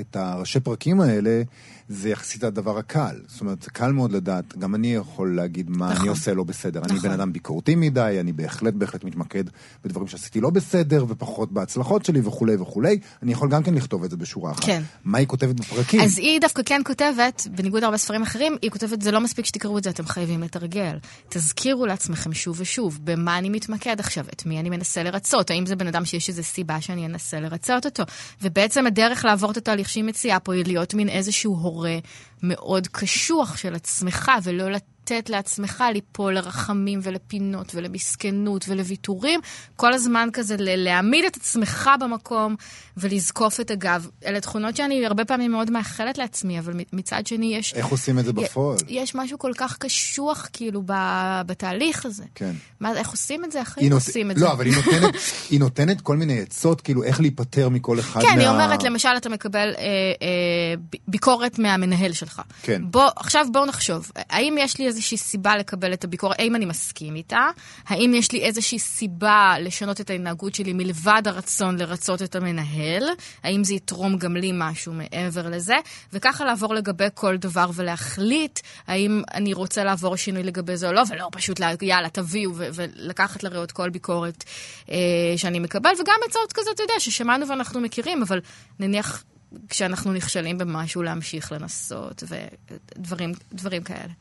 את 0.00 0.16
הראשי 0.16 0.60
פרקים 0.60 1.00
האלה, 1.00 1.42
זה 1.88 2.08
יחסית 2.08 2.44
הדבר 2.44 2.78
הקל. 2.78 3.16
זאת 3.26 3.40
אומרת, 3.40 3.64
קל 3.64 3.92
מאוד 3.92 4.12
לדעת, 4.12 4.58
גם 4.58 4.74
אני 4.74 4.94
יכול 4.94 5.36
להגיד 5.36 5.70
מה 5.70 5.86
נכון. 5.86 6.00
אני 6.00 6.08
עושה 6.08 6.34
לא 6.34 6.44
בסדר. 6.44 6.80
אני 6.80 6.94
נכון. 6.94 7.08
בן 7.08 7.14
אדם 7.14 7.32
ביקורתי 7.32 7.74
מדי, 7.74 8.16
אני 8.20 8.32
בהחלט 8.32 8.74
בהחלט 8.74 9.04
מתמקד 9.04 9.44
בדברים 9.84 10.08
שעשיתי 10.08 10.40
לא 10.40 10.50
בסדר, 10.50 11.04
ופחות 11.08 11.52
בהצלחות 11.52 12.04
שלי 12.04 12.20
וכולי 12.24 12.56
וכולי. 12.56 12.98
אני 13.22 13.32
יכול 13.32 13.50
גם 13.50 13.62
כן 13.62 13.74
לכתוב 13.74 14.04
את 14.04 14.10
זה 14.10 14.16
בשורה 14.16 14.52
אחת. 14.52 14.64
כן. 14.64 14.82
מה 15.04 15.18
היא 15.18 15.26
כותבת 15.26 15.54
בפרקים? 15.54 16.00
אז 16.00 16.18
היא 16.18 16.40
דווקא 16.40 16.62
כן 16.66 16.80
כותבת, 16.84 17.46
בניגוד 17.50 17.82
להרבה 17.82 17.96
ספרים 17.96 18.22
אחרים, 18.22 18.56
היא 18.62 18.70
כותבת, 18.70 19.02
זה 19.02 19.10
לא 19.10 19.20
מספיק 19.20 19.44
שתקראו 19.44 19.78
את 19.78 19.84
זה, 19.84 19.90
אתם 19.90 20.06
חייבים 20.06 20.42
לתרגל. 20.42 20.98
תזכירו 21.28 21.86
לעצמכם 21.86 22.32
שוב 22.32 22.60
ושוב, 22.60 22.98
במה 23.04 23.38
אני 23.38 23.48
מתמקד 23.48 24.00
עכשיו, 24.00 24.24
את 24.32 24.46
מי 24.46 24.60
אני 24.60 24.70
מנסה 24.70 25.02
לרצות, 25.02 25.50
האם 25.50 25.66
זה 25.66 25.76
בן 25.76 25.86
אדם 25.86 26.04
שיש 26.04 26.28
איזו 26.28 26.42
סיבה 26.42 26.80
שאני 26.80 27.06
אנסה 27.06 27.40
לרצות 27.40 27.84
אותו. 27.84 28.02
ובעצם 28.42 28.86
הדרך 28.86 29.24
לעבור 29.24 29.50
את 29.50 29.56
התהליך 29.56 29.88
שהיא 29.88 30.04
מציעה 30.04 30.40
פה 30.40 30.54
היא 30.54 30.64
להיות 30.66 30.94
מין 30.94 31.08
איזשהו 31.08 31.56
הורה 31.74 31.98
מאוד 32.42 32.88
קשוח 32.88 33.56
של 33.56 33.74
עצמך, 33.74 34.32
ולא 34.44 34.70
לתת 34.70 34.93
לעצמך 35.28 35.84
ליפול 35.92 36.34
לרחמים 36.34 37.00
ולפינות 37.02 37.72
ולמסכנות 37.74 38.64
ולוויתורים, 38.68 39.40
כל 39.76 39.92
הזמן 39.92 40.28
כזה 40.32 40.56
להעמיד 40.58 41.24
את 41.24 41.36
עצמך 41.36 41.90
במקום 42.00 42.56
ולזקוף 42.96 43.60
את 43.60 43.70
הגב. 43.70 44.08
אלה 44.26 44.40
תכונות 44.40 44.76
שאני 44.76 45.06
הרבה 45.06 45.24
פעמים 45.24 45.50
מאוד 45.50 45.70
מאחלת 45.70 46.18
לעצמי, 46.18 46.58
אבל 46.58 46.72
מצד 46.92 47.26
שני 47.26 47.56
יש... 47.56 47.74
איך 47.74 47.86
עושים 47.86 48.18
את 48.18 48.24
זה 48.24 48.32
בפועל? 48.32 48.76
יש 48.88 49.14
משהו 49.14 49.38
כל 49.38 49.52
כך 49.56 49.78
קשוח 49.78 50.48
כאילו 50.52 50.82
ב- 50.86 51.40
בתהליך 51.46 52.06
הזה. 52.06 52.24
כן. 52.34 52.52
מה, 52.80 52.92
איך 52.98 53.10
עושים 53.10 53.44
את 53.44 53.52
זה? 53.52 53.58
איך 53.60 53.78
היא 53.78 53.90
נות- 53.90 54.00
עושים 54.00 54.30
את 54.30 54.36
לא, 54.38 54.46
זה? 54.46 54.52
אבל 54.52 54.66
היא 54.66 54.74
נותנת, 54.76 55.14
היא 55.50 55.60
נותנת 55.60 56.00
כל 56.00 56.16
מיני 56.16 56.40
עצות, 56.40 56.80
כאילו, 56.80 57.02
איך 57.02 57.20
להיפטר 57.20 57.68
מכל 57.68 58.00
אחד 58.00 58.20
כן, 58.20 58.28
מה... 58.36 58.40
היא 58.40 58.48
אומרת, 58.48 58.82
למשל, 58.82 59.08
אתה 59.16 59.28
מקבל 59.28 59.72
אה, 59.78 59.82
אה, 60.22 60.74
ביקורת 61.08 61.58
מהמנהל 61.58 62.12
שלך. 62.12 62.42
כן. 62.62 62.82
בוא, 62.90 63.08
עכשיו 63.16 63.46
בואו 63.52 63.66
נחשוב, 63.66 64.10
האם 64.30 64.56
יש 64.58 64.78
לי 64.78 64.88
איזושהי 64.94 65.16
סיבה 65.16 65.56
לקבל 65.56 65.92
את 65.92 66.04
הביקורת, 66.04 66.40
האם 66.40 66.56
אני 66.56 66.64
מסכים 66.64 67.16
איתה? 67.16 67.48
האם 67.86 68.14
יש 68.14 68.32
לי 68.32 68.40
איזושהי 68.40 68.78
סיבה 68.78 69.54
לשנות 69.60 70.00
את 70.00 70.10
ההתנהגות 70.10 70.54
שלי 70.54 70.72
מלבד 70.72 71.22
הרצון 71.26 71.78
לרצות 71.78 72.22
את 72.22 72.36
המנהל? 72.36 73.02
האם 73.42 73.64
זה 73.64 73.74
יתרום 73.74 74.16
גם 74.16 74.36
לי 74.36 74.50
משהו 74.54 74.92
מעבר 74.92 75.48
לזה? 75.48 75.76
וככה 76.12 76.44
לעבור 76.44 76.74
לגבי 76.74 77.04
כל 77.14 77.36
דבר 77.36 77.70
ולהחליט 77.74 78.60
האם 78.86 79.22
אני 79.34 79.52
רוצה 79.52 79.84
לעבור 79.84 80.16
שינוי 80.16 80.42
לגבי 80.42 80.76
זה 80.76 80.88
או 80.88 80.92
לא, 80.92 81.02
ולא 81.10 81.28
פשוט, 81.32 81.60
לה, 81.60 81.70
יאללה, 81.82 82.08
תביאו, 82.08 82.50
ו- 82.54 82.68
ולקחת 82.74 83.42
לראות 83.42 83.72
כל 83.72 83.90
ביקורת 83.90 84.44
אה, 84.90 84.96
שאני 85.36 85.58
מקבל, 85.58 85.90
וגם 86.00 86.20
הצעות 86.28 86.52
כזה, 86.52 86.70
אתה 86.74 86.82
יודע, 86.82 86.94
ששמענו 86.98 87.48
ואנחנו 87.48 87.80
מכירים, 87.80 88.22
אבל 88.22 88.40
נניח 88.80 89.24
כשאנחנו 89.68 90.12
נכשלים 90.12 90.58
במשהו, 90.58 91.02
להמשיך 91.02 91.52
לנסות, 91.52 92.22
ודברים 92.28 93.32
דברים 93.52 93.82
כאלה. 93.82 94.12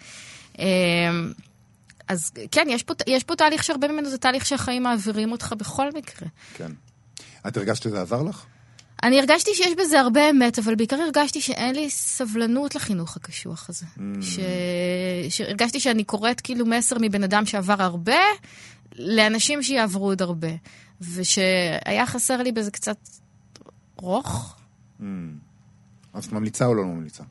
אה, 0.60 0.66
אז 2.08 2.32
כן, 2.52 2.68
יש 2.70 2.84
פה, 2.84 2.94
יש 3.08 3.24
פה 3.24 3.36
תהליך 3.36 3.64
שהרבה 3.64 3.88
ממנו 3.88 4.10
זה 4.10 4.18
תהליך 4.18 4.46
שהחיים 4.46 4.84
מעבירים 4.84 5.32
אותך 5.32 5.54
בכל 5.58 5.90
מקרה. 5.92 6.28
כן. 6.54 6.72
את 7.48 7.58
הרגשת 7.58 7.84
שזה 7.84 8.02
עזר 8.02 8.22
לך? 8.22 8.46
אני 9.04 9.20
הרגשתי 9.20 9.52
שיש 9.56 9.74
בזה 9.80 10.00
הרבה 10.00 10.30
אמת, 10.30 10.60
אבל 10.60 10.76
בעיקר 10.76 10.96
הרגשתי 10.96 11.42
שאין 11.42 11.76
לי 11.76 11.90
סבלנות 11.90 12.76
לחינוך 12.76 13.16
הקשוח 13.16 13.70
הזה. 13.70 13.86
Mm. 13.98 14.02
ש... 14.22 14.40
שהרגשתי 15.30 15.80
שאני 15.80 16.04
קוראת 16.04 16.42
כאילו 16.42 16.66
מסר 16.66 16.96
מבן 17.02 17.24
אדם 17.24 17.46
שעבר 17.46 17.82
הרבה, 17.82 18.20
לאנשים 18.96 19.64
שיעברו 19.64 20.06
עוד 20.06 20.22
הרבה. 20.22 20.52
ושהיה 21.02 22.06
חסר 22.06 22.44
לי 22.44 22.52
בזה 22.52 22.72
קצת 22.72 22.98
רוך. 23.98 24.56
אז 26.14 26.26
את 26.26 26.32
ממליצה 26.32 26.66
או 26.66 26.74
לא 26.74 26.84
ממליצה? 26.84 27.24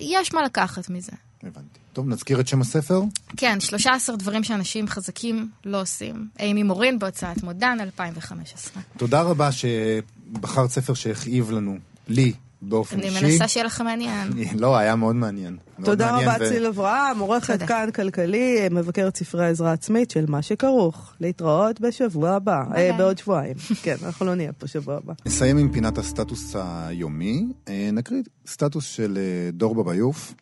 יש 0.00 0.34
מה 0.34 0.42
לקחת 0.42 0.90
מזה. 0.90 1.12
הבנתי. 1.46 1.78
טוב, 1.92 2.08
נזכיר 2.08 2.40
את 2.40 2.48
שם 2.48 2.60
הספר. 2.60 3.02
כן, 3.36 3.60
13 3.60 4.16
דברים 4.16 4.44
שאנשים 4.44 4.88
חזקים 4.88 5.48
לא 5.64 5.80
עושים. 5.80 6.28
אימי 6.40 6.62
מורין 6.62 6.98
בהוצאת 6.98 7.42
מודן, 7.42 7.78
2015. 7.80 8.82
תודה 8.96 9.22
רבה 9.22 9.48
שבחרת 9.52 10.70
ספר 10.70 10.94
שהכאיב 10.94 11.50
לנו, 11.50 11.76
לי, 12.08 12.32
באופן 12.62 12.98
אני 12.98 13.08
אישי. 13.08 13.24
מנסה 13.24 13.48
שיהיה 13.48 13.66
לכם 13.66 13.84
מעניין. 13.84 14.28
לא, 14.62 14.76
היה 14.76 14.96
מאוד 14.96 15.16
מעניין. 15.16 15.56
מאוד 15.78 15.86
תודה 15.90 16.12
מעניין 16.12 16.28
רבה, 16.30 16.44
ו- 16.44 16.48
ציל 16.48 16.66
אברהם, 16.66 17.18
עורכת. 17.18 17.62
כאן 17.62 17.88
כלכלי, 17.94 18.68
מבקרת 18.70 19.16
ספרי 19.16 19.46
עזרה 19.46 19.72
עצמית 19.72 20.10
של 20.10 20.24
מה 20.28 20.42
שכרוך. 20.42 21.12
להתראות 21.20 21.80
בשבוע 21.80 22.30
הבא. 22.30 22.62
אה, 22.76 22.90
בעוד 22.98 23.18
שבועיים. 23.18 23.54
כן, 23.82 23.96
אנחנו 24.02 24.26
לא 24.26 24.34
נהיה 24.34 24.52
פה 24.52 24.66
שבוע 24.66 24.96
הבא. 24.96 25.12
נסיים 25.26 25.58
עם 25.58 25.72
פינת 25.72 25.98
הסטטוס 25.98 26.56
היומי. 26.58 27.46
אה, 27.68 27.90
נקריא 27.92 28.22
סטטוס 28.46 28.84
של 28.84 29.18
אה, 29.18 29.50
דור 29.52 29.74
בביוף, 29.74 30.34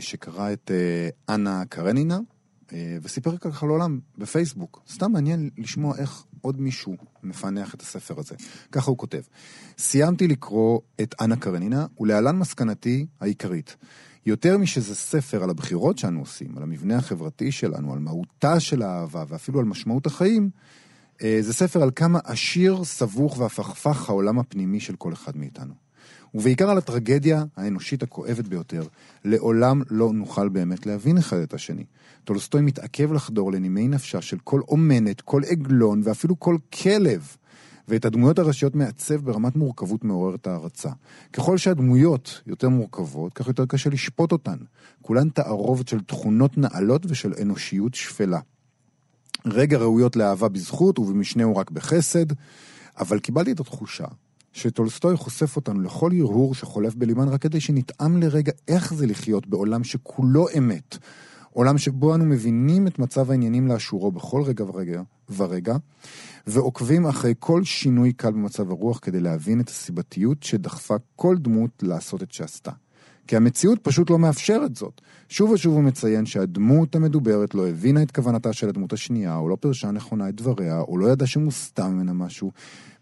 שקרא 0.00 0.52
את 0.52 0.70
אה, 0.70 1.34
אנה 1.34 1.64
קרנינה, 1.68 2.18
אה, 2.72 2.96
וסיפר 3.02 3.36
ככה 3.36 3.66
לעולם 3.66 4.00
בפייסבוק. 4.18 4.82
סתם 4.88 5.12
מעניין 5.12 5.50
לשמוע 5.58 5.96
איך 5.98 6.24
עוד 6.40 6.60
מישהו 6.60 6.96
מפענח 7.22 7.74
את 7.74 7.82
הספר 7.82 8.14
הזה. 8.18 8.34
ככה 8.72 8.90
הוא 8.90 8.98
כותב: 8.98 9.20
סיימתי 9.78 10.28
לקרוא 10.28 10.80
את 11.00 11.14
אנה 11.20 11.36
קרנינה, 11.36 11.86
ולהלן 12.00 12.36
מסקנתי 12.36 13.06
העיקרית. 13.20 13.76
יותר 14.26 14.58
משזה 14.58 14.94
ספר 14.94 15.42
על 15.42 15.50
הבחירות 15.50 15.98
שאנו 15.98 16.20
עושים, 16.20 16.56
על 16.56 16.62
המבנה 16.62 16.96
החברתי 16.96 17.52
שלנו, 17.52 17.92
על 17.92 17.98
מהותה 17.98 18.60
של 18.60 18.82
האהבה 18.82 19.24
ואפילו 19.28 19.58
על 19.58 19.64
משמעות 19.64 20.06
החיים, 20.06 20.50
אה, 21.22 21.38
זה 21.40 21.52
ספר 21.52 21.82
על 21.82 21.90
כמה 21.96 22.18
עשיר, 22.24 22.84
סבוך 22.84 23.38
והפכפך 23.38 24.08
העולם 24.08 24.38
הפנימי 24.38 24.80
של 24.80 24.96
כל 24.96 25.12
אחד 25.12 25.36
מאיתנו. 25.36 25.74
ובעיקר 26.34 26.70
על 26.70 26.78
הטרגדיה 26.78 27.44
האנושית 27.56 28.02
הכואבת 28.02 28.48
ביותר, 28.48 28.82
לעולם 29.24 29.82
לא 29.90 30.12
נוכל 30.12 30.48
באמת 30.48 30.86
להבין 30.86 31.18
אחד 31.18 31.36
את 31.36 31.54
השני. 31.54 31.84
טולסטוי 32.24 32.60
מתעכב 32.60 33.12
לחדור 33.12 33.52
לנימי 33.52 33.88
נפשה 33.88 34.20
של 34.20 34.36
כל 34.44 34.60
אומנת, 34.68 35.20
כל 35.20 35.42
עגלון 35.44 36.00
ואפילו 36.04 36.40
כל 36.40 36.56
כלב, 36.82 37.36
ואת 37.88 38.04
הדמויות 38.04 38.38
הראשיות 38.38 38.74
מעצב 38.74 39.14
ברמת 39.14 39.56
מורכבות 39.56 40.04
מעוררת 40.04 40.46
הערצה. 40.46 40.90
ככל 41.32 41.58
שהדמויות 41.58 42.40
יותר 42.46 42.68
מורכבות, 42.68 43.32
כך 43.32 43.46
יותר 43.46 43.66
קשה 43.66 43.90
לשפוט 43.90 44.32
אותן. 44.32 44.56
כולן 45.02 45.28
תערובת 45.28 45.88
של 45.88 46.00
תכונות 46.00 46.58
נעלות 46.58 47.06
ושל 47.08 47.32
אנושיות 47.42 47.94
שפלה. 47.94 48.40
רגע 49.46 49.78
ראויות 49.78 50.16
לאהבה 50.16 50.48
בזכות 50.48 50.98
ובמשנהו 50.98 51.56
רק 51.56 51.70
בחסד, 51.70 52.26
אבל 52.98 53.18
קיבלתי 53.18 53.52
את 53.52 53.60
התחושה 53.60 54.06
שטולסטוי 54.54 55.16
חושף 55.16 55.56
אותנו 55.56 55.80
לכל 55.80 56.10
הרהור 56.20 56.54
שחולף 56.54 56.94
בליבן 56.94 57.28
רק 57.28 57.42
כדי 57.42 57.60
שנטעם 57.60 58.16
לרגע 58.16 58.52
איך 58.68 58.94
זה 58.94 59.06
לחיות 59.06 59.46
בעולם 59.46 59.84
שכולו 59.84 60.46
אמת. 60.58 60.98
עולם 61.50 61.78
שבו 61.78 62.14
אנו 62.14 62.24
מבינים 62.24 62.86
את 62.86 62.98
מצב 62.98 63.30
העניינים 63.30 63.68
לאשורו 63.68 64.12
בכל 64.12 64.42
רגע 64.42 64.64
ורגע, 64.64 65.02
ורגע, 65.36 65.76
ועוקבים 66.46 67.06
אחרי 67.06 67.34
כל 67.38 67.64
שינוי 67.64 68.12
קל 68.12 68.30
במצב 68.30 68.70
הרוח 68.70 68.98
כדי 69.02 69.20
להבין 69.20 69.60
את 69.60 69.68
הסיבתיות 69.68 70.42
שדחפה 70.42 70.94
כל 71.16 71.36
דמות 71.38 71.82
לעשות 71.82 72.22
את 72.22 72.32
שעשתה. 72.32 72.70
כי 73.26 73.36
המציאות 73.36 73.78
פשוט 73.82 74.10
לא 74.10 74.18
מאפשרת 74.18 74.76
זאת. 74.76 75.00
שוב 75.28 75.50
ושוב 75.50 75.74
הוא 75.74 75.82
מציין 75.82 76.26
שהדמות 76.26 76.94
המדוברת 76.94 77.54
לא 77.54 77.68
הבינה 77.68 78.02
את 78.02 78.10
כוונתה 78.10 78.52
של 78.52 78.68
הדמות 78.68 78.92
השנייה, 78.92 79.36
או 79.36 79.48
לא 79.48 79.56
פירשה 79.60 79.90
נכונה 79.90 80.28
את 80.28 80.34
דבריה, 80.34 80.80
או 80.80 80.98
לא 80.98 81.06
ידעה 81.06 81.26
שמוסתר 81.26 81.86
ממנה 81.86 82.12
משהו. 82.12 82.52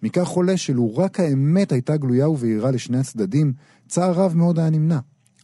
מכך 0.02 0.28
עולה 0.28 0.56
שלו 0.56 0.96
רק 0.96 1.20
האמת 1.20 1.72
הייתה 1.72 1.96
גלויה 1.96 2.28
ובהירה 2.28 2.70
לשני 2.70 2.98
הצדדים, 2.98 3.52
צער 3.88 4.12
רב 4.12 4.36
מאוד 4.36 4.58
היה 4.58 4.70
נמנע. 4.70 4.98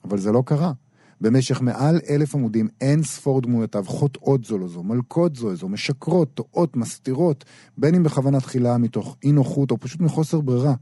אבל 0.04 0.18
זה 0.18 0.32
לא 0.32 0.42
קרה. 0.46 0.72
במשך 1.20 1.60
מעל 1.60 2.00
אלף 2.10 2.34
עמודים 2.34 2.68
אין 2.80 3.02
ספור 3.02 3.40
דמויותיו 3.40 3.84
חוטאות 3.86 4.44
זו 4.44 4.58
לזו, 4.58 4.82
מלקות 4.82 5.36
זו 5.36 5.52
לזו, 5.52 5.68
משקרות, 5.68 6.34
טועות, 6.34 6.76
מסתירות, 6.76 7.44
בין 7.78 7.94
אם 7.94 8.02
בכוונה 8.02 8.40
תחילה 8.40 8.78
מתוך 8.78 9.16
אי 9.24 9.32
נוחות 9.32 9.70
או 9.70 9.78
פשוט 9.78 10.00
מחוסר 10.00 10.40
ברירה. 10.40 10.74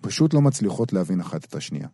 פשוט 0.00 0.34
לא 0.34 0.40
מצליחות 0.42 0.92
להבין 0.92 1.20
אחת 1.20 1.44
את 1.44 1.54
השנייה. 1.54 1.88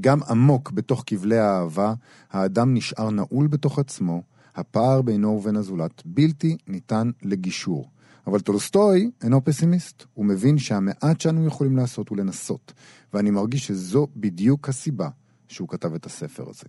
גם 0.00 0.22
עמוק 0.22 0.70
בתוך 0.70 1.04
כבלי 1.06 1.38
האהבה, 1.38 1.94
האדם 2.30 2.74
נשאר 2.74 3.10
נעול 3.10 3.46
בתוך 3.46 3.78
עצמו, 3.78 4.22
הפער 4.54 5.02
בינו 5.02 5.28
ובין 5.28 5.56
הזולת 5.56 6.02
בלתי 6.04 6.56
ניתן 6.68 7.10
לגישור. 7.22 7.88
אבל 8.26 8.40
טולסטוי 8.40 9.10
אינו 9.22 9.44
פסימיסט, 9.44 10.04
הוא 10.14 10.26
מבין 10.26 10.58
שהמעט 10.58 11.20
שאנו 11.20 11.46
יכולים 11.46 11.76
לעשות 11.76 12.08
הוא 12.08 12.18
לנסות, 12.18 12.72
ואני 13.14 13.30
מרגיש 13.30 13.66
שזו 13.66 14.06
בדיוק 14.16 14.68
הסיבה 14.68 15.08
שהוא 15.48 15.68
כתב 15.68 15.94
את 15.94 16.06
הספר 16.06 16.44
הזה. 16.50 16.64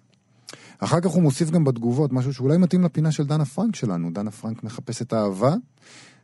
אחר 0.80 0.99
כך 0.99 1.09
הוא 1.09 1.24
מוסיף 1.24 1.49
גם 1.49 1.63
בתגובות 1.63 2.13
משהו 2.13 2.34
שאולי 2.34 2.57
מתאים 2.57 2.84
לפינה 2.84 3.11
של 3.11 3.26
דנה 3.26 3.45
פרנק 3.45 3.76
שלנו. 3.76 4.11
דנה 4.13 4.32
פרנק 4.32 4.63
מחפש 4.63 5.01
את 5.01 5.13
האהבה. 5.13 5.55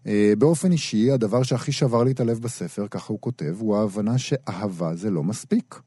אה, 0.07 0.33
באופן 0.37 0.71
אישי, 0.71 1.11
הדבר 1.11 1.43
שהכי 1.43 1.71
שבר 1.71 2.03
לי 2.03 2.11
את 2.11 2.19
הלב 2.19 2.39
בספר, 2.39 2.87
ככה 2.87 3.13
הוא 3.13 3.21
כותב, 3.21 3.55
הוא 3.59 3.77
ההבנה 3.77 4.17
שאהבה 4.17 4.95
זה 4.95 5.09
לא 5.09 5.23
מספיק. 5.23 5.79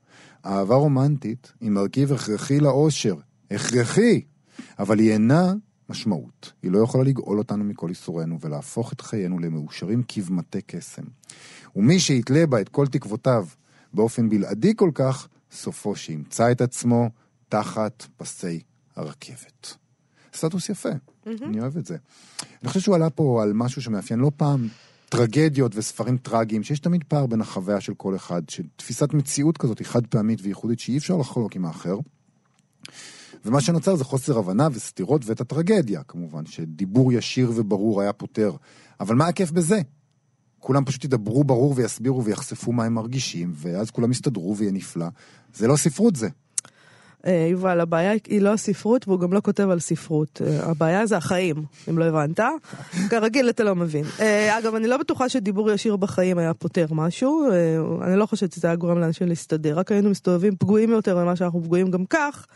אהבה 0.46 0.74
רומנטית 0.74 1.52
היא 1.60 1.70
מרכיב 1.70 2.12
הכרחי 2.12 2.60
לאושר. 2.60 3.14
הכרחי! 3.50 4.20
אבל 4.78 4.98
היא 4.98 5.12
אינה 5.12 5.52
משמעות. 5.88 6.52
היא 6.62 6.70
לא 6.70 6.78
יכולה 6.78 7.04
לגאול 7.04 7.38
אותנו 7.38 7.64
מכל 7.64 7.86
ייסורינו 7.88 8.40
ולהפוך 8.40 8.92
את 8.92 9.00
חיינו 9.00 9.38
למאושרים 9.38 10.02
כבמטה 10.08 10.58
קסם. 10.66 11.02
ומי 11.76 12.00
שיתלה 12.00 12.46
בה 12.46 12.60
את 12.60 12.68
כל 12.68 12.86
תקוותיו 12.86 13.46
באופן 13.94 14.28
בלעדי 14.28 14.72
כל 14.76 14.90
כך, 14.94 15.28
סופו 15.52 15.96
שימצא 15.96 16.52
את 16.52 16.60
עצמו 16.60 17.10
תחת 17.48 18.06
פסי 18.16 18.62
הרכבת. 18.96 19.76
סטטוס 20.34 20.68
יפה, 20.68 20.88
mm-hmm. 20.88 21.44
אני 21.44 21.60
אוהב 21.60 21.76
את 21.76 21.86
זה. 21.86 21.96
אני 22.62 22.68
חושב 22.68 22.80
שהוא 22.80 22.94
עלה 22.94 23.10
פה 23.10 23.42
על 23.42 23.52
משהו 23.52 23.82
שמאפיין 23.82 24.20
לא 24.20 24.30
פעם 24.36 24.68
טרגדיות 25.10 25.72
וספרים 25.76 26.16
טרגיים, 26.16 26.62
שיש 26.62 26.80
תמיד 26.80 27.04
פער 27.08 27.26
בין 27.26 27.40
החוויה 27.40 27.80
של 27.80 27.94
כל 27.94 28.16
אחד, 28.16 28.42
שתפיסת 28.48 29.14
מציאות 29.14 29.58
כזאת 29.58 29.78
היא 29.78 29.86
חד 29.86 30.06
פעמית 30.06 30.38
וייחודית 30.42 30.80
שאי 30.80 30.98
אפשר 30.98 31.16
לחלוק 31.16 31.56
עם 31.56 31.64
האחר. 31.64 31.96
ומה 33.44 33.60
שנוצר 33.60 33.96
זה 33.96 34.04
חוסר 34.04 34.38
הבנה 34.38 34.68
וסתירות 34.72 35.22
ואת 35.24 35.40
הטרגדיה, 35.40 36.02
כמובן, 36.02 36.46
שדיבור 36.46 37.12
ישיר 37.12 37.52
וברור 37.54 38.00
היה 38.00 38.12
פותר. 38.12 38.52
אבל 39.00 39.14
מה 39.14 39.26
הכיף 39.26 39.50
בזה? 39.50 39.80
כולם 40.58 40.84
פשוט 40.84 41.04
ידברו 41.04 41.44
ברור 41.44 41.74
ויסבירו 41.76 42.24
ויחשפו 42.24 42.72
מה 42.72 42.84
הם 42.84 42.94
מרגישים, 42.94 43.52
ואז 43.54 43.90
כולם 43.90 44.10
יסתדרו 44.10 44.56
ויהיה 44.56 44.72
נפלא. 44.72 45.06
זה 45.54 45.66
לא 45.66 45.76
ספרות 45.76 46.16
זה. 46.16 46.28
אה, 47.26 47.46
יובל, 47.50 47.80
הבעיה 47.80 48.12
היא 48.26 48.40
לא 48.42 48.52
הספרות 48.52 49.08
והוא 49.08 49.20
גם 49.20 49.32
לא 49.32 49.40
כותב 49.40 49.70
על 49.70 49.80
ספרות. 49.80 50.42
אה, 50.46 50.70
הבעיה 50.70 51.06
זה 51.06 51.16
החיים, 51.16 51.56
אם 51.90 51.98
לא 51.98 52.04
הבנת. 52.04 52.40
כרגיל 53.10 53.48
אתה 53.48 53.64
לא 53.64 53.74
מבין. 53.74 54.04
אה, 54.20 54.58
אגב, 54.58 54.74
אני 54.74 54.86
לא 54.86 54.96
בטוחה 54.96 55.28
שדיבור 55.28 55.70
ישיר 55.70 55.96
בחיים 55.96 56.38
היה 56.38 56.54
פותר 56.54 56.86
משהו. 56.90 57.48
אני 58.02 58.16
לא 58.16 58.26
חושבת 58.26 58.52
שזה 58.52 58.68
היה 58.68 58.76
גורם 58.76 58.98
לאנשים 58.98 59.28
להסתדר, 59.28 59.78
רק 59.78 59.92
היינו 59.92 60.10
מסתובבים 60.10 60.56
פגועים 60.56 60.90
יותר 60.90 61.16
ממה 61.24 61.36
שאנחנו 61.36 61.62
פגועים 61.62 61.90
גם 61.90 62.04
כך. 62.06 62.46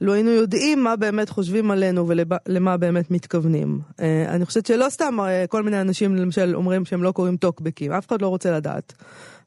לו 0.00 0.12
היינו 0.12 0.30
יודעים 0.30 0.82
מה 0.82 0.96
באמת 0.96 1.28
חושבים 1.28 1.70
עלינו 1.70 2.08
ולמה 2.08 2.76
באמת 2.76 3.10
מתכוונים. 3.10 3.80
אני 4.28 4.44
חושבת 4.44 4.66
שלא 4.66 4.86
סתם 4.88 5.16
כל 5.48 5.62
מיני 5.62 5.80
אנשים 5.80 6.16
למשל 6.16 6.56
אומרים 6.56 6.84
שהם 6.84 7.02
לא 7.02 7.12
קוראים 7.12 7.36
טוקבקים, 7.36 7.92
אף 7.92 8.08
אחד 8.08 8.22
לא 8.22 8.28
רוצה 8.28 8.50
לדעת. 8.50 8.92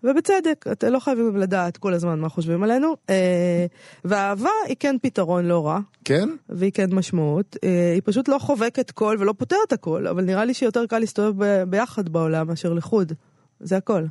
ובצדק, 0.03 0.65
אתם 0.71 0.87
לא 0.87 0.99
חייבים 0.99 1.37
לדעת 1.37 1.77
כל 1.77 1.93
הזמן 1.93 2.19
מה 2.19 2.29
חושבים 2.29 2.63
עלינו. 2.63 2.95
אה, 3.09 3.65
והאהבה 4.05 4.49
היא 4.67 4.75
כן 4.79 4.95
פתרון 5.01 5.45
לא 5.45 5.67
רע. 5.67 5.79
כן? 6.05 6.29
והיא 6.49 6.71
כן 6.71 6.93
משמעות. 6.93 7.57
אה, 7.63 7.91
היא 7.93 8.01
פשוט 8.05 8.27
לא 8.27 8.37
חובקת 8.39 8.91
כל 8.91 9.17
ולא 9.19 9.33
פותרת 9.37 9.73
הכל, 9.73 10.07
אבל 10.07 10.23
נראה 10.23 10.45
לי 10.45 10.53
שיותר 10.53 10.85
קל 10.85 10.99
להסתובב 10.99 11.63
ביחד 11.63 12.09
בעולם 12.09 12.47
מאשר 12.47 12.73
לחוד. 12.73 13.13
זה 13.59 13.77
הכל. 13.77 14.05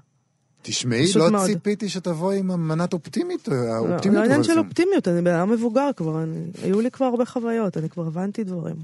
תשמעי, 0.63 1.07
לא 1.17 1.31
מאוד. 1.31 1.47
ציפיתי 1.47 1.89
שתבואי 1.89 2.39
עם 2.39 2.69
מנת 2.69 2.93
אופטימית, 2.93 3.49
האופטימיות. 3.49 4.07
לא, 4.07 4.13
לא 4.13 4.25
עניין 4.25 4.43
של 4.43 4.59
אופטימיות, 4.59 5.09
אני 5.09 5.23
בן 5.23 5.35
אדם 5.35 5.51
מבוגר 5.51 5.91
כבר, 5.97 6.23
אני, 6.23 6.51
היו 6.63 6.81
לי 6.81 6.91
כבר 6.91 7.07
הרבה 7.07 7.25
חוויות, 7.25 7.77
אני 7.77 7.89
כבר 7.89 8.07
הבנתי 8.07 8.45
דברים. 8.45 8.77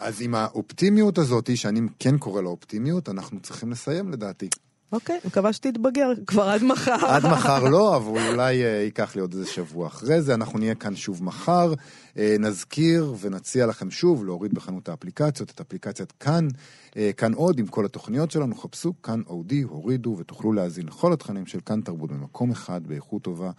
אז 0.00 0.22
עם 0.22 0.34
האופטימיות 0.34 1.18
הזאת, 1.18 1.56
שאני 1.56 1.80
כן 1.98 2.18
קורא 2.18 2.42
לה 2.42 2.48
אופטימיות, 2.48 3.08
אנחנו 3.08 3.40
צריכים 3.40 3.70
לסיים 3.70 4.12
לדעתי. 4.12 4.48
אוקיי, 4.92 5.18
מקווה 5.24 5.52
שתתבגר 5.52 6.12
כבר 6.26 6.48
עד 6.48 6.62
מחר. 6.62 7.06
עד 7.06 7.26
מחר 7.26 7.64
לא, 7.64 7.96
אבל 7.96 8.28
אולי 8.30 8.62
uh, 8.62 8.64
ייקח 8.64 9.14
לי 9.14 9.20
עוד 9.20 9.32
איזה 9.32 9.46
שבוע 9.46 9.86
אחרי 9.86 10.22
זה. 10.22 10.34
אנחנו 10.34 10.58
נהיה 10.58 10.74
כאן 10.74 10.96
שוב 10.96 11.24
מחר. 11.24 11.72
Uh, 11.72 12.18
נזכיר 12.38 13.14
ונציע 13.20 13.66
לכם 13.66 13.90
שוב 13.90 14.24
להוריד 14.24 14.54
בחנות 14.54 14.88
האפליקציות, 14.88 15.50
את 15.50 15.60
אפליקציית 15.60 16.12
כאן, 16.12 16.48
uh, 16.90 16.94
כאן 17.16 17.32
עוד 17.32 17.58
עם 17.58 17.66
כל 17.66 17.84
התוכניות 17.84 18.30
שלנו. 18.30 18.54
חפשו 18.54 18.92
כאן 19.02 19.22
אודי, 19.26 19.62
הורידו 19.62 20.16
ותוכלו 20.18 20.52
להאזין 20.52 20.86
לכל 20.86 21.12
התכנים 21.12 21.46
של 21.46 21.58
כאן 21.66 21.80
תרבות 21.80 22.12
במקום 22.12 22.50
אחד, 22.50 22.80
באיכות 22.86 23.22
טובה 23.22 23.50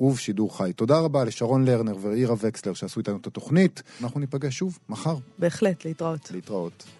ובשידור 0.00 0.58
חי. 0.58 0.72
תודה 0.76 0.98
רבה 0.98 1.24
לשרון 1.24 1.64
לרנר 1.64 1.96
ואירה 2.00 2.34
וקסלר 2.38 2.74
שעשו 2.74 3.00
איתנו 3.00 3.16
את 3.16 3.26
התוכנית. 3.26 3.82
אנחנו 4.02 4.20
ניפגש 4.20 4.58
שוב 4.58 4.78
מחר. 4.88 5.16
בהחלט, 5.38 5.84
להתראות. 5.84 6.30
להתראות. 6.30 6.84